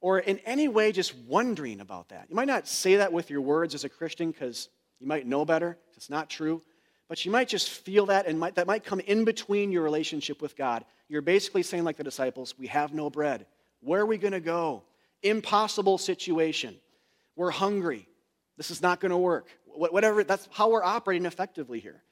or 0.00 0.20
in 0.20 0.38
any 0.40 0.68
way 0.68 0.92
just 0.92 1.14
wondering 1.28 1.80
about 1.80 2.08
that, 2.10 2.26
you 2.28 2.36
might 2.36 2.46
not 2.46 2.68
say 2.68 2.96
that 2.96 3.12
with 3.12 3.30
your 3.30 3.40
words 3.40 3.74
as 3.74 3.84
a 3.84 3.88
Christian 3.88 4.30
because 4.30 4.68
you 5.00 5.06
might 5.06 5.26
know 5.26 5.44
better, 5.44 5.76
it's 5.96 6.10
not 6.10 6.30
true. 6.30 6.62
But 7.08 7.24
you 7.24 7.30
might 7.30 7.48
just 7.48 7.68
feel 7.68 8.06
that, 8.06 8.26
and 8.26 8.38
might, 8.38 8.54
that 8.54 8.66
might 8.66 8.84
come 8.84 9.00
in 9.00 9.24
between 9.24 9.70
your 9.70 9.82
relationship 9.82 10.40
with 10.40 10.56
God. 10.56 10.84
You're 11.08 11.20
basically 11.20 11.62
saying, 11.62 11.84
like 11.84 11.98
the 11.98 12.04
disciples, 12.04 12.54
we 12.58 12.68
have 12.68 12.94
no 12.94 13.10
bread. 13.10 13.44
Where 13.80 14.00
are 14.00 14.06
we 14.06 14.16
going 14.16 14.32
to 14.32 14.40
go? 14.40 14.84
Impossible 15.22 15.98
situation. 15.98 16.76
We're 17.36 17.50
hungry. 17.50 18.08
This 18.56 18.70
is 18.70 18.82
not 18.82 19.00
going 19.00 19.10
to 19.10 19.18
work. 19.18 19.48
Whatever, 19.66 20.24
that's 20.24 20.48
how 20.52 20.70
we're 20.70 20.84
operating 20.84 21.26
effectively 21.26 21.80
here. 21.80 22.02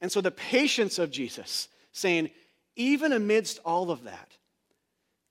And 0.00 0.10
so 0.10 0.20
the 0.20 0.30
patience 0.30 0.98
of 0.98 1.10
Jesus, 1.10 1.68
saying, 1.92 2.30
even 2.76 3.12
amidst 3.12 3.58
all 3.64 3.90
of 3.90 4.04
that, 4.04 4.36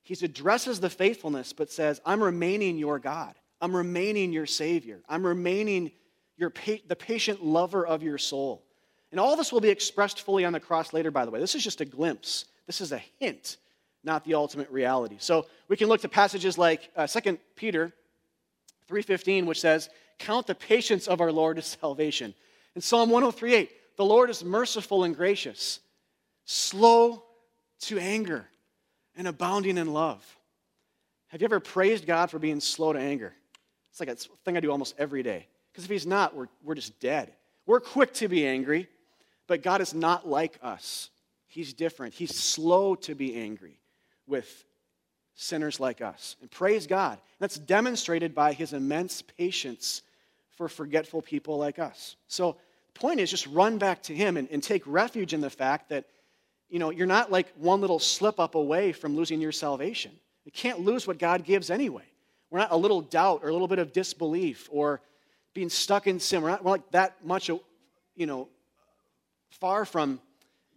he 0.02 0.14
addresses 0.24 0.80
the 0.80 0.90
faithfulness, 0.90 1.52
but 1.52 1.70
says, 1.70 2.00
I'm 2.04 2.22
remaining 2.22 2.76
your 2.76 2.98
God. 2.98 3.34
I'm 3.60 3.74
remaining 3.74 4.32
your 4.32 4.46
Savior. 4.46 5.00
I'm 5.08 5.24
remaining 5.24 5.92
your 6.36 6.50
pa- 6.50 6.82
the 6.88 6.96
patient 6.96 7.44
lover 7.44 7.86
of 7.86 8.02
your 8.02 8.18
soul. 8.18 8.64
And 9.12 9.20
all 9.20 9.36
this 9.36 9.52
will 9.52 9.60
be 9.60 9.68
expressed 9.68 10.22
fully 10.22 10.44
on 10.44 10.52
the 10.52 10.60
cross 10.60 10.92
later, 10.92 11.10
by 11.10 11.24
the 11.24 11.30
way. 11.30 11.38
This 11.38 11.54
is 11.54 11.62
just 11.62 11.80
a 11.80 11.84
glimpse. 11.84 12.46
This 12.66 12.80
is 12.80 12.92
a 12.92 13.02
hint, 13.20 13.58
not 14.02 14.24
the 14.24 14.34
ultimate 14.34 14.70
reality. 14.70 15.16
So 15.18 15.46
we 15.68 15.76
can 15.76 15.88
look 15.88 16.00
to 16.00 16.08
passages 16.08 16.58
like 16.58 16.90
uh, 16.96 17.06
2 17.06 17.38
Peter 17.54 17.92
3.15, 18.92 19.46
which 19.46 19.60
says, 19.60 19.88
Count 20.18 20.46
the 20.46 20.54
patience 20.54 21.08
of 21.08 21.20
our 21.20 21.32
Lord 21.32 21.58
as 21.58 21.66
salvation. 21.66 22.34
In 22.76 22.82
Psalm 22.82 23.10
103.8, 23.10 23.68
the 23.96 24.04
Lord 24.04 24.30
is 24.30 24.44
merciful 24.44 25.04
and 25.04 25.16
gracious, 25.16 25.80
slow 26.44 27.24
to 27.82 27.98
anger, 27.98 28.46
and 29.16 29.26
abounding 29.26 29.78
in 29.78 29.92
love. 29.92 30.24
Have 31.28 31.40
you 31.40 31.46
ever 31.46 31.60
praised 31.60 32.06
God 32.06 32.30
for 32.30 32.38
being 32.38 32.60
slow 32.60 32.92
to 32.92 32.98
anger? 32.98 33.34
It's 33.90 34.00
like 34.00 34.08
a 34.08 34.16
thing 34.44 34.56
I 34.56 34.60
do 34.60 34.70
almost 34.70 34.94
every 34.98 35.22
day. 35.22 35.46
Because 35.70 35.84
if 35.84 35.90
He's 35.90 36.06
not, 36.06 36.34
we're, 36.34 36.48
we're 36.62 36.74
just 36.74 36.98
dead. 37.00 37.32
We're 37.66 37.80
quick 37.80 38.12
to 38.14 38.28
be 38.28 38.46
angry, 38.46 38.88
but 39.46 39.62
God 39.62 39.80
is 39.80 39.94
not 39.94 40.28
like 40.28 40.58
us. 40.62 41.10
He's 41.46 41.74
different. 41.74 42.14
He's 42.14 42.34
slow 42.34 42.94
to 42.96 43.14
be 43.14 43.34
angry 43.34 43.80
with 44.26 44.64
sinners 45.34 45.80
like 45.80 46.00
us. 46.00 46.36
And 46.40 46.50
praise 46.50 46.86
God. 46.86 47.18
That's 47.38 47.58
demonstrated 47.58 48.34
by 48.34 48.52
his 48.52 48.72
immense 48.72 49.22
patience 49.22 50.02
for 50.56 50.68
forgetful 50.68 51.22
people 51.22 51.58
like 51.58 51.78
us. 51.78 52.16
So, 52.28 52.56
the 52.92 53.00
point 53.00 53.20
is 53.20 53.30
just 53.30 53.46
run 53.46 53.78
back 53.78 54.02
to 54.04 54.14
him 54.14 54.36
and, 54.36 54.48
and 54.50 54.62
take 54.62 54.82
refuge 54.86 55.32
in 55.32 55.40
the 55.40 55.48
fact 55.48 55.88
that 55.88 56.04
you 56.72 56.78
know, 56.78 56.88
you're 56.88 57.06
not 57.06 57.30
like 57.30 57.52
one 57.56 57.82
little 57.82 57.98
slip 57.98 58.40
up 58.40 58.54
away 58.54 58.92
from 58.92 59.14
losing 59.14 59.42
your 59.42 59.52
salvation. 59.52 60.10
You 60.46 60.52
can't 60.52 60.80
lose 60.80 61.06
what 61.06 61.18
God 61.18 61.44
gives 61.44 61.68
anyway. 61.68 62.04
We're 62.50 62.60
not 62.60 62.72
a 62.72 62.76
little 62.76 63.02
doubt 63.02 63.40
or 63.42 63.50
a 63.50 63.52
little 63.52 63.68
bit 63.68 63.78
of 63.78 63.92
disbelief 63.92 64.70
or 64.72 65.02
being 65.52 65.68
stuck 65.68 66.06
in 66.06 66.18
sin. 66.18 66.40
We're 66.40 66.48
not 66.48 66.64
we're 66.64 66.70
like 66.70 66.90
that 66.92 67.24
much, 67.24 67.50
uh, 67.50 67.58
you 68.16 68.24
know, 68.24 68.48
far 69.50 69.84
from 69.84 70.18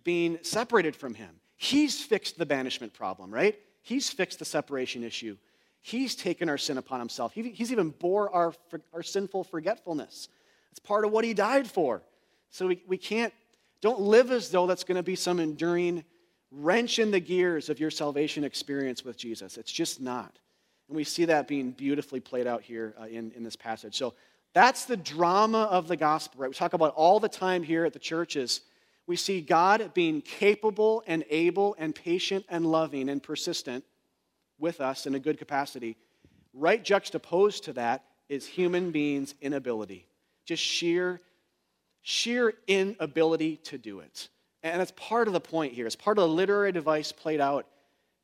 being 0.04 0.38
separated 0.42 0.98
from 0.98 1.14
him. 1.14 1.30
He's 1.56 2.02
fixed 2.02 2.38
the 2.38 2.46
banishment 2.46 2.94
problem, 2.94 3.34
right? 3.34 3.58
He's 3.86 4.10
fixed 4.10 4.40
the 4.40 4.46
separation 4.46 5.04
issue. 5.04 5.38
He's 5.80 6.16
taken 6.16 6.50
our 6.50 6.58
sin 6.58 6.80
upon 6.80 7.00
himself. 7.00 7.34
he's 7.34 7.72
even 7.72 7.92
bore 7.92 8.34
our, 8.34 8.52
our 8.92 9.04
sinful 9.04 9.44
forgetfulness. 9.44 10.28
It's 10.72 10.80
part 10.80 11.06
of 11.06 11.12
what 11.12 11.24
he 11.24 11.36
died 11.36 11.68
for. 11.68 12.02
So 12.50 12.66
we, 12.66 12.82
we 12.88 12.98
can't, 12.98 13.32
don't 13.82 14.00
live 14.00 14.32
as 14.32 14.50
though 14.50 14.66
that's 14.66 14.84
going 14.84 14.96
to 14.96 15.04
be 15.04 15.16
some 15.16 15.40
enduring 15.40 16.04
wrench 16.52 16.98
in 16.98 17.12
the 17.12 17.20
gears 17.20 17.70
of 17.70 17.80
your 17.80 17.92
salvation 17.92 18.44
experience 18.44 19.06
with 19.06 19.18
Jesus. 19.18 19.56
It's 19.56 19.72
just 19.72 20.02
not. 20.02 20.40
And 20.88 20.98
we 20.98 21.04
see 21.04 21.26
that 21.26 21.48
being 21.48 21.70
beautifully 21.70 22.20
played 22.20 22.48
out 22.48 22.64
here 22.64 22.96
uh, 23.00 23.06
in, 23.06 23.32
in 23.36 23.44
this 23.44 23.56
passage. 23.56 23.96
So 23.96 24.16
that's 24.54 24.86
the 24.86 24.98
drama 24.98 25.66
of 25.66 25.88
the 25.88 25.96
gospel, 25.96 26.42
right? 26.42 26.50
We 26.50 26.56
talk 26.56 26.74
about 26.74 26.96
all 26.96 27.20
the 27.20 27.30
time 27.30 27.62
here 27.62 27.86
at 27.86 27.94
the 27.94 28.00
churches. 28.00 28.62
We 29.08 29.16
see 29.16 29.42
God 29.42 29.94
being 29.94 30.22
capable 30.22 31.04
and 31.06 31.24
able 31.30 31.76
and 31.78 31.94
patient 31.94 32.46
and 32.50 32.66
loving 32.66 33.10
and 33.10 33.22
persistent 33.22 33.84
with 34.58 34.82
us 34.82 35.06
in 35.06 35.16
a 35.16 35.20
good 35.20 35.38
capacity. 35.38 35.98
Right 36.54 36.84
juxtaposed 36.84 37.66
to 37.66 37.74
that 37.74 38.04
is 38.30 38.48
human 38.48 38.92
beings' 38.92 39.36
inability, 39.42 40.08
just 40.46 40.64
sheer, 40.64 41.22
sheer 42.02 42.54
inability 42.68 43.58
to 43.58 43.78
do 43.78 44.00
it. 44.00 44.30
And 44.64 44.80
that's 44.80 44.94
part 44.96 45.28
of 45.28 45.34
the 45.34 45.40
point 45.40 45.74
here. 45.74 45.86
It's 45.86 45.96
part 45.96 46.18
of 46.18 46.24
the 46.24 46.34
literary 46.34 46.72
device 46.72 47.12
played 47.12 47.40
out 47.40 47.68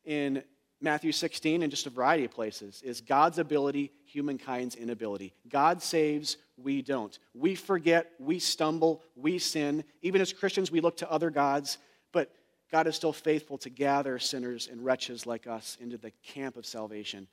in 0.04 0.42
Matthew 0.80 1.12
16 1.12 1.62
and 1.62 1.70
just 1.70 1.86
a 1.86 1.90
variety 1.90 2.24
of 2.24 2.32
places 2.32 2.82
is 2.82 3.00
God's 3.00 3.38
ability, 3.38 3.92
humankind's 4.04 4.74
inability. 4.74 5.32
God 5.48 5.80
saves, 5.80 6.36
we 6.62 6.82
don't. 6.82 7.18
We 7.34 7.54
forget, 7.54 8.10
we 8.18 8.38
stumble, 8.38 9.02
we 9.16 9.38
sin. 9.38 9.84
Even 10.02 10.20
as 10.20 10.32
Christians, 10.32 10.70
we 10.70 10.80
look 10.80 10.98
to 10.98 11.10
other 11.10 11.30
gods, 11.30 11.78
but 12.12 12.30
God 12.70 12.86
is 12.86 12.96
still 12.96 13.12
faithful 13.12 13.58
to 13.58 13.70
gather 13.70 14.18
sinners 14.18 14.68
and 14.70 14.84
wretches 14.84 15.26
like 15.26 15.46
us 15.46 15.76
into 15.80 15.98
the 15.98 16.12
camp 16.22 16.56
of 16.56 16.66
salvation. 16.66 17.26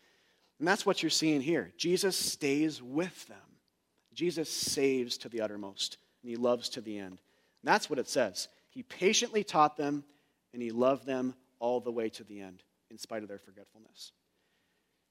And 0.60 0.68
that's 0.68 0.86
what 0.86 1.02
you're 1.02 1.10
seeing 1.10 1.42
here. 1.42 1.72
Jesus 1.78 2.18
stays 2.18 2.82
with 2.82 3.28
them. 3.28 3.38
Jesus 4.14 4.50
saves 4.50 5.18
to 5.20 5.30
the 5.30 5.42
uttermost, 5.42 5.98
and 6.22 6.30
he 6.30 6.36
loves 6.36 6.70
to 6.70 6.82
the 6.82 6.98
end. 6.98 7.12
And 7.14 7.20
that's 7.64 7.90
what 7.90 8.00
it 8.00 8.10
says. 8.10 8.50
He 8.70 8.84
patiently 8.84 9.44
taught 9.44 9.78
them, 9.78 10.04
and 10.54 10.62
he 10.62 10.72
loved 10.72 11.06
them 11.06 11.36
all 11.60 11.80
the 11.80 11.92
way 11.92 12.10
to 12.10 12.24
the 12.24 12.42
end, 12.42 12.64
in 12.92 12.98
spite 12.98 13.24
of 13.24 13.30
their 13.30 13.40
forgetfulness. 13.40 14.12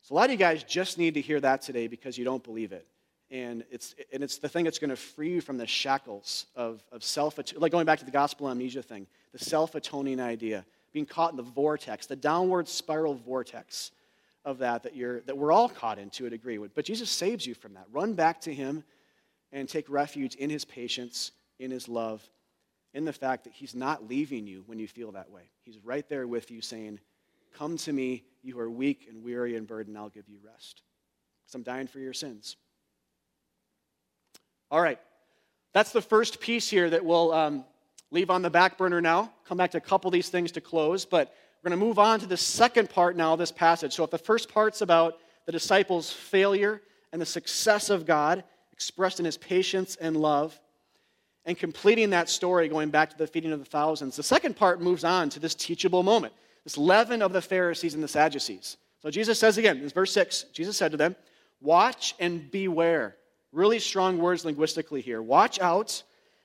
So, 0.02 0.14
a 0.14 0.16
lot 0.16 0.26
of 0.26 0.32
you 0.32 0.36
guys 0.36 0.62
just 0.62 0.98
need 0.98 1.14
to 1.14 1.20
hear 1.20 1.40
that 1.40 1.62
today 1.62 1.86
because 1.86 2.18
you 2.18 2.24
don't 2.24 2.42
believe 2.42 2.72
it. 2.72 2.86
And 3.30 3.64
it's, 3.70 3.94
and 4.12 4.22
it's 4.22 4.38
the 4.38 4.48
thing 4.48 4.64
that's 4.64 4.78
going 4.78 4.90
to 4.90 4.96
free 4.96 5.34
you 5.34 5.40
from 5.40 5.58
the 5.58 5.66
shackles 5.66 6.46
of, 6.56 6.82
of 6.90 7.04
self, 7.04 7.38
like 7.56 7.72
going 7.72 7.84
back 7.84 7.98
to 7.98 8.04
the 8.06 8.10
gospel 8.10 8.48
amnesia 8.48 8.82
thing, 8.82 9.06
the 9.32 9.38
self 9.38 9.74
atoning 9.74 10.18
idea, 10.18 10.64
being 10.92 11.04
caught 11.04 11.32
in 11.32 11.36
the 11.36 11.42
vortex, 11.42 12.06
the 12.06 12.16
downward 12.16 12.68
spiral 12.68 13.14
vortex 13.14 13.90
of 14.44 14.58
that 14.58 14.82
that, 14.82 14.96
you're, 14.96 15.20
that 15.22 15.36
we're 15.36 15.52
all 15.52 15.68
caught 15.68 15.98
in 15.98 16.08
to 16.10 16.26
a 16.26 16.30
degree. 16.30 16.56
But 16.58 16.84
Jesus 16.86 17.10
saves 17.10 17.46
you 17.46 17.54
from 17.54 17.74
that. 17.74 17.86
Run 17.92 18.14
back 18.14 18.40
to 18.42 18.54
him 18.54 18.82
and 19.52 19.68
take 19.68 19.90
refuge 19.90 20.34
in 20.36 20.48
his 20.48 20.64
patience, 20.64 21.32
in 21.58 21.70
his 21.70 21.86
love, 21.86 22.26
in 22.94 23.04
the 23.04 23.12
fact 23.12 23.44
that 23.44 23.52
he's 23.52 23.74
not 23.74 24.08
leaving 24.08 24.46
you 24.46 24.62
when 24.66 24.78
you 24.78 24.88
feel 24.88 25.12
that 25.12 25.30
way. 25.30 25.42
He's 25.64 25.78
right 25.84 26.08
there 26.08 26.26
with 26.26 26.50
you 26.50 26.62
saying, 26.62 26.98
Come 27.54 27.76
to 27.78 27.92
me, 27.92 28.24
you 28.42 28.54
who 28.54 28.60
are 28.60 28.70
weak 28.70 29.06
and 29.08 29.22
weary 29.22 29.56
and 29.56 29.66
burdened, 29.66 29.98
I'll 29.98 30.08
give 30.08 30.28
you 30.28 30.38
rest. 30.44 30.82
Because 31.42 31.54
I'm 31.54 31.62
dying 31.62 31.86
for 31.86 31.98
your 31.98 32.12
sins. 32.12 32.56
All 34.70 34.80
right. 34.80 34.98
That's 35.72 35.92
the 35.92 36.02
first 36.02 36.40
piece 36.40 36.68
here 36.68 36.90
that 36.90 37.04
we'll 37.04 37.32
um, 37.32 37.64
leave 38.10 38.30
on 38.30 38.42
the 38.42 38.50
back 38.50 38.78
burner 38.78 39.00
now. 39.00 39.32
Come 39.46 39.58
back 39.58 39.70
to 39.72 39.78
a 39.78 39.82
couple 39.82 40.08
of 40.08 40.12
these 40.12 40.28
things 40.28 40.52
to 40.52 40.60
close, 40.60 41.04
but 41.04 41.34
we're 41.62 41.70
going 41.70 41.80
to 41.80 41.86
move 41.86 41.98
on 41.98 42.20
to 42.20 42.26
the 42.26 42.36
second 42.36 42.90
part 42.90 43.16
now 43.16 43.32
of 43.32 43.38
this 43.38 43.52
passage. 43.52 43.94
So, 43.94 44.04
if 44.04 44.10
the 44.10 44.18
first 44.18 44.52
part's 44.52 44.80
about 44.80 45.18
the 45.46 45.52
disciples' 45.52 46.12
failure 46.12 46.82
and 47.12 47.20
the 47.20 47.26
success 47.26 47.90
of 47.90 48.06
God 48.06 48.44
expressed 48.72 49.18
in 49.18 49.24
his 49.24 49.36
patience 49.36 49.96
and 49.96 50.16
love, 50.16 50.58
and 51.44 51.58
completing 51.58 52.10
that 52.10 52.28
story, 52.28 52.68
going 52.68 52.90
back 52.90 53.10
to 53.10 53.16
the 53.16 53.26
feeding 53.26 53.52
of 53.52 53.58
the 53.58 53.64
thousands, 53.64 54.16
the 54.16 54.22
second 54.22 54.54
part 54.54 54.82
moves 54.82 55.02
on 55.02 55.30
to 55.30 55.40
this 55.40 55.54
teachable 55.54 56.02
moment, 56.02 56.34
this 56.62 56.76
leaven 56.76 57.22
of 57.22 57.32
the 57.32 57.40
Pharisees 57.40 57.94
and 57.94 58.02
the 58.02 58.08
Sadducees. 58.08 58.76
So, 59.02 59.10
Jesus 59.10 59.38
says 59.38 59.58
again, 59.58 59.78
in 59.78 59.88
verse 59.88 60.12
6, 60.12 60.44
Jesus 60.52 60.76
said 60.76 60.90
to 60.90 60.96
them, 60.96 61.16
Watch 61.60 62.14
and 62.20 62.50
beware. 62.50 63.16
Really 63.52 63.78
strong 63.78 64.18
words 64.18 64.44
linguistically 64.44 65.00
here. 65.00 65.22
Watch 65.22 65.58
out 65.60 66.02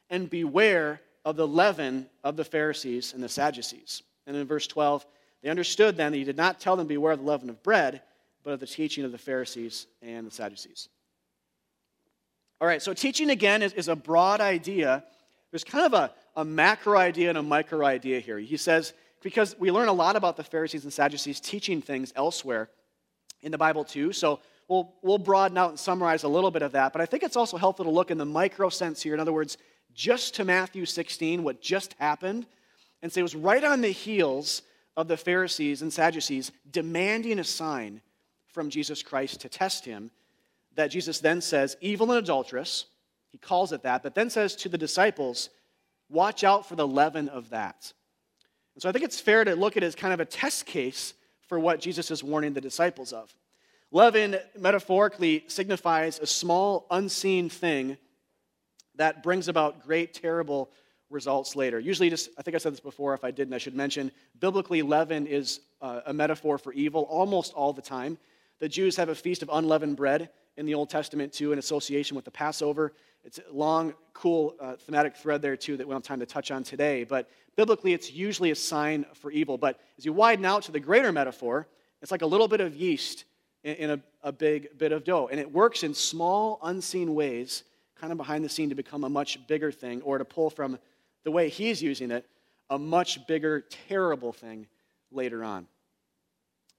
and 0.10 0.30
beware 0.30 1.02
of 1.26 1.36
the 1.36 1.48
leaven 1.48 2.08
of 2.24 2.36
the 2.36 2.46
Pharisees 2.46 3.14
and 3.14 3.24
the 3.24 3.30
Sadducees. 3.30 4.04
And 4.26 4.36
in 4.36 4.48
verse 4.48 4.68
12, 4.68 5.06
they 5.42 5.50
understood 5.50 5.98
then 5.98 6.12
that 6.12 6.18
he 6.18 6.24
did 6.24 6.38
not 6.38 6.60
tell 6.60 6.76
them 6.76 6.88
beware 6.88 7.14
of 7.14 7.20
the 7.20 7.26
leaven 7.26 7.50
of 7.50 7.62
bread, 7.64 8.02
but 8.44 8.54
of 8.54 8.60
the 8.60 8.68
teaching 8.68 9.04
of 9.04 9.12
the 9.12 9.18
Pharisees 9.18 9.88
and 10.02 10.26
the 10.26 10.32
Sadducees. 10.32 10.90
All 12.62 12.68
right, 12.68 12.82
so 12.82 12.94
teaching 12.94 13.30
again 13.30 13.62
is, 13.62 13.74
is 13.74 13.90
a 13.90 13.96
broad 13.96 14.40
idea. 14.40 15.04
There's 15.52 15.66
kind 15.66 15.86
of 15.86 15.94
a, 15.94 16.12
a 16.36 16.46
macro 16.46 16.98
idea 16.98 17.30
and 17.30 17.38
a 17.38 17.44
micro 17.44 17.86
idea 17.86 18.20
here. 18.22 18.40
He 18.40 18.58
says, 18.58 18.94
because 19.22 19.58
we 19.60 19.72
learn 19.72 19.88
a 19.88 19.94
lot 19.94 20.16
about 20.16 20.38
the 20.38 20.44
Pharisees 20.44 20.84
and 20.84 20.94
Sadducees 20.94 21.40
teaching 21.40 21.82
things 21.82 22.14
elsewhere 22.16 22.70
in 23.42 23.52
the 23.52 23.58
Bible 23.58 23.84
too. 23.84 24.14
So 24.14 24.40
we'll, 24.68 24.94
we'll 25.02 25.18
broaden 25.18 25.58
out 25.58 25.70
and 25.70 25.80
summarize 25.80 26.24
a 26.24 26.28
little 26.28 26.52
bit 26.52 26.62
of 26.62 26.72
that. 26.74 26.94
But 26.94 27.02
I 27.02 27.06
think 27.06 27.24
it's 27.24 27.36
also 27.36 27.58
helpful 27.58 27.86
to 27.86 27.92
look 27.92 28.12
in 28.12 28.18
the 28.18 28.26
micro 28.26 28.70
sense 28.70 29.02
here. 29.02 29.14
In 29.14 29.20
other 29.20 29.34
words, 29.34 29.58
just 29.94 30.36
to 30.36 30.46
Matthew 30.46 30.86
16, 30.86 31.44
what 31.44 31.62
just 31.62 31.96
happened, 32.00 32.46
and 33.02 33.12
say 33.12 33.20
it 33.20 33.24
was 33.24 33.36
right 33.36 33.64
on 33.64 33.82
the 33.82 33.90
heels 33.90 34.62
of 34.96 35.08
the 35.08 35.18
Pharisees 35.18 35.82
and 35.82 35.92
Sadducees 35.92 36.52
demanding 36.72 37.40
a 37.40 37.44
sign 37.44 38.02
from 38.48 38.70
Jesus 38.70 39.04
Christ 39.04 39.42
to 39.42 39.50
test 39.50 39.86
him, 39.86 40.12
that 40.76 40.88
Jesus 40.88 41.20
then 41.20 41.42
says, 41.42 41.76
evil 41.82 42.12
and 42.12 42.24
adulterous, 42.24 42.86
he 43.32 43.38
calls 43.38 43.72
it 43.72 43.84
that, 43.84 44.04
but 44.04 44.16
then 44.16 44.30
says 44.30 44.56
to 44.58 44.70
the 44.70 44.78
disciples, 44.78 45.50
watch 46.10 46.44
out 46.44 46.68
for 46.68 46.76
the 46.76 46.88
leaven 46.88 47.30
of 47.30 47.50
that. 47.50 47.92
And 48.76 48.82
so 48.82 48.90
I 48.90 48.92
think 48.92 49.06
it's 49.06 49.20
fair 49.20 49.44
to 49.44 49.56
look 49.56 49.76
at 49.76 49.84
it 49.84 49.88
as 49.88 49.96
kind 49.96 50.14
of 50.14 50.20
a 50.20 50.26
test 50.26 50.66
case 50.66 51.14
for 51.48 51.60
what 51.60 51.80
Jesus 51.80 52.10
is 52.12 52.24
warning 52.24 52.54
the 52.54 52.62
disciples 52.62 53.12
of. 53.12 53.34
Leaven 53.94 54.38
metaphorically 54.58 55.44
signifies 55.48 56.18
a 56.18 56.26
small, 56.26 56.88
unseen 56.90 57.48
thing 57.48 57.96
that 58.96 59.22
brings 59.22 59.48
about 59.48 59.86
great, 59.86 60.16
terrible 60.16 60.72
results 61.12 61.56
later. 61.56 61.80
Usually, 61.80 62.10
just, 62.10 62.32
I 62.36 62.42
think 62.42 62.56
I 62.56 62.58
said 62.58 62.74
this 62.74 62.80
before. 62.80 63.14
If 63.14 63.24
I 63.24 63.30
didn't, 63.30 63.54
I 63.54 63.60
should 63.60 63.76
mention. 63.76 64.12
Biblically, 64.40 64.82
leaven 64.82 65.28
is 65.28 65.60
uh, 65.80 66.02
a 66.08 66.14
metaphor 66.14 66.58
for 66.58 66.74
evil 66.74 67.04
almost 67.04 67.54
all 67.54 67.72
the 67.72 67.84
time. 67.84 68.18
The 68.60 68.68
Jews 68.68 68.96
have 68.96 69.10
a 69.10 69.16
feast 69.16 69.44
of 69.44 69.50
unleavened 69.54 69.96
bread 69.96 70.32
in 70.58 70.66
the 70.66 70.74
Old 70.74 70.90
Testament, 70.90 71.32
too, 71.32 71.52
in 71.52 71.60
association 71.60 72.16
with 72.16 72.26
the 72.26 72.32
Passover. 72.32 72.94
It's 73.24 73.38
a 73.38 73.54
long, 73.54 73.94
cool 74.14 74.56
uh, 74.60 74.76
thematic 74.76 75.16
thread 75.16 75.44
there, 75.44 75.56
too, 75.56 75.78
that 75.78 75.88
we 75.88 75.92
don't 75.92 76.04
have 76.04 76.08
time 76.08 76.20
to 76.20 76.26
touch 76.26 76.50
on 76.50 76.64
today. 76.64 77.04
But 77.04 77.30
biblically, 77.56 77.94
it's 77.94 78.12
usually 78.12 78.50
a 78.50 78.56
sign 78.56 79.06
for 79.14 79.30
evil. 79.30 79.60
But 79.60 79.80
as 80.00 80.06
you 80.06 80.14
widen 80.14 80.46
out 80.46 80.64
to 80.64 80.72
the 80.72 80.80
greater 80.80 81.12
metaphor, 81.12 81.68
it's 82.02 82.12
like 82.12 82.24
a 82.24 82.28
little 82.28 82.48
bit 82.48 82.60
of 82.60 82.76
yeast 82.76 83.26
in 83.64 83.92
a, 83.92 84.00
a 84.22 84.32
big 84.32 84.78
bit 84.78 84.92
of 84.92 85.04
dough. 85.04 85.30
And 85.32 85.40
it 85.40 85.52
works 85.52 85.84
in 85.84 85.94
small, 85.94 86.60
unseen 86.64 87.16
ways, 87.16 87.64
kind 87.96 88.12
of 88.12 88.18
behind 88.18 88.44
the 88.44 88.50
scene, 88.50 88.70
to 88.70 88.76
become 88.76 89.04
a 89.04 89.10
much 89.10 89.46
bigger 89.48 89.72
thing, 89.72 90.02
or 90.02 90.18
to 90.18 90.26
pull 90.26 90.50
from 90.50 90.78
the 91.24 91.32
way 91.32 91.50
he's 91.50 91.82
using 91.82 92.12
it, 92.12 92.26
a 92.70 92.78
much 92.78 93.26
bigger, 93.28 93.62
terrible 93.88 94.34
thing 94.34 94.68
later 95.12 95.44
on. 95.44 95.68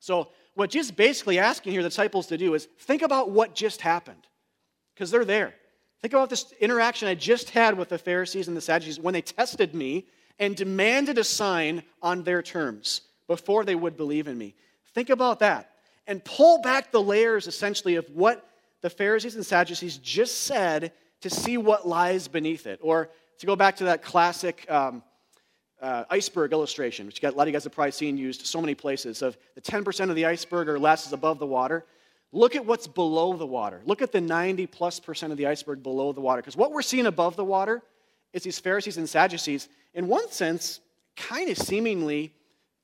So, 0.01 0.29
what 0.55 0.70
Jesus 0.70 0.90
basically 0.90 1.38
asking 1.38 1.73
here 1.73 1.83
the 1.83 1.88
disciples 1.88 2.27
to 2.29 2.38
do 2.38 2.55
is 2.55 2.68
think 2.79 3.03
about 3.03 3.31
what 3.31 3.55
just 3.55 3.81
happened, 3.81 4.27
because 4.94 5.11
they're 5.11 5.25
there. 5.25 5.55
Think 6.01 6.12
about 6.12 6.29
this 6.29 6.53
interaction 6.61 7.09
I 7.09 7.14
just 7.14 7.51
had 7.51 7.79
with 7.79 7.88
the 7.88 7.99
Pharisees 7.99 8.47
and 8.47 8.57
the 8.57 8.61
Sadducees 8.61 9.01
when 9.01 9.14
they 9.14 9.23
tested 9.23 9.75
me 9.75 10.07
and 10.38 10.55
demanded 10.55 11.16
a 11.16 11.25
sign 11.25 11.83
on 12.03 12.23
their 12.23 12.42
terms 12.42 13.01
before 13.27 13.64
they 13.64 13.75
would 13.75 13.97
believe 13.97 14.29
in 14.29 14.37
me. 14.37 14.55
Think 14.92 15.09
about 15.09 15.38
that 15.38 15.73
and 16.06 16.24
pull 16.24 16.60
back 16.60 16.92
the 16.92 17.02
layers 17.02 17.46
essentially 17.46 17.96
of 17.96 18.08
what 18.10 18.48
the 18.80 18.90
Pharisees 18.90 19.36
and 19.36 19.44
Sadducees 19.44 19.98
just 19.98 20.42
said 20.42 20.92
to 21.22 21.30
see 21.30 21.56
what 21.56 21.88
lies 21.88 22.28
beneath 22.28 22.66
it. 22.66 22.78
Or 22.82 23.08
to 23.38 23.46
go 23.46 23.56
back 23.56 23.76
to 23.76 23.84
that 23.84 24.02
classic 24.02 24.70
um, 24.70 25.02
uh, 25.80 26.04
iceberg 26.10 26.52
illustration, 26.52 27.06
which 27.06 27.22
a 27.22 27.30
lot 27.30 27.42
of 27.42 27.48
you 27.48 27.52
guys 27.52 27.64
have 27.64 27.72
probably 27.72 27.92
seen 27.92 28.16
used 28.16 28.46
so 28.46 28.60
many 28.60 28.74
places, 28.74 29.22
of 29.22 29.36
the 29.54 29.60
10% 29.60 30.10
of 30.10 30.16
the 30.16 30.26
iceberg 30.26 30.68
or 30.68 30.78
less 30.78 31.06
is 31.06 31.12
above 31.12 31.38
the 31.38 31.46
water. 31.46 31.84
Look 32.32 32.56
at 32.56 32.66
what's 32.66 32.86
below 32.86 33.34
the 33.36 33.46
water. 33.46 33.80
Look 33.84 34.02
at 34.02 34.12
the 34.12 34.20
90 34.20 34.66
plus 34.66 34.98
percent 34.98 35.30
of 35.30 35.38
the 35.38 35.46
iceberg 35.46 35.82
below 35.82 36.12
the 36.12 36.20
water. 36.20 36.42
Because 36.42 36.56
what 36.56 36.72
we're 36.72 36.82
seeing 36.82 37.06
above 37.06 37.36
the 37.36 37.44
water 37.44 37.82
is 38.32 38.42
these 38.42 38.58
Pharisees 38.58 38.96
and 38.96 39.08
Sadducees, 39.08 39.68
in 39.94 40.08
one 40.08 40.30
sense, 40.30 40.80
kind 41.16 41.48
of 41.48 41.56
seemingly 41.56 42.34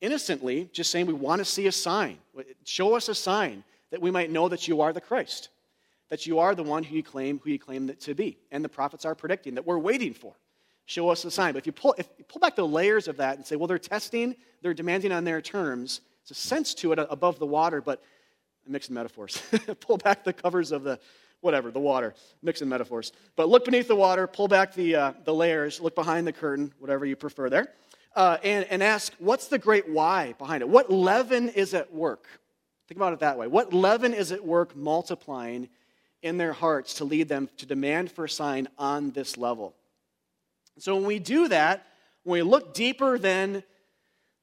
innocently 0.00 0.68
just 0.72 0.90
saying, 0.90 1.06
We 1.06 1.12
want 1.12 1.40
to 1.40 1.44
see 1.44 1.66
a 1.66 1.72
sign. 1.72 2.18
Show 2.64 2.94
us 2.94 3.08
a 3.08 3.14
sign 3.14 3.64
that 3.90 4.00
we 4.00 4.10
might 4.10 4.30
know 4.30 4.48
that 4.48 4.68
you 4.68 4.80
are 4.80 4.92
the 4.92 5.00
Christ, 5.00 5.48
that 6.08 6.26
you 6.26 6.38
are 6.38 6.54
the 6.54 6.62
one 6.62 6.82
who 6.82 6.96
you 6.96 7.02
claim, 7.02 7.40
who 7.42 7.50
you 7.50 7.58
claim 7.58 7.92
to 7.94 8.14
be. 8.14 8.38
And 8.50 8.64
the 8.64 8.68
prophets 8.68 9.04
are 9.04 9.14
predicting 9.14 9.54
that 9.54 9.66
we're 9.66 9.78
waiting 9.78 10.14
for. 10.14 10.34
Show 10.86 11.08
us 11.08 11.24
a 11.24 11.30
sign. 11.30 11.52
But 11.52 11.58
if 11.58 11.66
you 11.66 11.72
pull, 11.72 11.94
if 11.98 12.08
you 12.18 12.24
pull 12.24 12.40
back 12.40 12.56
the 12.56 12.66
layers 12.66 13.08
of 13.08 13.18
that 13.18 13.36
and 13.36 13.46
say, 13.46 13.56
well, 13.56 13.68
they're 13.68 13.78
testing, 13.78 14.34
they're 14.62 14.74
demanding 14.74 15.12
on 15.12 15.24
their 15.24 15.40
terms, 15.40 16.00
it's 16.22 16.32
a 16.32 16.34
sense 16.34 16.74
to 16.74 16.92
it 16.92 16.98
above 16.98 17.38
the 17.38 17.46
water, 17.46 17.80
but 17.80 18.02
I'm 18.66 18.72
mixing 18.72 18.94
metaphors. 18.94 19.40
pull 19.80 19.98
back 19.98 20.24
the 20.24 20.32
covers 20.32 20.72
of 20.72 20.82
the, 20.82 20.98
whatever, 21.40 21.70
the 21.70 21.78
water, 21.78 22.14
mixing 22.42 22.68
metaphors. 22.68 23.12
But 23.36 23.48
look 23.48 23.64
beneath 23.64 23.88
the 23.88 23.96
water, 23.96 24.26
pull 24.26 24.48
back 24.48 24.74
the, 24.74 24.96
uh, 24.96 25.12
the 25.24 25.32
layers, 25.32 25.80
look 25.80 25.94
behind 25.94 26.26
the 26.26 26.32
curtain, 26.32 26.72
whatever 26.78 27.06
you 27.06 27.16
prefer 27.16 27.48
there 27.48 27.72
uh, 28.16 28.38
and, 28.42 28.64
and 28.70 28.82
ask, 28.82 29.12
what's 29.18 29.48
the 29.48 29.58
great 29.58 29.88
why 29.88 30.34
behind 30.38 30.62
it? 30.62 30.68
What 30.68 30.90
leaven 30.90 31.48
is 31.48 31.74
at 31.74 31.92
work? 31.92 32.26
Think 32.88 32.96
about 32.96 33.12
it 33.12 33.20
that 33.20 33.38
way. 33.38 33.46
What 33.46 33.72
leaven 33.72 34.14
is 34.14 34.32
at 34.32 34.44
work 34.44 34.74
multiplying 34.74 35.68
in 36.22 36.38
their 36.38 36.52
hearts 36.52 36.94
to 36.94 37.04
lead 37.04 37.28
them 37.28 37.48
to 37.58 37.66
demand 37.66 38.10
for 38.10 38.24
a 38.24 38.28
sign 38.28 38.68
on 38.78 39.12
this 39.12 39.36
level? 39.36 39.74
So 40.78 40.96
when 40.96 41.04
we 41.04 41.18
do 41.18 41.48
that, 41.48 41.86
when 42.24 42.34
we 42.34 42.42
look 42.42 42.74
deeper 42.74 43.18
than 43.18 43.62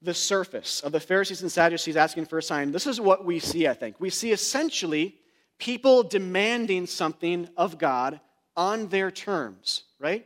the 0.01 0.13
surface 0.13 0.81
of 0.81 0.91
the 0.91 0.99
Pharisees 0.99 1.41
and 1.41 1.51
Sadducees 1.51 1.97
asking 1.97 2.27
for 2.27 2.37
a 2.37 2.43
sign, 2.43 2.71
this 2.71 2.87
is 2.87 3.01
what 3.01 3.25
we 3.25 3.39
see, 3.39 3.67
I 3.67 3.73
think. 3.73 3.99
We 3.99 4.09
see 4.09 4.31
essentially 4.31 5.15
people 5.57 6.03
demanding 6.03 6.85
something 6.85 7.49
of 7.57 7.77
God 7.77 8.19
on 8.55 8.87
their 8.87 9.11
terms, 9.11 9.83
right? 9.99 10.25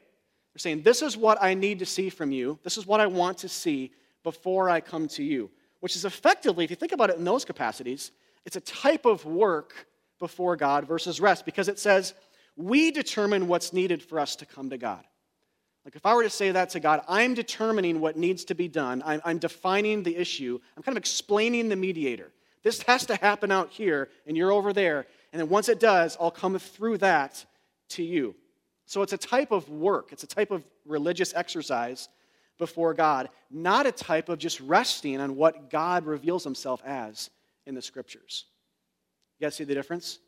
They're 0.53 0.59
saying, 0.59 0.83
This 0.83 1.01
is 1.01 1.17
what 1.17 1.41
I 1.41 1.53
need 1.53 1.79
to 1.79 1.85
see 1.85 2.09
from 2.09 2.31
you. 2.31 2.59
This 2.63 2.77
is 2.77 2.85
what 2.85 2.99
I 2.99 3.07
want 3.07 3.39
to 3.39 3.49
see 3.49 3.91
before 4.23 4.69
I 4.69 4.81
come 4.81 5.07
to 5.09 5.23
you. 5.23 5.49
Which 5.79 5.95
is 5.95 6.05
effectively, 6.05 6.63
if 6.63 6.69
you 6.69 6.75
think 6.75 6.91
about 6.91 7.09
it 7.09 7.17
in 7.17 7.23
those 7.23 7.45
capacities, 7.45 8.11
it's 8.45 8.55
a 8.55 8.61
type 8.61 9.05
of 9.05 9.25
work 9.25 9.87
before 10.19 10.55
God 10.55 10.85
versus 10.87 11.19
rest 11.19 11.45
because 11.45 11.67
it 11.67 11.79
says, 11.79 12.13
We 12.55 12.91
determine 12.91 13.47
what's 13.47 13.73
needed 13.73 14.03
for 14.03 14.19
us 14.19 14.35
to 14.37 14.45
come 14.45 14.69
to 14.69 14.77
God. 14.77 15.03
Like 15.85 15.95
if 15.95 16.05
I 16.05 16.13
were 16.13 16.23
to 16.23 16.29
say 16.29 16.51
that 16.51 16.69
to 16.71 16.79
God, 16.79 17.01
I'm 17.07 17.33
determining 17.33 17.99
what 17.99 18.15
needs 18.15 18.45
to 18.45 18.55
be 18.55 18.67
done, 18.67 19.01
I'm, 19.05 19.21
I'm 19.25 19.37
defining 19.39 20.03
the 20.03 20.15
issue, 20.15 20.59
I'm 20.77 20.83
kind 20.83 20.95
of 20.95 21.01
explaining 21.01 21.69
the 21.69 21.75
mediator. 21.75 22.31
This 22.63 22.83
has 22.83 23.07
to 23.07 23.15
happen 23.15 23.51
out 23.51 23.71
here, 23.71 24.09
and 24.27 24.37
you're 24.37 24.51
over 24.51 24.71
there. 24.71 25.07
And 25.33 25.39
then 25.39 25.49
once 25.49 25.67
it 25.67 25.79
does, 25.79 26.15
I'll 26.19 26.29
come 26.29 26.59
through 26.59 26.99
that 26.99 27.43
to 27.89 28.03
you. 28.03 28.35
So 28.91 29.01
it's 29.03 29.13
a 29.13 29.17
type 29.17 29.53
of 29.53 29.69
work, 29.69 30.11
it's 30.11 30.23
a 30.23 30.27
type 30.27 30.51
of 30.51 30.65
religious 30.85 31.33
exercise 31.33 32.09
before 32.57 32.93
God, 32.93 33.29
not 33.49 33.85
a 33.85 33.91
type 33.93 34.27
of 34.27 34.37
just 34.37 34.59
resting 34.59 35.21
on 35.21 35.37
what 35.37 35.69
God 35.69 36.05
reveals 36.05 36.43
himself 36.43 36.81
as 36.85 37.29
in 37.65 37.73
the 37.73 37.81
scriptures. 37.81 38.43
You 39.39 39.45
guys 39.45 39.55
see 39.55 39.63
the 39.63 39.73
difference? 39.73 40.19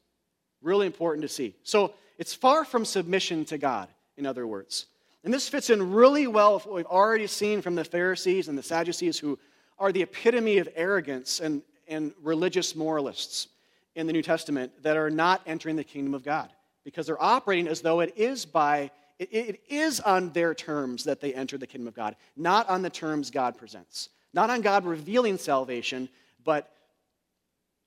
Really 0.61 0.85
important 0.85 1.23
to 1.23 1.27
see. 1.27 1.57
So 1.63 1.93
it's 2.17 2.33
far 2.33 2.63
from 2.63 2.85
submission 2.85 3.43
to 3.47 3.57
God, 3.57 3.89
in 4.15 4.25
other 4.25 4.47
words. 4.47 4.85
And 5.25 5.33
this 5.33 5.49
fits 5.49 5.69
in 5.69 5.91
really 5.91 6.27
well 6.27 6.53
with 6.53 6.65
what 6.65 6.75
we've 6.75 6.85
already 6.85 7.27
seen 7.27 7.61
from 7.61 7.75
the 7.75 7.83
Pharisees 7.83 8.47
and 8.47 8.57
the 8.57 8.63
Sadducees, 8.63 9.19
who 9.19 9.37
are 9.77 9.91
the 9.91 10.03
epitome 10.03 10.59
of 10.59 10.69
arrogance 10.77 11.41
and, 11.41 11.63
and 11.89 12.13
religious 12.21 12.77
moralists 12.77 13.49
in 13.95 14.07
the 14.07 14.13
New 14.13 14.23
Testament 14.23 14.71
that 14.83 14.95
are 14.95 15.09
not 15.09 15.41
entering 15.45 15.75
the 15.75 15.83
kingdom 15.83 16.13
of 16.13 16.23
God 16.23 16.49
because 16.83 17.07
they're 17.07 17.21
operating 17.21 17.67
as 17.67 17.81
though 17.81 17.99
it 17.99 18.13
is 18.17 18.45
by 18.45 18.91
it, 19.19 19.29
it 19.31 19.61
is 19.69 19.99
on 19.99 20.31
their 20.31 20.53
terms 20.55 21.03
that 21.03 21.21
they 21.21 21.33
enter 21.33 21.57
the 21.57 21.67
kingdom 21.67 21.87
of 21.87 21.93
God, 21.93 22.15
not 22.35 22.67
on 22.67 22.81
the 22.81 22.89
terms 22.89 23.29
God 23.29 23.57
presents. 23.57 24.09
Not 24.33 24.49
on 24.49 24.61
God 24.61 24.85
revealing 24.85 25.37
salvation, 25.37 26.09
but 26.43 26.71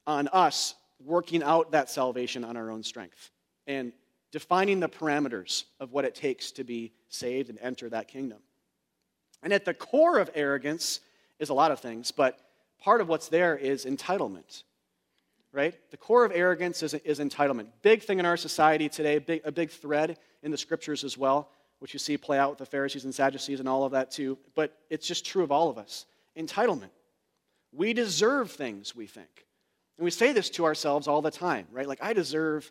on 0.07 0.29
us 0.29 0.75
working 1.05 1.43
out 1.43 1.73
that 1.73 1.91
salvation 1.91 2.45
on 2.45 2.57
our 2.57 2.71
own 2.71 2.83
strength 2.83 3.31
and 3.67 3.93
defining 4.31 4.81
the 4.81 4.89
parameters 4.89 5.65
of 5.81 5.93
what 5.93 6.05
it 6.05 6.15
takes 6.15 6.53
to 6.53 6.65
be 6.65 6.93
saved 7.09 7.51
and 7.51 7.59
enter 7.61 7.89
that 7.89 8.07
kingdom. 8.09 8.39
And 9.43 9.53
at 9.53 9.65
the 9.65 9.75
core 9.75 10.19
of 10.19 10.31
arrogance 10.35 11.01
is 11.39 11.49
a 11.49 11.55
lot 11.55 11.73
of 11.73 11.81
things, 11.81 12.13
but 12.13 12.39
part 12.81 13.01
of 13.01 13.09
what's 13.09 13.29
there 13.29 13.57
is 13.57 13.85
entitlement 13.85 14.63
right? 15.57 15.75
The 15.91 15.97
core 15.97 16.27
of 16.27 16.33
arrogance 16.35 16.83
is, 16.83 16.93
is 16.93 17.19
entitlement. 17.19 17.69
Big 17.81 18.03
thing 18.03 18.19
in 18.19 18.27
our 18.27 18.37
society 18.37 18.91
today, 18.91 19.19
big, 19.19 19.41
a 19.43 19.51
big 19.51 19.71
thread 19.71 20.19
in 20.43 20.51
the 20.51 20.59
scriptures 20.59 21.03
as 21.03 21.17
well, 21.17 21.49
which 21.79 21.95
you 21.95 21.99
see 21.99 22.19
play 22.19 22.39
out 22.39 22.51
with 22.51 22.59
the 22.59 22.67
Pharisees 22.67 23.05
and 23.05 23.15
Sadducees 23.15 23.59
and 23.59 23.69
all 23.69 23.83
of 23.83 23.93
that 23.93 24.11
too. 24.11 24.37
But 24.55 24.77
it's 24.91 25.07
just 25.07 25.25
true 25.25 25.43
of 25.43 25.51
all 25.51 25.71
of 25.71 25.79
us. 25.79 26.05
Entitlement. 26.37 26.91
We 27.73 27.95
deserve 27.95 28.51
things, 28.51 28.95
we 28.95 29.07
think. 29.07 29.47
And 29.97 30.05
we 30.05 30.11
say 30.11 30.33
this 30.33 30.51
to 30.51 30.67
ourselves 30.67 31.09
all 31.09 31.23
the 31.23 31.31
time, 31.31 31.67
right? 31.73 31.89
Like, 31.89 32.03
I 32.03 32.13
deserve, 32.13 32.71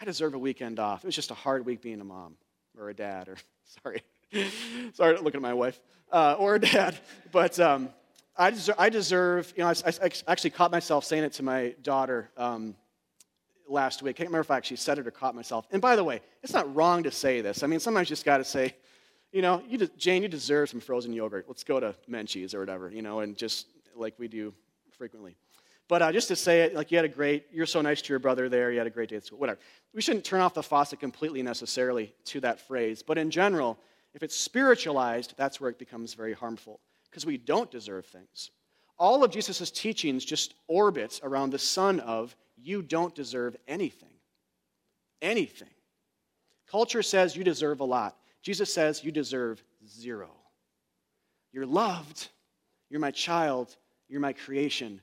I 0.00 0.06
deserve 0.06 0.32
a 0.32 0.38
weekend 0.38 0.78
off. 0.78 1.04
It 1.04 1.06
was 1.08 1.14
just 1.14 1.30
a 1.30 1.34
hard 1.34 1.66
week 1.66 1.82
being 1.82 2.00
a 2.00 2.04
mom 2.04 2.36
or 2.78 2.88
a 2.88 2.94
dad, 2.94 3.28
or 3.28 3.36
sorry, 3.82 4.02
sorry, 4.94 5.18
looking 5.18 5.38
at 5.38 5.42
my 5.42 5.52
wife, 5.52 5.78
uh, 6.10 6.36
or 6.38 6.54
a 6.54 6.60
dad. 6.60 6.98
But 7.30 7.58
um, 7.60 7.90
I 8.36 8.50
deserve, 8.50 8.74
I 8.78 8.88
deserve 8.88 9.52
you 9.56 9.62
know, 9.62 9.68
I, 9.68 9.74
I, 9.88 10.10
actually 10.26 10.50
caught 10.50 10.70
myself 10.70 11.04
saying 11.04 11.24
it 11.24 11.32
to 11.34 11.42
my 11.42 11.74
daughter 11.82 12.30
um, 12.36 12.74
last 13.68 14.02
week. 14.02 14.16
I 14.16 14.18
can't 14.18 14.28
remember 14.28 14.40
if 14.40 14.50
I 14.50 14.56
actually 14.56 14.78
said 14.78 14.98
it 14.98 15.06
or 15.06 15.10
caught 15.10 15.34
myself. 15.34 15.66
And 15.70 15.82
by 15.82 15.96
the 15.96 16.04
way, 16.04 16.22
it's 16.42 16.52
not 16.52 16.74
wrong 16.74 17.02
to 17.02 17.10
say 17.10 17.40
this. 17.40 17.62
I 17.62 17.66
mean, 17.66 17.80
sometimes 17.80 18.08
you 18.08 18.14
just 18.14 18.24
got 18.24 18.38
to 18.38 18.44
say, 18.44 18.74
you 19.32 19.42
know, 19.42 19.62
you 19.68 19.86
Jane, 19.98 20.22
you 20.22 20.28
deserve 20.28 20.70
some 20.70 20.80
frozen 20.80 21.12
yogurt. 21.12 21.46
Let's 21.46 21.64
go 21.64 21.80
to 21.80 21.94
Menchie's 22.08 22.54
or 22.54 22.60
whatever, 22.60 22.90
you 22.90 23.02
know, 23.02 23.20
and 23.20 23.36
just 23.36 23.66
like 23.94 24.14
we 24.18 24.28
do 24.28 24.54
frequently. 24.96 25.36
But 25.88 26.00
uh, 26.00 26.12
just 26.12 26.28
to 26.28 26.36
say 26.36 26.62
it, 26.62 26.74
like 26.74 26.90
you 26.90 26.96
had 26.96 27.04
a 27.04 27.08
great, 27.08 27.46
you're 27.52 27.66
so 27.66 27.82
nice 27.82 28.00
to 28.02 28.12
your 28.12 28.18
brother 28.18 28.48
there, 28.48 28.72
you 28.72 28.78
had 28.78 28.86
a 28.86 28.90
great 28.90 29.10
day 29.10 29.16
at 29.16 29.24
school, 29.24 29.38
whatever. 29.38 29.58
We 29.92 30.00
shouldn't 30.00 30.24
turn 30.24 30.40
off 30.40 30.54
the 30.54 30.62
faucet 30.62 31.00
completely 31.00 31.42
necessarily 31.42 32.14
to 32.26 32.40
that 32.40 32.60
phrase. 32.60 33.02
But 33.02 33.18
in 33.18 33.30
general, 33.30 33.78
if 34.14 34.22
it's 34.22 34.36
spiritualized, 34.36 35.34
that's 35.36 35.60
where 35.60 35.68
it 35.68 35.78
becomes 35.78 36.14
very 36.14 36.32
harmful 36.32 36.80
because 37.12 37.26
we 37.26 37.36
don't 37.36 37.70
deserve 37.70 38.06
things. 38.06 38.50
All 38.98 39.22
of 39.22 39.30
Jesus' 39.30 39.70
teachings 39.70 40.24
just 40.24 40.54
orbits 40.66 41.20
around 41.22 41.50
the 41.50 41.58
son 41.58 42.00
of 42.00 42.34
you 42.56 42.80
don't 42.80 43.14
deserve 43.14 43.54
anything. 43.68 44.08
Anything. 45.20 45.68
Culture 46.70 47.02
says 47.02 47.36
you 47.36 47.44
deserve 47.44 47.80
a 47.80 47.84
lot. 47.84 48.16
Jesus 48.40 48.72
says 48.72 49.04
you 49.04 49.12
deserve 49.12 49.62
zero. 49.86 50.30
You're 51.52 51.66
loved. 51.66 52.28
You're 52.88 53.00
my 53.00 53.10
child. 53.10 53.76
You're 54.08 54.20
my 54.20 54.32
creation. 54.32 55.00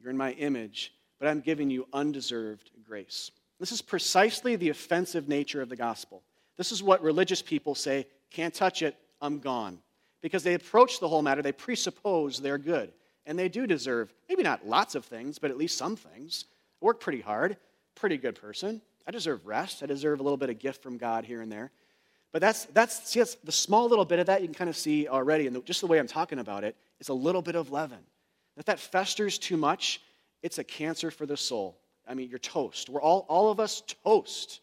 You're 0.00 0.10
in 0.10 0.16
my 0.16 0.32
image. 0.32 0.94
But 1.18 1.26
I'm 1.26 1.40
giving 1.40 1.70
you 1.70 1.88
undeserved 1.92 2.70
grace. 2.86 3.32
This 3.58 3.72
is 3.72 3.82
precisely 3.82 4.54
the 4.54 4.68
offensive 4.68 5.28
nature 5.28 5.60
of 5.60 5.68
the 5.68 5.76
gospel. 5.76 6.22
This 6.56 6.70
is 6.70 6.84
what 6.84 7.02
religious 7.02 7.42
people 7.42 7.74
say 7.74 8.06
can't 8.30 8.54
touch 8.54 8.82
it, 8.82 8.94
I'm 9.20 9.40
gone 9.40 9.80
because 10.20 10.42
they 10.42 10.54
approach 10.54 11.00
the 11.00 11.08
whole 11.08 11.22
matter, 11.22 11.42
they 11.42 11.52
presuppose 11.52 12.40
they're 12.40 12.58
good. 12.58 12.92
And 13.26 13.38
they 13.38 13.48
do 13.48 13.66
deserve, 13.66 14.12
maybe 14.28 14.42
not 14.42 14.66
lots 14.66 14.94
of 14.94 15.04
things, 15.04 15.38
but 15.38 15.50
at 15.50 15.58
least 15.58 15.76
some 15.76 15.96
things. 15.96 16.46
I 16.80 16.86
work 16.86 17.00
pretty 17.00 17.20
hard, 17.20 17.56
pretty 17.94 18.16
good 18.16 18.34
person. 18.40 18.80
I 19.06 19.10
deserve 19.10 19.46
rest. 19.46 19.82
I 19.82 19.86
deserve 19.86 20.20
a 20.20 20.22
little 20.22 20.36
bit 20.36 20.50
of 20.50 20.58
gift 20.58 20.82
from 20.82 20.98
God 20.98 21.24
here 21.24 21.40
and 21.40 21.50
there. 21.50 21.70
But 22.32 22.42
that's, 22.42 22.66
that's, 22.66 23.08
see, 23.08 23.20
that's 23.20 23.36
the 23.36 23.52
small 23.52 23.88
little 23.88 24.04
bit 24.04 24.18
of 24.18 24.26
that 24.26 24.42
you 24.42 24.48
can 24.48 24.54
kind 24.54 24.70
of 24.70 24.76
see 24.76 25.08
already, 25.08 25.46
and 25.46 25.64
just 25.64 25.80
the 25.80 25.86
way 25.86 25.98
I'm 25.98 26.06
talking 26.06 26.38
about 26.38 26.62
it, 26.62 26.68
it, 26.68 26.76
is 27.00 27.08
a 27.08 27.14
little 27.14 27.40
bit 27.42 27.54
of 27.54 27.72
leaven. 27.72 27.98
If 28.56 28.66
that 28.66 28.78
festers 28.78 29.38
too 29.38 29.56
much, 29.56 30.02
it's 30.42 30.58
a 30.58 30.64
cancer 30.64 31.10
for 31.10 31.26
the 31.26 31.36
soul. 31.36 31.78
I 32.06 32.14
mean, 32.14 32.28
you're 32.28 32.38
toast. 32.38 32.88
We're 32.88 33.00
all, 33.00 33.24
all 33.28 33.50
of 33.50 33.60
us 33.60 33.82
toast 34.04 34.60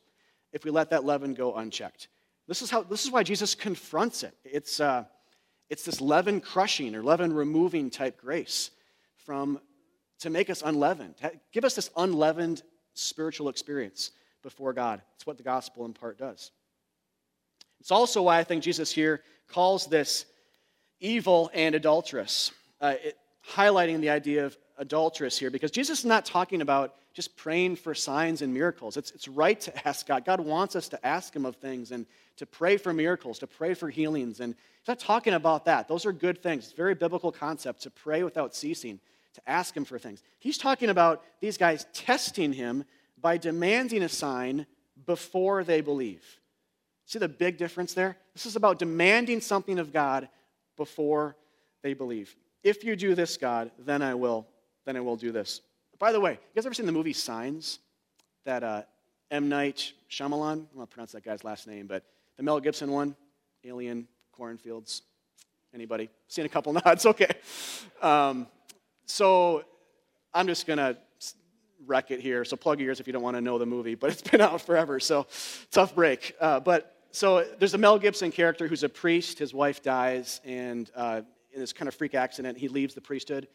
if 0.51 0.63
we 0.63 0.71
let 0.71 0.89
that 0.91 1.05
leaven 1.05 1.33
go 1.33 1.55
unchecked. 1.55 2.07
This 2.47 2.61
is, 2.61 2.69
how, 2.69 2.83
this 2.83 3.03
is 3.03 3.11
why 3.11 3.23
Jesus 3.23 3.55
confronts 3.55 4.23
it. 4.23 4.35
It's, 4.43 4.79
uh, 4.79 5.05
it's 5.70 5.84
this 5.84 6.01
leaven 6.01 6.41
crushing 6.41 6.95
or 6.95 7.03
leaven 7.03 7.34
removing 7.34 7.89
type 7.89 8.20
grace 8.20 8.72
from 9.18 9.59
to 10.20 10.30
make 10.30 10.49
us 10.49 10.61
unleavened. 10.63 11.16
Give 11.51 11.66
us 11.66 11.76
this 11.76 11.89
unleavened 11.97 12.63
spiritual 12.93 13.49
experience 13.49 14.11
before 14.43 14.74
God. 14.74 15.01
It's 15.16 15.26
what 15.26 15.38
the 15.38 15.43
gospel 15.43 15.86
in 15.86 15.93
part 15.93 16.18
does. 16.18 16.51
It's 17.80 17.91
also 17.91 18.22
why 18.24 18.39
I 18.39 18.43
think 18.43 18.63
Jesus 18.63 18.91
here 18.91 19.22
calls 19.47 19.88
this 19.88 20.26
evil 20.99 21.51
and 21.53 21.76
adulterous, 21.76 22.51
uh, 22.82 22.95
it, 23.03 23.18
highlighting 23.47 23.99
the 23.99 24.09
idea 24.09 24.45
of 24.45 24.57
adulterous 24.78 25.38
here, 25.38 25.49
because 25.49 25.72
Jesus 25.72 25.99
is 25.99 26.05
not 26.05 26.26
talking 26.26 26.61
about 26.61 26.95
just 27.16 27.38
praying 27.38 27.78
for 27.78 27.95
signs 27.95 28.41
and 28.41 28.53
miracles. 28.53 28.97
It's, 28.97 29.11
it's 29.11 29.30
right 29.30 29.59
to 29.61 29.88
ask 29.88 30.05
God. 30.05 30.26
God 30.26 30.41
wants 30.41 30.76
us 30.76 30.89
to 30.89 31.03
ask 31.05 31.34
Him 31.34 31.45
of 31.45 31.55
things 31.55 31.91
and 31.91 32.05
to 32.36 32.45
pray 32.45 32.76
for 32.76 32.93
miracles, 32.93 33.39
to 33.39 33.47
pray 33.47 33.74
for 33.74 33.89
healings. 33.89 34.41
And 34.41 34.53
He's 34.53 34.88
not 34.89 34.99
talking 34.99 35.34
about 35.34 35.66
that. 35.66 35.88
Those 35.88 36.05
are 36.05 36.11
good 36.11 36.43
things. 36.43 36.66
It's 36.66 36.74
a 36.74 36.76
very 36.76 36.93
biblical 36.93 37.32
concept 37.32 37.84
to 37.84 37.89
pray 37.89 38.24
without 38.24 38.53
ceasing, 38.53 38.99
to 39.34 39.41
ask 39.49 39.76
Him 39.76 39.86
for 39.86 39.97
things. 39.97 40.22
He's 40.39 40.57
talking 40.57 40.89
about 40.89 41.24
these 41.39 41.57
guys 41.57 41.88
testing 41.93 42.51
Him 42.51 42.84
by 43.22 43.38
demanding 43.38 44.03
a 44.03 44.09
sign 44.09 44.66
before 45.05 45.63
they 45.63 45.80
believe. 45.80 46.22
See 47.05 47.20
the 47.20 47.30
big 47.30 47.57
difference 47.57 47.93
there? 47.93 48.18
This 48.34 48.45
is 48.45 48.57
about 48.57 48.78
demanding 48.78 49.39
something 49.39 49.80
of 49.80 49.93
God 49.93 50.28
before 50.76 51.38
they 51.82 51.93
believe. 51.93 52.36
If 52.61 52.84
you 52.84 52.97
do 52.97 53.16
this, 53.16 53.38
God, 53.38 53.72
then 53.80 54.01
I 54.01 54.16
will, 54.16 54.47
then 54.84 54.97
I 54.97 54.99
will 54.99 55.16
do 55.16 55.32
this. 55.32 55.61
By 55.97 56.11
the 56.11 56.19
way, 56.19 56.31
you 56.31 56.37
guys 56.55 56.65
ever 56.65 56.73
seen 56.73 56.85
the 56.85 56.91
movie 56.91 57.13
Signs? 57.13 57.79
That 58.43 58.63
uh, 58.63 58.83
M. 59.31 59.49
Night 59.49 59.93
Shyamalan, 60.09 60.51
I 60.51 60.55
don't 60.55 60.75
know 60.75 60.79
how 60.79 60.81
to 60.81 60.87
pronounce 60.87 61.13
that 61.13 61.23
guy's 61.23 61.43
last 61.43 61.67
name, 61.67 61.87
but 61.87 62.03
the 62.37 62.43
Mel 62.43 62.59
Gibson 62.59 62.91
one, 62.91 63.15
Alien, 63.63 64.07
Cornfields. 64.31 65.03
Anybody? 65.73 66.09
Seen 66.27 66.45
a 66.45 66.49
couple 66.49 66.73
nods? 66.85 67.05
Okay. 67.05 67.31
Um, 68.01 68.47
so 69.05 69.63
I'm 70.33 70.47
just 70.47 70.67
going 70.67 70.77
to 70.77 70.97
wreck 71.85 72.11
it 72.11 72.19
here. 72.19 72.43
So 72.43 72.57
plug 72.57 72.79
your 72.79 72.89
ears 72.89 72.99
if 72.99 73.07
you 73.07 73.13
don't 73.13 73.23
want 73.23 73.37
to 73.37 73.41
know 73.41 73.57
the 73.57 73.65
movie, 73.65 73.95
but 73.95 74.11
it's 74.11 74.21
been 74.21 74.41
out 74.41 74.61
forever, 74.61 74.99
so 74.99 75.27
tough 75.71 75.95
break. 75.95 76.35
Uh, 76.41 76.59
but 76.59 76.95
so 77.11 77.45
there's 77.57 77.73
a 77.73 77.77
Mel 77.77 77.97
Gibson 77.97 78.31
character 78.31 78.67
who's 78.67 78.83
a 78.83 78.89
priest. 78.89 79.39
His 79.39 79.53
wife 79.53 79.81
dies, 79.81 80.41
and 80.43 80.91
uh, 80.95 81.21
in 81.53 81.59
this 81.61 81.71
kind 81.71 81.87
of 81.87 81.95
freak 81.95 82.15
accident, 82.15 82.57
he 82.57 82.67
leaves 82.67 82.93
the 82.93 83.01
priesthood 83.01 83.47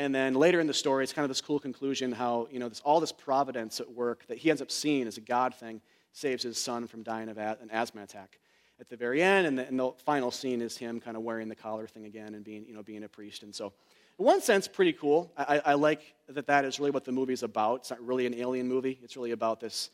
and 0.00 0.14
then 0.14 0.32
later 0.32 0.60
in 0.60 0.66
the 0.66 0.72
story, 0.72 1.04
it's 1.04 1.12
kind 1.12 1.24
of 1.24 1.28
this 1.28 1.42
cool 1.42 1.58
conclusion 1.58 2.10
how, 2.10 2.48
you 2.50 2.58
know, 2.58 2.70
this, 2.70 2.80
all 2.80 3.00
this 3.00 3.12
providence 3.12 3.80
at 3.80 3.92
work 3.92 4.26
that 4.28 4.38
he 4.38 4.48
ends 4.48 4.62
up 4.62 4.70
seeing 4.70 5.06
as 5.06 5.18
a 5.18 5.20
God 5.20 5.54
thing 5.54 5.82
saves 6.12 6.42
his 6.42 6.56
son 6.56 6.86
from 6.86 7.02
dying 7.02 7.28
of 7.28 7.36
an 7.36 7.68
asthma 7.70 8.02
attack 8.02 8.38
at 8.80 8.88
the 8.88 8.96
very 8.96 9.22
end. 9.22 9.46
And 9.46 9.58
the, 9.58 9.66
and 9.66 9.78
the, 9.78 9.92
final 10.06 10.30
scene 10.30 10.62
is 10.62 10.74
him 10.78 11.00
kind 11.00 11.18
of 11.18 11.22
wearing 11.22 11.48
the 11.48 11.54
collar 11.54 11.86
thing 11.86 12.06
again 12.06 12.32
and 12.32 12.42
being, 12.42 12.64
you 12.64 12.72
know, 12.72 12.82
being 12.82 13.04
a 13.04 13.08
priest. 13.10 13.42
And 13.42 13.54
so, 13.54 13.74
in 14.18 14.24
one 14.24 14.40
sense, 14.40 14.66
pretty 14.66 14.94
cool. 14.94 15.30
I, 15.36 15.60
I 15.66 15.74
like 15.74 16.14
that 16.30 16.46
that 16.46 16.64
is 16.64 16.78
really 16.78 16.92
what 16.92 17.04
the 17.04 17.12
movie's 17.12 17.42
about. 17.42 17.80
It's 17.80 17.90
not 17.90 18.00
really 18.00 18.24
an 18.24 18.34
alien 18.34 18.68
movie. 18.68 18.98
It's 19.02 19.16
really 19.16 19.32
about 19.32 19.60
this, 19.60 19.90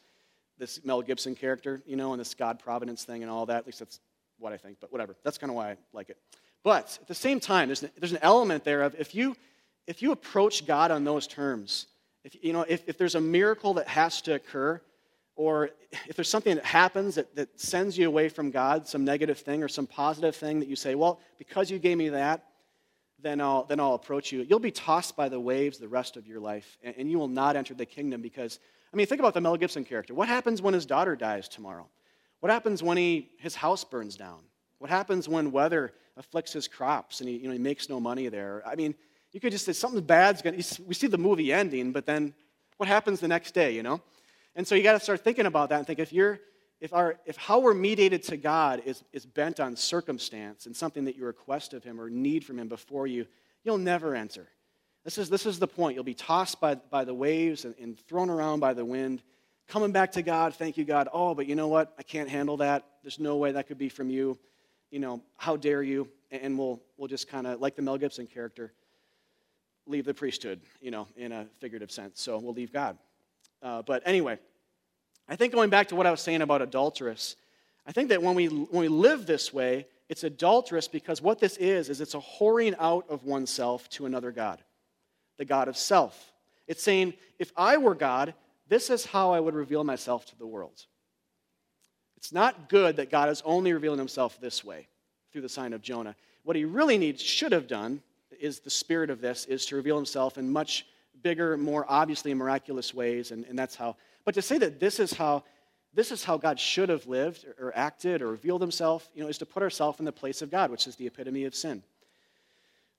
this 0.57 0.85
Mel 0.85 1.03
Gibson 1.03 1.35
character, 1.35 1.83
you 1.85 1.97
know, 1.97 2.13
and 2.13 2.21
this 2.21 2.33
God 2.33 2.61
providence 2.61 3.05
thing 3.05 3.23
and 3.23 3.31
all 3.31 3.45
that. 3.47 3.57
At 3.57 3.67
least 3.67 3.81
that's 3.81 3.99
what 4.39 4.53
I 4.53 4.57
think. 4.57 4.79
But 4.81 4.93
whatever. 4.93 5.17
That's 5.25 5.37
kind 5.37 5.51
of 5.51 5.57
why 5.57 5.73
I 5.73 5.77
like 5.93 6.11
it. 6.11 6.19
But 6.63 6.97
at 7.03 7.09
the 7.09 7.15
same 7.15 7.41
time, 7.41 7.67
there's 7.69 7.83
an, 7.83 7.91
there's 7.99 8.13
an 8.13 8.21
element 8.23 8.63
there 8.63 8.83
of 8.83 8.95
if 9.01 9.13
you 9.13 9.37
if 9.87 10.03
you 10.03 10.13
approach 10.13 10.67
God 10.67 10.91
on 10.91 11.05
those 11.05 11.27
terms, 11.27 11.87
if, 12.25 12.37
you 12.43 12.53
know, 12.53 12.65
if, 12.69 12.89
if 12.89 12.99
there's 12.99 13.15
a 13.15 13.21
miracle 13.21 13.75
that 13.75 13.89
has 13.89 14.21
to 14.23 14.35
occur, 14.35 14.81
or 15.37 15.71
if 16.09 16.17
there's 16.17 16.29
something 16.29 16.57
that 16.57 16.65
happens 16.65 17.15
that, 17.15 17.35
that 17.37 17.61
sends 17.61 17.97
you 17.97 18.09
away 18.09 18.29
from 18.29 18.51
God, 18.51 18.89
some 18.89 19.05
negative 19.05 19.39
thing 19.39 19.63
or 19.63 19.69
some 19.69 19.87
positive 19.87 20.35
thing 20.35 20.61
that 20.61 20.69
you 20.69 20.77
say, 20.77 20.95
well, 20.95 21.21
because 21.39 21.71
you 21.71 21.79
gave 21.79 21.99
me 21.99 22.09
that, 22.09 22.45
then 23.21 23.41
I'll, 23.41 23.65
then 23.65 23.79
I'll 23.81 23.95
approach 23.95 24.33
you. 24.33 24.45
You'll 24.49 24.59
be 24.59 24.71
tossed 24.71 25.17
by 25.17 25.29
the 25.29 25.39
waves 25.41 25.79
the 25.79 25.89
rest 25.89 26.17
of 26.17 26.27
your 26.27 26.41
life, 26.41 26.79
and, 26.83 26.95
and 26.99 27.11
you 27.11 27.19
will 27.19 27.29
not 27.29 27.57
enter 27.57 27.75
the 27.75 27.87
kingdom 27.87 28.23
because, 28.23 28.59
I 28.93 28.97
mean, 28.97 29.07
think 29.07 29.21
about 29.21 29.35
the 29.35 29.41
Mel 29.41 29.57
Gibson 29.57 29.85
character. 29.85 30.15
What 30.15 30.29
happens 30.29 30.61
when 30.61 30.75
his 30.75 30.87
daughter 30.87 31.17
dies 31.17 31.49
tomorrow? 31.49 31.87
What 32.41 32.51
happens 32.51 32.83
when 32.83 32.97
he, 32.97 33.31
his 33.39 33.55
house 33.55 33.85
burns 33.85 34.17
down? 34.17 34.41
What 34.79 34.91
happens 34.91 35.29
when 35.29 35.53
weather 35.53 35.93
afflicts 36.17 36.53
his 36.53 36.69
crops 36.69 37.21
and 37.21 37.29
he, 37.29 37.37
you 37.37 37.47
know, 37.47 37.53
he 37.53 37.59
makes 37.59 37.89
no 37.89 38.01
money 38.01 38.29
there? 38.29 38.63
I 38.67 38.75
mean, 38.75 38.95
you 39.37 39.41
could 39.41 39.53
just 39.53 39.67
say 39.67 39.75
something 39.75 40.01
bad's 40.01 40.41
going 40.41 40.59
to, 40.59 40.83
we 40.85 40.95
see 40.95 41.09
the 41.09 41.19
movie 41.19 41.53
ending, 41.53 41.93
but 41.93 42.07
then 42.07 42.33
what 42.79 42.89
happens 42.89 43.21
the 43.21 43.29
next 43.29 43.53
day, 43.53 43.75
you 43.75 43.83
know? 43.83 44.01
And 44.55 44.67
so 44.67 44.75
you 44.75 44.83
got 44.83 44.95
to 44.95 44.99
start 45.01 45.23
thinking 45.23 45.45
about 45.45 45.69
that 45.69 45.77
and 45.77 45.87
think 45.87 45.99
if 45.99 46.11
you're, 46.11 46.41
if, 46.81 46.95
our, 46.95 47.19
if 47.27 47.37
how 47.37 47.59
we're 47.59 47.75
mediated 47.75 48.23
to 48.23 48.39
God 48.39 48.81
is, 48.87 49.05
is 49.13 49.27
bent 49.27 49.61
on 49.61 49.77
circumstance 49.77 50.65
and 50.65 50.75
something 50.75 51.05
that 51.05 51.17
you 51.17 51.27
request 51.27 51.75
of 51.75 51.85
Him 51.85 52.01
or 52.01 52.09
need 52.09 52.47
from 52.47 52.59
Him 52.59 52.67
before 52.67 53.07
you, 53.07 53.27
you'll 53.63 53.77
never 53.77 54.15
enter. 54.15 54.49
This 55.05 55.19
is, 55.19 55.29
this 55.29 55.45
is 55.45 55.59
the 55.59 55.69
point. 55.69 55.97
You'll 55.97 56.05
be 56.05 56.15
tossed 56.15 56.59
by, 56.59 56.77
by 56.77 57.05
the 57.05 57.13
waves 57.13 57.67
and, 57.67 57.75
and 57.79 58.01
thrown 58.09 58.31
around 58.31 58.61
by 58.61 58.73
the 58.73 58.87
wind, 58.87 59.23
coming 59.69 59.93
back 59.93 60.13
to 60.13 60.23
God, 60.23 60.55
thank 60.55 60.79
you, 60.79 60.87
God. 60.87 61.11
Oh, 61.13 61.35
but 61.35 61.47
you 61.47 61.57
know 61.57 61.69
what? 61.69 61.93
I 61.99 62.03
can't 62.03 62.31
handle 62.31 62.57
that. 62.57 62.87
There's 63.03 63.19
no 63.19 63.37
way 63.37 63.53
that 63.53 63.67
could 63.67 63.77
be 63.77 63.91
from 63.91 64.09
you. 64.09 64.39
You 64.91 65.01
know, 65.01 65.23
how 65.37 65.59
dare 65.59 65.83
you? 65.83 66.09
And 66.31 66.59
we'll, 66.59 66.81
we'll 66.97 67.09
just 67.09 67.29
kind 67.29 67.47
of, 67.47 67.61
like 67.61 67.77
the 67.77 67.83
Mel 67.83 67.99
Gibson 67.99 68.27
character, 68.27 68.73
leave 69.87 70.05
the 70.05 70.15
priesthood, 70.15 70.61
you 70.81 70.91
know, 70.91 71.07
in 71.17 71.33
a 71.33 71.47
figurative 71.61 71.91
sense. 71.91 72.21
So 72.21 72.39
we'll 72.39 72.55
leave 72.55 72.73
God. 72.73 72.99
Uh, 73.63 73.83
but 73.83 74.03
anyway, 74.05 74.39
I 75.29 75.37
think 75.37 75.53
going 75.53 75.71
back 75.71 75.89
to 75.89 75.97
what 75.97 76.07
I 76.07 76.11
was 76.11 76.21
saying 76.21 76.43
about 76.43 76.63
adulterous, 76.63 77.37
I 77.87 77.93
think 77.93 78.09
that 78.11 78.23
when 78.23 78.35
we, 78.35 78.47
when 78.47 78.81
we 78.81 78.89
live 78.89 79.27
this 79.27 79.53
way, 79.53 79.87
it's 80.09 80.25
adulterous 80.25 80.89
because 80.89 81.21
what 81.21 81.39
this 81.39 81.57
is, 81.57 81.89
is 81.89 82.01
it's 82.01 82.15
a 82.15 82.21
whoring 82.21 82.75
out 82.79 83.07
of 83.09 83.25
oneself 83.25 83.89
to 83.91 84.07
another 84.07 84.31
God, 84.31 84.63
the 85.37 85.45
God 85.45 85.69
of 85.69 85.77
self. 85.77 86.33
It's 86.67 86.83
saying, 86.83 87.15
if 87.39 87.53
I 87.57 87.77
were 87.77 87.95
God, 87.95 88.35
this 88.69 88.91
is 88.91 89.07
how 89.07 89.33
I 89.33 89.41
would 89.41 89.55
reveal 89.55 89.85
myself 89.85 90.27
to 90.27 90.39
the 90.39 90.47
world. 90.47 90.87
It's 92.17 92.33
not 92.33 92.69
good 92.69 92.97
that 92.97 93.11
God 93.11 93.29
is 93.29 93.43
only 93.45 93.73
revealing 93.73 93.99
himself 93.99 94.41
this 94.41 94.65
way 94.65 94.89
through 95.33 95.43
the 95.43 95.49
sign 95.49 95.73
of 95.73 95.83
Jonah. 95.83 96.17
What 96.43 96.57
he 96.57 96.65
really 96.65 96.99
needs, 96.99 97.23
should 97.23 97.53
have 97.53 97.67
done, 97.67 98.03
is 98.41 98.61
the 98.61 98.71
spirit 98.71 99.11
of 99.11 99.21
this, 99.21 99.45
is 99.47 99.67
to 99.67 99.77
reveal 99.77 99.97
himself 99.97 100.39
in 100.39 100.53
much 100.53 100.87
bigger, 101.23 101.57
more 101.57 101.87
obviously 101.89 102.33
miraculous 102.35 102.95
ways, 102.95 103.31
and, 103.31 103.45
and 103.47 103.59
that's 103.59 103.75
how. 103.75 103.97
But 104.25 104.35
to 104.35 104.43
say 104.43 104.59
that 104.59 104.81
this 104.81 105.01
is 105.01 105.13
how 105.13 105.45
this 105.97 106.13
is 106.13 106.23
how 106.23 106.37
God 106.37 106.61
should 106.61 106.91
have 106.91 107.07
lived 107.07 107.47
or, 107.59 107.69
or 107.69 107.73
acted 107.77 108.21
or 108.21 108.29
revealed 108.29 108.61
himself, 108.61 109.09
you 109.15 109.23
know, 109.23 109.29
is 109.29 109.39
to 109.39 109.47
put 109.47 109.63
ourselves 109.63 109.99
in 109.99 110.05
the 110.05 110.13
place 110.13 110.43
of 110.43 110.51
God, 110.51 110.71
which 110.71 110.87
is 110.87 110.95
the 110.97 111.07
epitome 111.07 111.45
of 111.45 111.55
sin. 111.55 111.83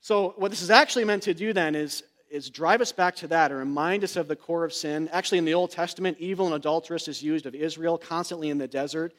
So 0.01 0.33
what 0.38 0.49
this 0.49 0.63
is 0.63 0.71
actually 0.71 1.05
meant 1.05 1.23
to 1.23 1.35
do 1.35 1.53
then 1.53 1.75
is, 1.75 2.03
is 2.31 2.49
drive 2.49 2.81
us 2.81 2.91
back 2.91 3.15
to 3.17 3.27
that 3.27 3.51
and 3.51 3.59
remind 3.59 4.03
us 4.03 4.15
of 4.15 4.27
the 4.27 4.35
core 4.35 4.65
of 4.65 4.73
sin. 4.73 5.09
Actually, 5.11 5.38
in 5.38 5.45
the 5.45 5.53
Old 5.53 5.69
Testament, 5.69 6.17
evil 6.19 6.47
and 6.47 6.55
adulterous 6.55 7.07
is 7.07 7.21
used 7.21 7.45
of 7.45 7.53
Israel 7.53 7.99
constantly 7.99 8.49
in 8.49 8.57
the 8.57 8.67
desert 8.67 9.13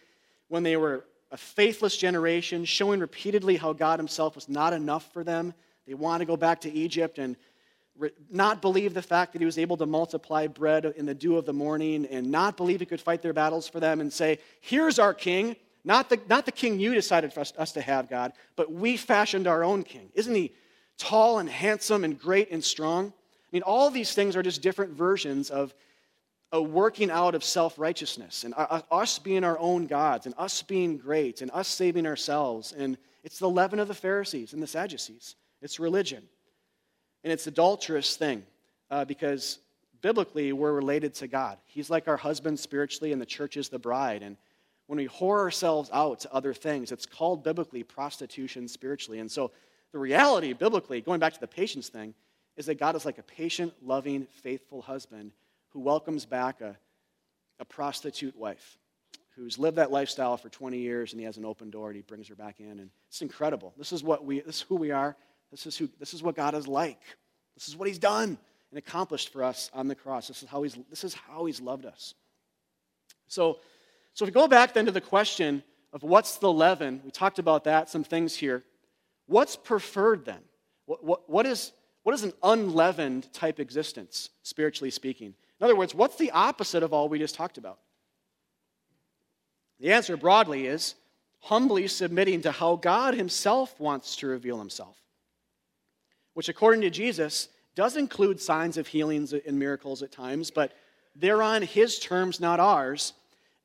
when 0.48 0.64
they 0.64 0.76
were 0.76 1.04
a 1.30 1.36
faithless 1.36 1.96
generation, 1.96 2.64
showing 2.64 2.98
repeatedly 2.98 3.56
how 3.56 3.72
God 3.72 4.00
himself 4.00 4.34
was 4.34 4.48
not 4.48 4.72
enough 4.72 5.12
for 5.12 5.22
them. 5.22 5.54
They 5.88 5.94
want 5.94 6.20
to 6.20 6.26
go 6.26 6.36
back 6.36 6.60
to 6.60 6.70
Egypt 6.70 7.18
and 7.18 7.34
not 8.30 8.60
believe 8.60 8.92
the 8.92 9.02
fact 9.02 9.32
that 9.32 9.40
he 9.40 9.46
was 9.46 9.58
able 9.58 9.78
to 9.78 9.86
multiply 9.86 10.46
bread 10.46 10.84
in 10.84 11.06
the 11.06 11.14
dew 11.14 11.38
of 11.38 11.46
the 11.46 11.54
morning 11.54 12.06
and 12.06 12.30
not 12.30 12.58
believe 12.58 12.80
he 12.80 12.86
could 12.86 13.00
fight 13.00 13.22
their 13.22 13.32
battles 13.32 13.66
for 13.66 13.80
them 13.80 14.00
and 14.00 14.12
say, 14.12 14.38
Here's 14.60 14.98
our 14.98 15.14
king, 15.14 15.56
not 15.84 16.10
the, 16.10 16.20
not 16.28 16.44
the 16.44 16.52
king 16.52 16.78
you 16.78 16.94
decided 16.94 17.32
for 17.32 17.40
us, 17.40 17.54
us 17.56 17.72
to 17.72 17.80
have, 17.80 18.10
God, 18.10 18.34
but 18.54 18.70
we 18.70 18.98
fashioned 18.98 19.46
our 19.46 19.64
own 19.64 19.82
king. 19.82 20.10
Isn't 20.14 20.34
he 20.34 20.52
tall 20.98 21.38
and 21.38 21.48
handsome 21.48 22.04
and 22.04 22.20
great 22.20 22.50
and 22.50 22.62
strong? 22.62 23.06
I 23.06 23.48
mean, 23.50 23.62
all 23.62 23.90
these 23.90 24.12
things 24.12 24.36
are 24.36 24.42
just 24.42 24.60
different 24.60 24.92
versions 24.92 25.48
of 25.48 25.74
a 26.52 26.60
working 26.60 27.10
out 27.10 27.34
of 27.34 27.42
self 27.42 27.78
righteousness 27.78 28.44
and 28.44 28.52
uh, 28.54 28.66
uh, 28.68 28.80
us 28.90 29.18
being 29.18 29.42
our 29.42 29.58
own 29.58 29.86
gods 29.86 30.26
and 30.26 30.34
us 30.36 30.62
being 30.62 30.98
great 30.98 31.40
and 31.40 31.50
us 31.52 31.66
saving 31.66 32.06
ourselves. 32.06 32.72
And 32.72 32.98
it's 33.24 33.38
the 33.38 33.48
leaven 33.48 33.78
of 33.78 33.88
the 33.88 33.94
Pharisees 33.94 34.52
and 34.52 34.62
the 34.62 34.66
Sadducees. 34.66 35.34
It's 35.60 35.80
religion. 35.80 36.22
And 37.24 37.32
it's 37.32 37.46
adulterous 37.46 38.16
thing 38.16 38.44
uh, 38.90 39.04
because 39.04 39.58
biblically 40.00 40.52
we're 40.52 40.72
related 40.72 41.14
to 41.14 41.26
God. 41.26 41.58
He's 41.66 41.90
like 41.90 42.08
our 42.08 42.16
husband 42.16 42.58
spiritually, 42.58 43.12
and 43.12 43.20
the 43.20 43.26
church 43.26 43.56
is 43.56 43.68
the 43.68 43.78
bride. 43.78 44.22
And 44.22 44.36
when 44.86 44.98
we 44.98 45.08
whore 45.08 45.38
ourselves 45.38 45.90
out 45.92 46.20
to 46.20 46.32
other 46.32 46.54
things, 46.54 46.92
it's 46.92 47.06
called 47.06 47.42
biblically 47.42 47.82
prostitution 47.82 48.68
spiritually. 48.68 49.18
And 49.18 49.30
so 49.30 49.50
the 49.92 49.98
reality, 49.98 50.52
biblically, 50.52 51.00
going 51.00 51.20
back 51.20 51.34
to 51.34 51.40
the 51.40 51.48
patience 51.48 51.88
thing, 51.88 52.14
is 52.56 52.66
that 52.66 52.78
God 52.78 52.96
is 52.96 53.04
like 53.04 53.18
a 53.18 53.22
patient, 53.22 53.72
loving, 53.82 54.26
faithful 54.42 54.82
husband 54.82 55.32
who 55.70 55.80
welcomes 55.80 56.24
back 56.24 56.60
a, 56.60 56.76
a 57.60 57.64
prostitute 57.64 58.36
wife 58.36 58.78
who's 59.38 59.58
lived 59.58 59.76
that 59.76 59.92
lifestyle 59.92 60.36
for 60.36 60.48
20 60.48 60.78
years 60.78 61.12
and 61.12 61.20
he 61.20 61.24
has 61.24 61.36
an 61.36 61.44
open 61.44 61.70
door 61.70 61.88
and 61.88 61.96
he 61.96 62.02
brings 62.02 62.26
her 62.26 62.34
back 62.34 62.58
in. 62.58 62.80
And 62.80 62.90
it's 63.08 63.22
incredible. 63.22 63.72
This 63.78 63.92
is 63.92 64.02
what 64.02 64.24
we, 64.24 64.40
this 64.40 64.56
is 64.56 64.62
who 64.62 64.74
we 64.74 64.90
are. 64.90 65.16
This 65.50 65.66
is, 65.66 65.76
who, 65.76 65.88
this 65.98 66.14
is 66.14 66.22
what 66.22 66.36
God 66.36 66.54
is 66.54 66.68
like. 66.68 67.00
This 67.54 67.68
is 67.68 67.76
what 67.76 67.88
He's 67.88 67.98
done 67.98 68.38
and 68.70 68.78
accomplished 68.78 69.32
for 69.32 69.42
us 69.42 69.70
on 69.72 69.88
the 69.88 69.94
cross. 69.94 70.28
This 70.28 70.42
is 70.42 70.48
how 70.48 70.62
He's, 70.62 70.78
this 70.90 71.04
is 71.04 71.14
how 71.14 71.46
he's 71.46 71.60
loved 71.60 71.86
us. 71.86 72.14
So, 73.28 73.58
so 74.14 74.24
if 74.24 74.28
we 74.28 74.32
go 74.32 74.48
back 74.48 74.74
then 74.74 74.86
to 74.86 74.92
the 74.92 75.00
question 75.00 75.62
of 75.92 76.02
what's 76.02 76.36
the 76.36 76.52
leaven, 76.52 77.00
we 77.04 77.10
talked 77.10 77.38
about 77.38 77.64
that, 77.64 77.88
some 77.88 78.04
things 78.04 78.34
here. 78.34 78.62
What's 79.26 79.56
preferred 79.56 80.24
then? 80.24 80.40
What, 80.86 81.04
what, 81.04 81.30
what, 81.30 81.46
is, 81.46 81.72
what 82.02 82.14
is 82.14 82.24
an 82.24 82.32
unleavened 82.42 83.32
type 83.32 83.60
existence, 83.60 84.30
spiritually 84.42 84.90
speaking? 84.90 85.34
In 85.60 85.64
other 85.64 85.76
words, 85.76 85.94
what's 85.94 86.16
the 86.16 86.30
opposite 86.30 86.82
of 86.82 86.92
all 86.92 87.08
we 87.08 87.18
just 87.18 87.34
talked 87.34 87.58
about? 87.58 87.78
The 89.80 89.92
answer 89.92 90.16
broadly 90.16 90.66
is 90.66 90.94
humbly 91.40 91.86
submitting 91.86 92.42
to 92.42 92.50
how 92.52 92.76
God 92.76 93.14
Himself 93.14 93.78
wants 93.78 94.16
to 94.16 94.26
reveal 94.26 94.58
Himself 94.58 94.96
which, 96.38 96.48
according 96.48 96.80
to 96.82 96.88
Jesus, 96.88 97.48
does 97.74 97.96
include 97.96 98.40
signs 98.40 98.76
of 98.76 98.86
healings 98.86 99.32
and 99.32 99.58
miracles 99.58 100.04
at 100.04 100.12
times, 100.12 100.52
but 100.52 100.72
they're 101.16 101.42
on 101.42 101.62
his 101.62 101.98
terms, 101.98 102.38
not 102.38 102.60
ours. 102.60 103.12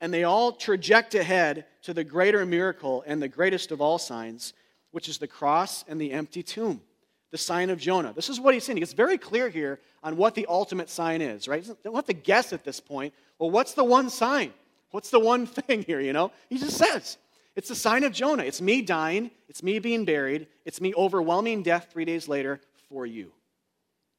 And 0.02 0.12
they 0.12 0.24
all 0.24 0.54
traject 0.54 1.14
ahead 1.14 1.66
to 1.84 1.94
the 1.94 2.04
greater 2.04 2.48
miracle 2.48 3.04
and 3.06 3.22
the 3.22 3.28
greatest 3.28 3.72
of 3.72 3.80
all 3.80 4.00
signs, 4.00 4.54
which 4.90 5.08
is 5.08 5.20
the 5.20 5.28
cross 5.28 5.86
and 5.88 6.02
the 6.02 6.12
empty 6.14 6.42
tomb, 6.42 6.82
the 7.30 7.38
sign 7.38 7.70
of 7.70 7.78
Jonah. 7.78 8.12
This 8.12 8.28
is 8.28 8.40
what 8.40 8.56
he's 8.56 8.64
saying. 8.64 8.78
He 8.78 8.82
gets 8.82 8.94
very 8.94 9.20
clear 9.20 9.50
here 9.50 9.80
on 10.02 10.18
what 10.18 10.34
the 10.34 10.48
ultimate 10.50 10.90
sign 10.90 11.22
is, 11.22 11.48
right? 11.48 11.64
You 11.64 11.78
don't 11.84 11.94
have 11.94 12.06
to 12.06 12.14
guess 12.14 12.54
at 12.54 12.64
this 12.64 12.80
point. 12.80 13.14
Well, 13.38 13.52
what's 13.52 13.76
the 13.76 13.84
one 13.84 14.10
sign? 14.10 14.52
What's 14.90 15.12
the 15.12 15.20
one 15.20 15.46
thing 15.46 15.84
here, 15.84 16.00
you 16.00 16.12
know? 16.12 16.32
He 16.50 16.58
just 16.58 16.78
says, 16.80 17.20
it's 17.56 17.70
the 17.70 17.76
sign 17.76 18.04
of 18.04 18.14
Jonah. 18.14 18.44
It's 18.44 18.62
me 18.62 18.82
dying. 18.82 19.30
It's 19.48 19.62
me 19.62 19.80
being 19.80 20.06
buried. 20.06 20.48
It's 20.66 20.82
me 20.82 20.94
overwhelming 20.96 21.64
death 21.64 21.90
three 21.92 22.06
days 22.06 22.28
later 22.28 22.60
for 22.90 23.06
you. 23.06 23.32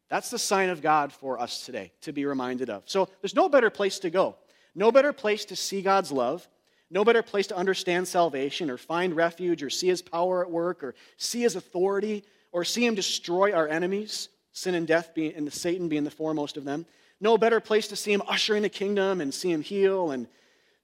That's 0.08 0.30
the 0.30 0.38
sign 0.38 0.68
of 0.68 0.82
God 0.82 1.12
for 1.12 1.40
us 1.40 1.64
today 1.64 1.92
to 2.02 2.12
be 2.12 2.26
reminded 2.26 2.70
of. 2.70 2.84
So 2.86 3.08
there's 3.20 3.34
no 3.34 3.48
better 3.48 3.70
place 3.70 3.98
to 4.00 4.10
go. 4.10 4.36
No 4.74 4.92
better 4.92 5.12
place 5.12 5.44
to 5.46 5.56
see 5.56 5.82
God's 5.82 6.12
love. 6.12 6.46
No 6.90 7.04
better 7.04 7.22
place 7.22 7.48
to 7.48 7.56
understand 7.56 8.06
salvation 8.06 8.70
or 8.70 8.76
find 8.76 9.16
refuge 9.16 9.62
or 9.62 9.70
see 9.70 9.88
his 9.88 10.02
power 10.02 10.42
at 10.42 10.50
work 10.50 10.84
or 10.84 10.94
see 11.16 11.42
his 11.42 11.56
authority 11.56 12.24
or 12.52 12.62
see 12.64 12.86
him 12.86 12.94
destroy 12.94 13.52
our 13.52 13.66
enemies, 13.66 14.28
sin 14.52 14.76
and 14.76 14.86
death 14.86 15.12
being, 15.12 15.34
and 15.34 15.52
Satan 15.52 15.88
being 15.88 16.04
the 16.04 16.10
foremost 16.10 16.56
of 16.56 16.64
them. 16.64 16.86
No 17.20 17.36
better 17.36 17.58
place 17.58 17.88
to 17.88 17.96
see 17.96 18.12
him 18.12 18.22
usher 18.28 18.54
in 18.54 18.62
the 18.62 18.68
kingdom 18.68 19.20
and 19.20 19.34
see 19.34 19.50
him 19.50 19.62
heal 19.62 20.12
and 20.12 20.28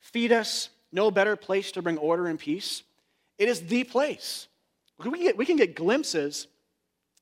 feed 0.01 0.33
us 0.33 0.71
no 0.93 1.11
better 1.11 1.37
place 1.37 1.73
to 1.73 1.83
bring 1.83 1.99
order 1.99 2.27
and 2.27 2.39
peace. 2.39 2.83
It 3.39 3.49
is 3.49 3.67
the 3.67 3.85
place. 3.85 4.49
We 4.99 5.11
can 5.11 5.23
get, 5.23 5.37
we 5.37 5.47
can 5.47 5.57
get 5.57 5.75
glimpses 5.75 6.47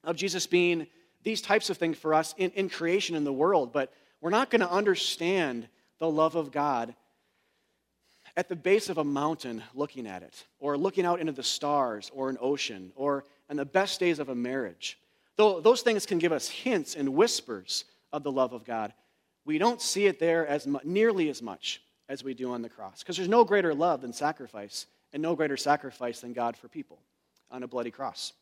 of 0.05 0.16
Jesus 0.16 0.47
being 0.47 0.87
these 1.23 1.41
types 1.41 1.71
of 1.71 1.77
things 1.77 1.97
for 1.97 2.14
us 2.14 2.35
in, 2.39 2.51
in 2.53 2.69
creation 2.69 3.14
in 3.14 3.25
the 3.25 3.33
world, 3.33 3.73
but 3.73 3.93
we're 4.21 4.31
not 4.31 4.51
going 4.51 4.61
to 4.61 4.71
understand 4.71 5.69
the 5.99 6.11
love 6.11 6.35
of 6.35 6.51
God 6.51 6.95
at 8.37 8.49
the 8.49 8.57
base 8.57 8.89
of 8.89 8.99
a 8.99 9.05
mountain 9.05 9.62
looking 9.75 10.07
at 10.07 10.23
it, 10.23 10.45
or 10.61 10.77
looking 10.77 11.05
out 11.05 11.21
into 11.21 11.33
the 11.33 11.43
stars, 11.43 12.11
or 12.14 12.31
an 12.31 12.39
ocean, 12.41 12.93
or 12.95 13.25
in 13.51 13.57
the 13.57 13.64
best 13.64 13.99
days 13.99 14.19
of 14.19 14.29
a 14.29 14.35
marriage. 14.35 14.99
Though 15.37 15.61
those 15.61 15.83
things 15.83 16.07
can 16.07 16.19
give 16.19 16.33
us 16.33 16.49
hints 16.49 16.95
and 16.95 17.14
whispers 17.14 17.85
of 18.12 18.23
the 18.23 18.33
love 18.33 18.53
of 18.53 18.64
God, 18.64 18.93
we 19.45 19.59
don't 19.59 19.81
see 19.81 20.07
it 20.07 20.21
there 20.21 20.47
as 20.47 20.66
mu- 20.66 20.79
nearly 20.85 21.29
as 21.31 21.43
much 21.43 21.81
as 22.09 22.25
we 22.25 22.35
do 22.35 22.53
on 22.53 22.63
the 22.63 22.69
cross. 22.69 23.01
Because 23.01 23.17
there's 23.17 23.29
no 23.29 23.45
greater 23.45 23.75
love 23.75 24.01
than 24.01 24.13
sacrifice, 24.13 24.87
and 25.13 25.23
no 25.23 25.35
greater 25.35 25.57
sacrifice 25.57 26.21
than 26.21 26.33
God 26.33 26.57
for 26.57 26.69
people 26.69 26.99
on 27.51 27.63
a 27.63 27.69
bloody 27.69 27.91
cross. 27.91 28.33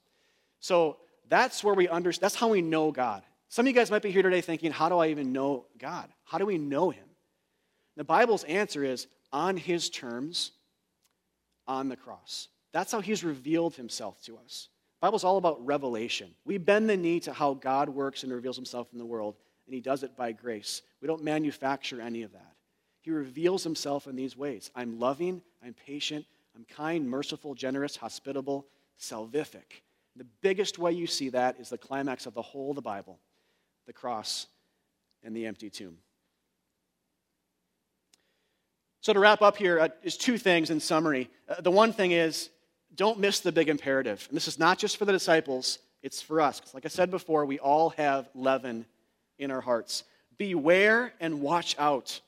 So 0.61 0.97
that's 1.29 1.63
where 1.63 1.75
we 1.75 1.89
understand, 1.89 2.25
that's 2.25 2.35
how 2.37 2.49
we 2.49 2.63
know 2.63 2.91
God. 2.91 3.23
Some 3.49 3.67
of 3.67 3.69
you 3.69 3.75
guys 3.75 3.91
might 3.91 4.03
be 4.03 4.11
here 4.11 4.23
today 4.23 4.41
thinking, 4.41 4.73
how 4.73 4.89
do 4.89 4.99
I 4.99 5.09
even 5.09 5.33
know 5.33 5.67
God? 5.79 6.09
How 6.25 6.39
do 6.39 6.47
we 6.47 6.59
know 6.59 6.91
Him? 6.91 7.05
The 7.97 8.05
Bible's 8.05 8.45
answer 8.45 8.85
is 8.85 9.07
on 9.33 9.57
his 9.57 9.91
terms 9.91 10.53
on 11.67 11.89
the 11.89 11.97
cross. 11.97 12.49
That's 12.73 12.93
how 12.93 13.01
he's 13.01 13.25
revealed 13.25 13.75
himself 13.75 14.23
to 14.25 14.39
us. 14.39 14.69
The 15.01 15.07
Bible's 15.07 15.25
all 15.25 15.39
about 15.39 15.65
revelation. 15.65 16.31
We 16.45 16.59
bend 16.59 16.89
the 16.89 16.97
knee 16.97 17.21
to 17.21 17.33
how 17.33 17.55
God 17.55 17.89
works 17.89 18.23
and 18.23 18.33
reveals 18.33 18.57
himself 18.57 18.89
in 18.93 18.99
the 18.99 19.05
world, 19.05 19.37
and 19.67 19.75
he 19.75 19.81
does 19.81 20.03
it 20.03 20.17
by 20.17 20.33
grace. 20.33 20.83
We 21.01 21.09
don't 21.09 21.25
manufacture 21.25 22.01
any 22.01 22.23
of 22.23 22.33
that. 22.33 22.53
He 23.07 23.13
reveals 23.13 23.63
himself 23.63 24.09
in 24.09 24.17
these 24.17 24.37
ways 24.37 24.73
I'm 24.75 24.99
loving, 24.99 25.41
I'm 25.65 25.75
patient, 25.75 26.27
I'm 26.57 26.65
kind, 26.65 27.09
merciful, 27.09 27.55
generous, 27.55 27.95
hospitable, 27.95 28.67
salvific. 29.01 29.83
The 30.17 30.27
biggest 30.41 30.77
way 30.77 30.91
you 30.91 31.07
see 31.07 31.29
that 31.29 31.61
is 31.61 31.69
the 31.69 31.79
climax 31.79 32.27
of 32.27 32.35
the 32.35 32.43
whole 32.43 32.71
of 32.71 32.75
the 32.75 32.83
Bible 32.83 33.21
the 33.87 33.93
cross 33.93 34.49
and 35.23 35.37
the 35.37 35.47
empty 35.47 35.71
tomb. 35.71 35.99
So, 39.03 39.13
to 39.13 39.21
wrap 39.21 39.41
up 39.41 39.57
here, 39.57 39.79
uh, 39.79 39.89
is 40.03 40.17
two 40.17 40.37
things 40.37 40.71
in 40.71 40.81
summary. 40.81 41.31
Uh, 41.49 41.61
the 41.61 41.71
one 41.71 41.93
thing 41.93 42.11
is, 42.11 42.51
don't 42.97 43.21
miss 43.21 43.39
the 43.39 43.53
big 43.53 43.69
imperative. 43.69 44.27
And 44.29 44.37
this 44.37 44.49
is 44.49 44.59
not 44.59 44.79
just 44.79 44.97
for 44.97 45.05
the 45.05 45.13
disciples, 45.13 45.79
it's 46.03 46.21
for 46.21 46.41
us. 46.41 46.59
Because, 46.59 46.75
like 46.75 46.85
I 46.85 46.89
said 46.89 47.13
before, 47.13 47.47
we 47.47 47.61
all 47.61 47.91
have 47.91 48.29
leaven 48.35 48.85
in 49.39 49.53
our 49.53 49.61
hearts. 49.61 50.03
Beware 50.39 51.13
and 51.21 51.41
watch 51.41 51.77
out 51.79 52.21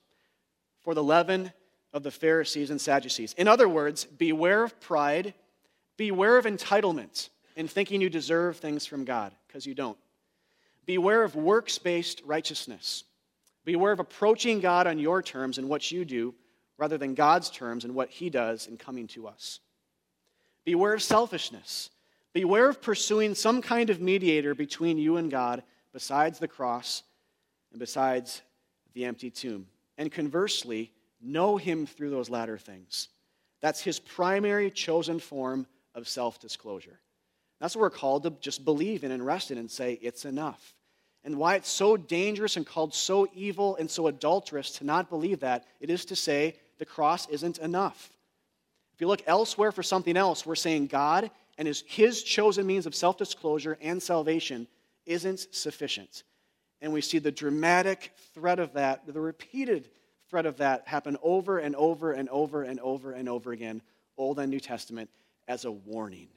for 0.83 0.95
the 0.95 1.03
leaven 1.03 1.53
of 1.93 2.03
the 2.03 2.11
Pharisees 2.11 2.71
and 2.71 2.81
Sadducees. 2.81 3.35
In 3.35 3.49
other 3.49 3.69
words, 3.69 4.05
beware 4.05 4.65
of 4.65 4.79
pride, 4.81 5.35
beware 5.97 6.37
of 6.37 6.45
entitlement 6.45 7.29
in 7.57 7.69
thinking 7.69 8.01
you 8.01 8.11
deserve 8.11 8.57
things 8.57 8.87
from 8.87 9.05
God, 9.05 9.33
because 9.47 9.67
you 9.67 9.75
don't. 9.75 9.99
Beware 10.87 11.23
of 11.23 11.35
works 11.35 11.79
based 11.79 12.23
righteousness. 12.25 13.05
Beware 13.65 13.93
of 13.93 14.01
approaching 14.01 14.61
God 14.61 14.87
on 14.87 14.99
your 14.99 15.23
terms 15.23 15.59
and 15.59 15.69
what 15.69 15.91
you 15.93 16.05
do 16.05 16.35
rather 16.79 16.97
than 16.97 17.15
God's 17.15 17.51
terms 17.51 17.85
and 17.85 17.95
what 17.95 18.09
He 18.09 18.31
does 18.31 18.67
in 18.67 18.77
coming 18.77 19.07
to 19.09 19.27
us. 19.27 19.61
Beware 20.65 20.95
of 20.95 21.03
selfishness. 21.03 21.91
Beware 22.33 22.69
of 22.69 22.81
pursuing 22.81 23.35
some 23.35 23.61
kind 23.61 23.91
of 23.91 24.01
mediator 24.01 24.55
between 24.55 24.97
you 24.97 25.17
and 25.17 25.31
God 25.31 25.63
besides 25.93 26.39
the 26.39 26.49
cross 26.49 27.03
and 27.73 27.81
besides 27.81 28.43
the 28.95 29.05
empty 29.05 29.31
tomb. 29.31 29.67
And 29.99 30.11
conversely, 30.11 30.93
know 31.21 31.59
Him 31.59 31.85
through 31.87 32.11
those 32.11 32.31
latter 32.31 32.57
things. 32.57 33.09
That's 33.61 33.83
His 33.83 33.99
primary 33.99 34.71
chosen 34.71 35.19
form 35.19 35.67
of 35.95 36.09
self 36.09 36.39
disclosure. 36.39 36.99
That's 37.61 37.77
what 37.77 37.83
we're 37.83 37.91
called 37.91 38.23
to 38.23 38.31
just 38.41 38.65
believe 38.65 39.05
in 39.05 39.11
and 39.11 39.25
rest 39.25 39.51
in 39.51 39.59
and 39.59 39.71
say, 39.71 39.99
it's 40.01 40.25
enough. 40.25 40.75
And 41.25 41.37
why 41.37 41.57
it's 41.57 41.69
so 41.69 41.97
dangerous 41.97 42.57
and 42.57 42.65
called 42.65 42.95
so 42.95 43.29
evil 43.35 43.77
and 43.77 43.91
so 43.91 44.07
adulterous 44.07 44.71
to 44.79 44.85
not 44.85 45.11
believe 45.11 45.41
that, 45.41 45.67
it 45.81 45.91
is 45.91 46.05
to 46.07 46.17
say, 46.17 46.55
the 46.79 46.85
cross 46.85 47.29
isn't 47.29 47.59
enough. 47.59 48.11
If 48.95 49.01
you 49.01 49.09
look 49.09 49.23
elsewhere 49.27 49.73
for 49.73 49.83
something 49.83 50.17
else, 50.17 50.47
we're 50.47 50.55
saying 50.55 50.87
God 50.87 51.31
and 51.59 51.67
his, 51.67 51.83
his 51.87 52.23
chosen 52.23 52.67
means 52.67 52.87
of 52.87 52.95
self 52.95 53.19
disclosure 53.19 53.77
and 53.81 54.03
salvation 54.03 54.69
isn't 55.07 55.55
sufficient. 55.55 56.23
And 56.81 56.93
we 56.93 57.01
see 57.01 57.19
the 57.19 57.33
dramatic 57.33 58.13
threat 58.35 58.59
of 58.59 58.75
that, 58.75 59.07
the 59.07 59.21
repeated 59.21 59.89
threat 60.29 60.47
of 60.47 60.59
that 60.59 60.87
happen 60.87 61.17
over 61.23 61.59
and 61.59 61.75
over 61.75 62.13
and 62.13 62.29
over 62.29 62.63
and 62.63 62.79
over 62.81 63.13
and 63.13 63.29
over 63.29 63.53
again, 63.53 63.83
Old 64.17 64.39
and 64.39 64.51
New 64.51 64.61
Testament, 64.61 65.11
as 65.49 65.65
a 65.65 65.71
warning. 65.73 66.29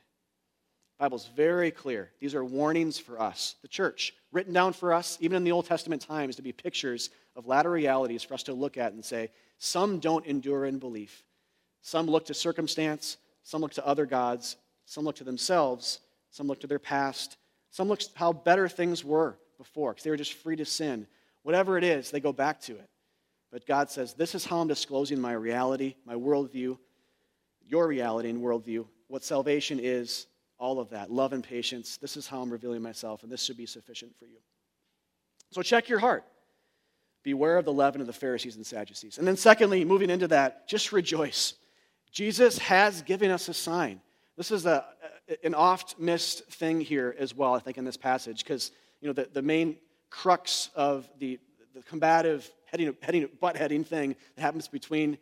The 0.97 1.05
Bible's 1.05 1.29
very 1.35 1.71
clear. 1.71 2.11
These 2.19 2.35
are 2.35 2.45
warnings 2.45 2.97
for 2.97 3.21
us, 3.21 3.55
the 3.61 3.67
church, 3.67 4.13
written 4.31 4.53
down 4.53 4.73
for 4.73 4.93
us, 4.93 5.17
even 5.19 5.37
in 5.37 5.43
the 5.43 5.51
Old 5.51 5.65
Testament 5.65 6.01
times, 6.01 6.35
to 6.37 6.41
be 6.41 6.51
pictures 6.51 7.09
of 7.35 7.47
latter 7.47 7.71
realities 7.71 8.23
for 8.23 8.33
us 8.33 8.43
to 8.43 8.53
look 8.53 8.77
at 8.77 8.93
and 8.93 9.03
say, 9.03 9.29
some 9.57 9.99
don't 9.99 10.25
endure 10.25 10.65
in 10.65 10.79
belief. 10.79 11.23
Some 11.81 12.07
look 12.07 12.25
to 12.25 12.33
circumstance, 12.33 13.17
some 13.43 13.61
look 13.61 13.73
to 13.73 13.85
other 13.85 14.05
gods, 14.05 14.55
some 14.85 15.03
look 15.03 15.15
to 15.17 15.23
themselves, 15.23 15.99
some 16.29 16.47
look 16.47 16.59
to 16.61 16.67
their 16.67 16.79
past, 16.79 17.37
some 17.69 17.87
look 17.87 17.99
to 17.99 18.09
how 18.15 18.33
better 18.33 18.67
things 18.67 19.03
were 19.03 19.37
before 19.61 19.91
because 19.91 20.03
they 20.03 20.09
were 20.09 20.17
just 20.17 20.33
free 20.33 20.55
to 20.55 20.65
sin. 20.65 21.05
Whatever 21.43 21.77
it 21.77 21.83
is, 21.83 22.09
they 22.09 22.19
go 22.19 22.33
back 22.33 22.59
to 22.61 22.73
it. 22.73 22.89
But 23.51 23.67
God 23.67 23.89
says, 23.89 24.13
This 24.13 24.33
is 24.33 24.43
how 24.43 24.59
I'm 24.59 24.67
disclosing 24.67 25.19
my 25.19 25.33
reality, 25.33 25.95
my 26.05 26.15
worldview, 26.15 26.77
your 27.67 27.87
reality 27.87 28.29
and 28.29 28.41
worldview, 28.41 28.85
what 29.07 29.23
salvation 29.23 29.79
is, 29.79 30.25
all 30.57 30.79
of 30.79 30.89
that, 30.89 31.11
love 31.11 31.33
and 31.33 31.43
patience. 31.43 31.97
This 31.97 32.17
is 32.17 32.27
how 32.27 32.41
I'm 32.41 32.49
revealing 32.49 32.81
myself, 32.81 33.23
and 33.23 33.31
this 33.31 33.43
should 33.43 33.57
be 33.57 33.65
sufficient 33.65 34.17
for 34.17 34.25
you. 34.25 34.37
So 35.51 35.61
check 35.61 35.89
your 35.89 35.99
heart. 35.99 36.23
Beware 37.23 37.57
of 37.57 37.65
the 37.65 37.73
leaven 37.73 38.01
of 38.01 38.07
the 38.07 38.13
Pharisees 38.13 38.55
and 38.55 38.65
Sadducees. 38.65 39.17
And 39.19 39.27
then, 39.27 39.37
secondly, 39.37 39.85
moving 39.85 40.09
into 40.09 40.27
that, 40.29 40.67
just 40.67 40.91
rejoice. 40.91 41.53
Jesus 42.11 42.57
has 42.57 43.03
given 43.03 43.29
us 43.29 43.47
a 43.47 43.53
sign. 43.53 44.01
This 44.37 44.49
is 44.49 44.65
a, 44.65 44.85
an 45.43 45.53
oft 45.53 45.99
missed 45.99 46.45
thing 46.45 46.81
here 46.81 47.15
as 47.19 47.35
well, 47.35 47.53
I 47.53 47.59
think, 47.59 47.77
in 47.77 47.85
this 47.85 47.97
passage, 47.97 48.43
because 48.43 48.71
you 49.01 49.07
know, 49.07 49.13
the, 49.13 49.27
the 49.31 49.41
main 49.41 49.77
crux 50.09 50.69
of 50.75 51.09
the, 51.19 51.39
the 51.73 51.81
combative 51.83 52.49
heading, 52.65 52.95
heading, 53.01 53.27
butt 53.39 53.57
heading 53.57 53.83
thing 53.83 54.15
that 54.35 54.41
happens 54.41 54.67
between 54.67 55.17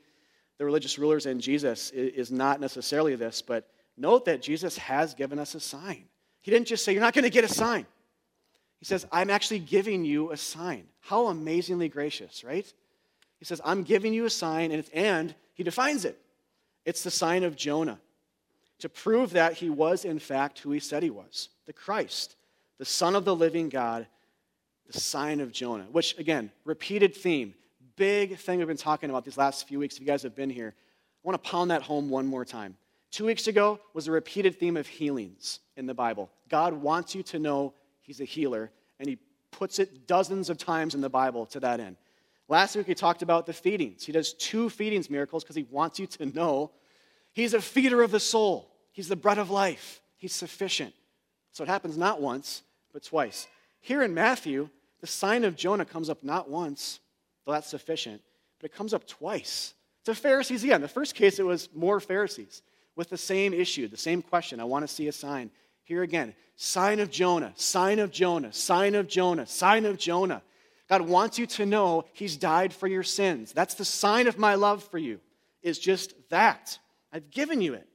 the 0.58 0.66
religious 0.66 1.00
rulers 1.00 1.26
and 1.26 1.42
Jesus 1.42 1.90
is, 1.92 2.14
is 2.14 2.32
not 2.32 2.60
necessarily 2.60 3.16
this, 3.16 3.42
but 3.42 3.68
note 3.98 4.26
that 4.26 4.42
Jesus 4.42 4.78
has 4.78 5.14
given 5.14 5.40
us 5.40 5.56
a 5.56 5.60
sign. 5.60 6.06
He 6.42 6.52
didn't 6.52 6.68
just 6.68 6.84
say, 6.86 6.94
You're 6.94 7.02
not 7.02 7.14
going 7.14 7.24
to 7.24 7.30
get 7.30 7.44
a 7.44 7.50
sign. 7.50 7.86
He 8.78 8.86
says, 8.86 9.06
I'm 9.12 9.30
actually 9.30 9.60
giving 9.60 10.06
you 10.06 10.32
a 10.32 10.38
sign. 10.38 10.86
How 11.02 11.28
amazingly 11.28 11.90
gracious, 11.90 12.44
right? 12.44 12.72
He 13.38 13.46
says, 13.46 13.60
I'm 13.64 13.84
giving 13.84 14.14
you 14.14 14.26
a 14.26 14.30
sign, 14.30 14.72
and, 14.72 14.86
and 14.94 15.36
he 15.54 15.64
defines 15.64 16.06
it. 16.06 16.18
It's 16.86 17.04
the 17.04 17.12
sign 17.12 17.44
of 17.44 17.56
Jonah 17.56 18.00
to 18.80 18.90
prove 18.90 19.32
that 19.32 19.54
he 19.54 19.70
was, 19.70 20.06
in 20.06 20.20
fact, 20.20 20.60
who 20.60 20.72
he 20.72 20.80
said 20.80 21.04
he 21.04 21.10
was 21.10 21.50
the 21.66 21.74
Christ, 21.74 22.36
the 22.80 22.86
Son 22.86 23.16
of 23.16 23.24
the 23.26 23.36
living 23.36 23.70
God, 23.70 24.08
the 24.88 25.00
sign 25.00 25.40
of 25.40 25.52
Jonah, 25.52 25.86
which, 25.92 26.18
again, 26.18 26.50
repeated 26.66 27.16
theme, 27.16 27.54
big 27.96 28.38
thing 28.38 28.58
we've 28.58 28.68
been 28.68 28.78
talking 28.78 29.12
about 29.12 29.24
these 29.24 29.38
last 29.38 29.68
few 29.68 29.78
weeks. 29.78 29.96
If 29.96 30.02
you 30.02 30.08
guys 30.08 30.24
have 30.24 30.36
been 30.36 30.50
here, 30.50 30.74
I 30.76 31.28
want 31.28 31.44
to 31.44 31.50
pound 31.50 31.70
that 31.70 31.84
home 31.84 32.10
one 32.10 32.26
more 32.26 32.46
time. 32.46 32.76
Two 33.12 33.26
weeks 33.26 33.46
ago 33.48 33.80
was 33.94 34.08
a 34.08 34.12
repeated 34.12 34.60
theme 34.60 34.78
of 34.78 34.88
healings 34.88 35.60
in 35.78 35.86
the 35.86 35.94
Bible. 35.94 36.32
God 36.50 36.74
wants 36.74 37.14
you 37.14 37.22
to 37.24 37.40
know 37.40 37.74
He's 38.10 38.22
a 38.22 38.26
healer, 38.26 38.72
and 39.00 39.08
he 39.08 39.20
puts 39.52 39.78
it 39.78 40.08
dozens 40.08 40.50
of 40.50 40.58
times 40.58 40.96
in 40.96 41.02
the 41.02 41.12
Bible 41.12 41.46
to 41.46 41.60
that 41.60 41.80
end. 41.80 41.96
Last 42.48 42.76
week, 42.76 42.88
we 42.88 42.96
talked 42.96 43.22
about 43.22 43.46
the 43.46 43.54
feedings. 43.54 44.04
He 44.04 44.12
does 44.12 44.34
two 44.34 44.68
feedings 44.68 45.12
miracles 45.12 45.44
because 45.44 45.56
he 45.56 45.68
wants 45.70 46.00
you 46.00 46.08
to 46.08 46.26
know 46.26 46.72
he's 47.34 47.54
a 47.54 47.62
feeder 47.62 48.02
of 48.02 48.10
the 48.10 48.20
soul, 48.20 48.74
he's 48.94 49.10
the 49.10 49.16
bread 49.16 49.38
of 49.38 49.52
life, 49.52 50.02
he's 50.18 50.34
sufficient. 50.34 50.96
So 51.52 51.62
it 51.62 51.68
happens 51.68 52.00
not 52.00 52.20
once, 52.20 52.64
but 52.94 53.04
twice. 53.04 53.48
Here 53.82 54.02
in 54.02 54.14
Matthew, 54.14 54.70
the 55.02 55.08
sign 55.08 55.44
of 55.44 55.56
Jonah 55.56 55.86
comes 55.86 56.10
up 56.10 56.24
not 56.24 56.50
once, 56.50 57.00
though 57.46 57.54
that's 57.54 57.68
sufficient, 57.70 58.22
but 58.60 58.72
it 58.72 58.76
comes 58.76 58.94
up 58.94 59.08
twice. 59.08 59.74
To 60.06 60.16
Pharisees 60.16 60.64
again. 60.64 60.82
The 60.82 60.88
first 60.88 61.16
case, 61.16 61.40
it 61.40 61.46
was 61.46 61.70
more 61.74 62.00
Pharisees 62.00 62.62
with 62.96 63.10
the 63.10 63.18
same 63.18 63.54
issue, 63.54 63.88
the 63.88 63.98
same 63.98 64.22
question 64.22 64.60
I 64.60 64.66
want 64.66 64.88
to 64.88 64.94
see 64.94 65.08
a 65.08 65.12
sign. 65.12 65.52
Here 65.84 66.04
again, 66.04 66.36
sign 66.56 67.00
of 67.00 67.10
Jonah, 67.10 67.54
sign 67.56 68.00
of 68.00 68.12
Jonah, 68.12 68.52
sign 68.52 68.96
of 68.96 69.08
Jonah, 69.08 69.46
sign 69.46 69.86
of 69.86 69.98
Jonah. 69.98 70.42
God 70.90 71.02
wants 71.02 71.38
you 71.38 71.46
to 71.46 71.66
know 71.66 72.06
He's 72.14 72.36
died 72.36 72.74
for 72.74 72.88
your 72.88 73.04
sins. 73.04 73.54
That's 73.54 73.76
the 73.76 73.86
sign 73.86 74.28
of 74.28 74.38
my 74.38 74.56
love 74.56 74.84
for 74.84 74.98
you, 74.98 75.20
is 75.62 75.80
just 75.80 76.14
that. 76.30 76.78
I've 77.14 77.30
given 77.32 77.62
you 77.62 77.74
it. 77.74 77.88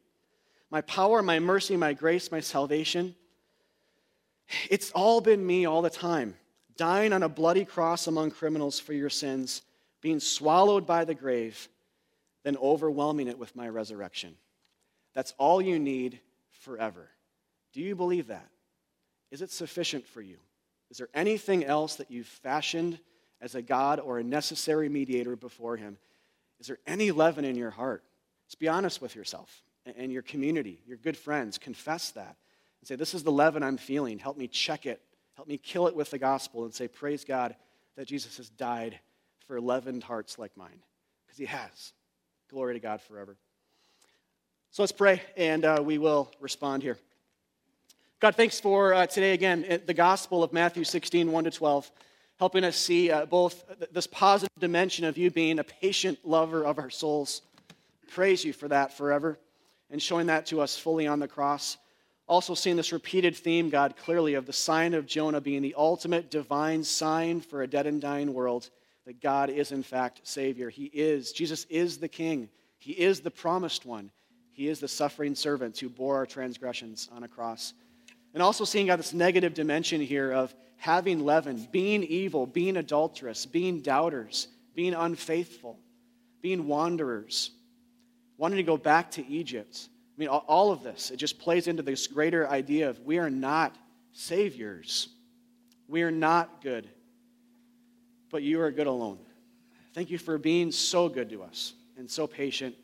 My 0.70 0.80
power, 0.80 1.22
my 1.22 1.38
mercy, 1.38 1.76
my 1.76 1.92
grace, 1.92 2.32
my 2.32 2.40
salvation. 2.40 3.14
It's 4.70 4.90
all 4.92 5.20
been 5.20 5.44
me 5.44 5.64
all 5.66 5.82
the 5.82 5.90
time, 5.90 6.34
dying 6.76 7.12
on 7.12 7.22
a 7.22 7.28
bloody 7.28 7.64
cross 7.64 8.06
among 8.06 8.30
criminals 8.30 8.78
for 8.80 8.92
your 8.92 9.10
sins, 9.10 9.62
being 10.00 10.20
swallowed 10.20 10.86
by 10.86 11.04
the 11.04 11.14
grave, 11.14 11.68
then 12.44 12.56
overwhelming 12.58 13.28
it 13.28 13.38
with 13.38 13.56
my 13.56 13.68
resurrection. 13.68 14.36
That's 15.14 15.34
all 15.38 15.62
you 15.62 15.78
need 15.78 16.20
forever. 16.50 17.08
Do 17.72 17.80
you 17.80 17.94
believe 17.94 18.28
that? 18.28 18.48
Is 19.30 19.42
it 19.42 19.50
sufficient 19.50 20.06
for 20.06 20.20
you? 20.20 20.36
Is 20.90 20.98
there 20.98 21.08
anything 21.14 21.64
else 21.64 21.96
that 21.96 22.10
you've 22.10 22.26
fashioned 22.26 22.98
as 23.40 23.54
a 23.54 23.62
God 23.62 23.98
or 23.98 24.18
a 24.18 24.24
necessary 24.24 24.88
mediator 24.88 25.36
before 25.36 25.76
Him? 25.76 25.96
Is 26.60 26.66
there 26.66 26.78
any 26.86 27.10
leaven 27.10 27.44
in 27.44 27.56
your 27.56 27.70
heart? 27.70 28.04
Let's 28.46 28.54
be 28.54 28.68
honest 28.68 29.00
with 29.00 29.16
yourself 29.16 29.62
and 29.96 30.12
your 30.12 30.22
community, 30.22 30.80
your 30.86 30.96
good 30.98 31.16
friends. 31.16 31.58
Confess 31.58 32.10
that 32.12 32.36
and 32.84 32.88
say, 32.88 32.96
This 32.96 33.14
is 33.14 33.22
the 33.22 33.32
leaven 33.32 33.62
I'm 33.62 33.78
feeling. 33.78 34.18
Help 34.18 34.36
me 34.36 34.46
check 34.46 34.84
it. 34.84 35.00
Help 35.36 35.48
me 35.48 35.56
kill 35.56 35.86
it 35.86 35.96
with 35.96 36.10
the 36.10 36.18
gospel 36.18 36.64
and 36.64 36.74
say, 36.74 36.86
Praise 36.86 37.24
God 37.24 37.56
that 37.96 38.06
Jesus 38.06 38.36
has 38.36 38.50
died 38.50 39.00
for 39.46 39.58
leavened 39.58 40.04
hearts 40.04 40.38
like 40.38 40.54
mine. 40.54 40.82
Because 41.24 41.38
He 41.38 41.46
has. 41.46 41.94
Glory 42.50 42.74
to 42.74 42.80
God 42.80 43.00
forever. 43.00 43.38
So 44.70 44.82
let's 44.82 44.92
pray, 44.92 45.22
and 45.34 45.64
uh, 45.64 45.82
we 45.82 45.96
will 45.96 46.30
respond 46.40 46.82
here. 46.82 46.98
God, 48.20 48.34
thanks 48.34 48.60
for 48.60 48.92
uh, 48.92 49.06
today 49.06 49.32
again, 49.32 49.80
the 49.86 49.94
gospel 49.94 50.42
of 50.42 50.52
Matthew 50.52 50.84
16, 50.84 51.32
1 51.32 51.44
to 51.44 51.50
12. 51.50 51.90
helping 52.38 52.64
us 52.64 52.76
see 52.76 53.10
uh, 53.10 53.24
both 53.24 53.64
this 53.92 54.06
positive 54.06 54.52
dimension 54.58 55.06
of 55.06 55.16
you 55.16 55.30
being 55.30 55.58
a 55.58 55.64
patient 55.64 56.18
lover 56.22 56.66
of 56.66 56.78
our 56.78 56.90
souls. 56.90 57.40
Praise 58.12 58.44
you 58.44 58.52
for 58.52 58.68
that 58.68 58.94
forever 58.94 59.38
and 59.90 60.02
showing 60.02 60.26
that 60.26 60.44
to 60.46 60.60
us 60.60 60.76
fully 60.76 61.06
on 61.06 61.18
the 61.18 61.28
cross. 61.28 61.78
Also, 62.26 62.54
seeing 62.54 62.76
this 62.76 62.92
repeated 62.92 63.36
theme, 63.36 63.68
God, 63.68 63.96
clearly 63.96 64.34
of 64.34 64.46
the 64.46 64.52
sign 64.52 64.94
of 64.94 65.06
Jonah 65.06 65.40
being 65.40 65.60
the 65.60 65.74
ultimate 65.76 66.30
divine 66.30 66.82
sign 66.82 67.40
for 67.40 67.62
a 67.62 67.66
dead 67.66 67.86
and 67.86 68.00
dying 68.00 68.32
world, 68.32 68.70
that 69.04 69.20
God 69.20 69.50
is 69.50 69.72
in 69.72 69.82
fact 69.82 70.20
Savior. 70.24 70.70
He 70.70 70.86
is. 70.86 71.32
Jesus 71.32 71.66
is 71.68 71.98
the 71.98 72.08
King. 72.08 72.48
He 72.78 72.92
is 72.92 73.20
the 73.20 73.30
promised 73.30 73.84
one. 73.84 74.10
He 74.52 74.68
is 74.68 74.80
the 74.80 74.88
suffering 74.88 75.34
servant 75.34 75.78
who 75.78 75.90
bore 75.90 76.16
our 76.16 76.26
transgressions 76.26 77.10
on 77.12 77.24
a 77.24 77.28
cross. 77.28 77.74
And 78.32 78.42
also 78.42 78.64
seeing 78.64 78.86
God 78.86 78.98
this 78.98 79.12
negative 79.12 79.52
dimension 79.52 80.00
here 80.00 80.32
of 80.32 80.54
having 80.76 81.24
leaven, 81.24 81.68
being 81.72 82.02
evil, 82.02 82.46
being 82.46 82.76
adulterous, 82.76 83.46
being 83.46 83.80
doubters, 83.80 84.48
being 84.74 84.94
unfaithful, 84.94 85.78
being 86.40 86.66
wanderers, 86.66 87.50
wanting 88.36 88.56
to 88.56 88.62
go 88.62 88.76
back 88.76 89.10
to 89.12 89.26
Egypt. 89.26 89.88
I 90.16 90.20
mean, 90.20 90.28
all 90.28 90.70
of 90.70 90.82
this, 90.84 91.10
it 91.10 91.16
just 91.16 91.38
plays 91.40 91.66
into 91.66 91.82
this 91.82 92.06
greater 92.06 92.48
idea 92.48 92.88
of 92.88 93.00
we 93.00 93.18
are 93.18 93.30
not 93.30 93.74
saviors. 94.12 95.08
We 95.88 96.02
are 96.02 96.12
not 96.12 96.62
good, 96.62 96.88
but 98.30 98.42
you 98.42 98.60
are 98.60 98.70
good 98.70 98.86
alone. 98.86 99.18
Thank 99.92 100.10
you 100.10 100.18
for 100.18 100.38
being 100.38 100.70
so 100.70 101.08
good 101.08 101.30
to 101.30 101.42
us 101.42 101.74
and 101.96 102.08
so 102.08 102.26
patient, 102.26 102.76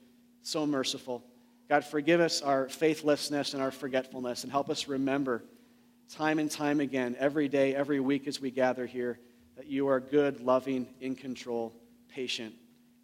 so 0.42 0.66
merciful. 0.66 1.24
God, 1.68 1.84
forgive 1.84 2.20
us 2.20 2.42
our 2.42 2.68
faithlessness 2.68 3.54
and 3.54 3.62
our 3.62 3.70
forgetfulness 3.70 4.42
and 4.42 4.50
help 4.50 4.68
us 4.68 4.88
remember 4.88 5.44
time 6.12 6.40
and 6.40 6.50
time 6.50 6.80
again, 6.80 7.14
every 7.20 7.48
day, 7.48 7.74
every 7.76 8.00
week 8.00 8.26
as 8.26 8.40
we 8.40 8.50
gather 8.50 8.86
here, 8.86 9.20
that 9.56 9.66
you 9.66 9.86
are 9.86 10.00
good, 10.00 10.40
loving, 10.40 10.88
in 11.00 11.14
control, 11.14 11.72
patient, 12.08 12.52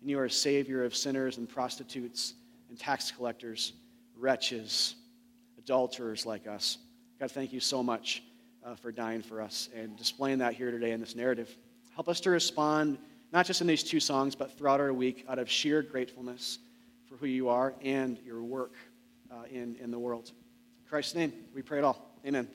and 0.00 0.10
you 0.10 0.18
are 0.18 0.24
a 0.24 0.30
savior 0.30 0.84
of 0.84 0.96
sinners 0.96 1.38
and 1.38 1.48
prostitutes 1.48 2.34
and 2.68 2.76
tax 2.76 3.12
collectors 3.12 3.72
wretches, 4.16 4.94
adulterers 5.58 6.26
like 6.26 6.46
us. 6.46 6.78
God, 7.20 7.30
thank 7.30 7.52
you 7.52 7.60
so 7.60 7.82
much 7.82 8.22
uh, 8.64 8.74
for 8.74 8.92
dying 8.92 9.22
for 9.22 9.40
us 9.40 9.68
and 9.74 9.96
displaying 9.96 10.38
that 10.38 10.54
here 10.54 10.70
today 10.70 10.92
in 10.92 11.00
this 11.00 11.14
narrative. 11.14 11.56
Help 11.94 12.08
us 12.08 12.20
to 12.20 12.30
respond, 12.30 12.98
not 13.32 13.46
just 13.46 13.60
in 13.60 13.66
these 13.66 13.82
two 13.82 14.00
songs, 14.00 14.34
but 14.34 14.56
throughout 14.56 14.80
our 14.80 14.92
week, 14.92 15.24
out 15.28 15.38
of 15.38 15.50
sheer 15.50 15.82
gratefulness 15.82 16.58
for 17.08 17.16
who 17.16 17.26
you 17.26 17.48
are 17.48 17.74
and 17.82 18.18
your 18.24 18.42
work 18.42 18.74
uh, 19.30 19.44
in, 19.50 19.76
in 19.76 19.90
the 19.90 19.98
world. 19.98 20.32
In 20.82 20.88
Christ's 20.88 21.14
name, 21.14 21.32
we 21.54 21.62
pray 21.62 21.78
it 21.78 21.84
all. 21.84 22.10
Amen. 22.26 22.48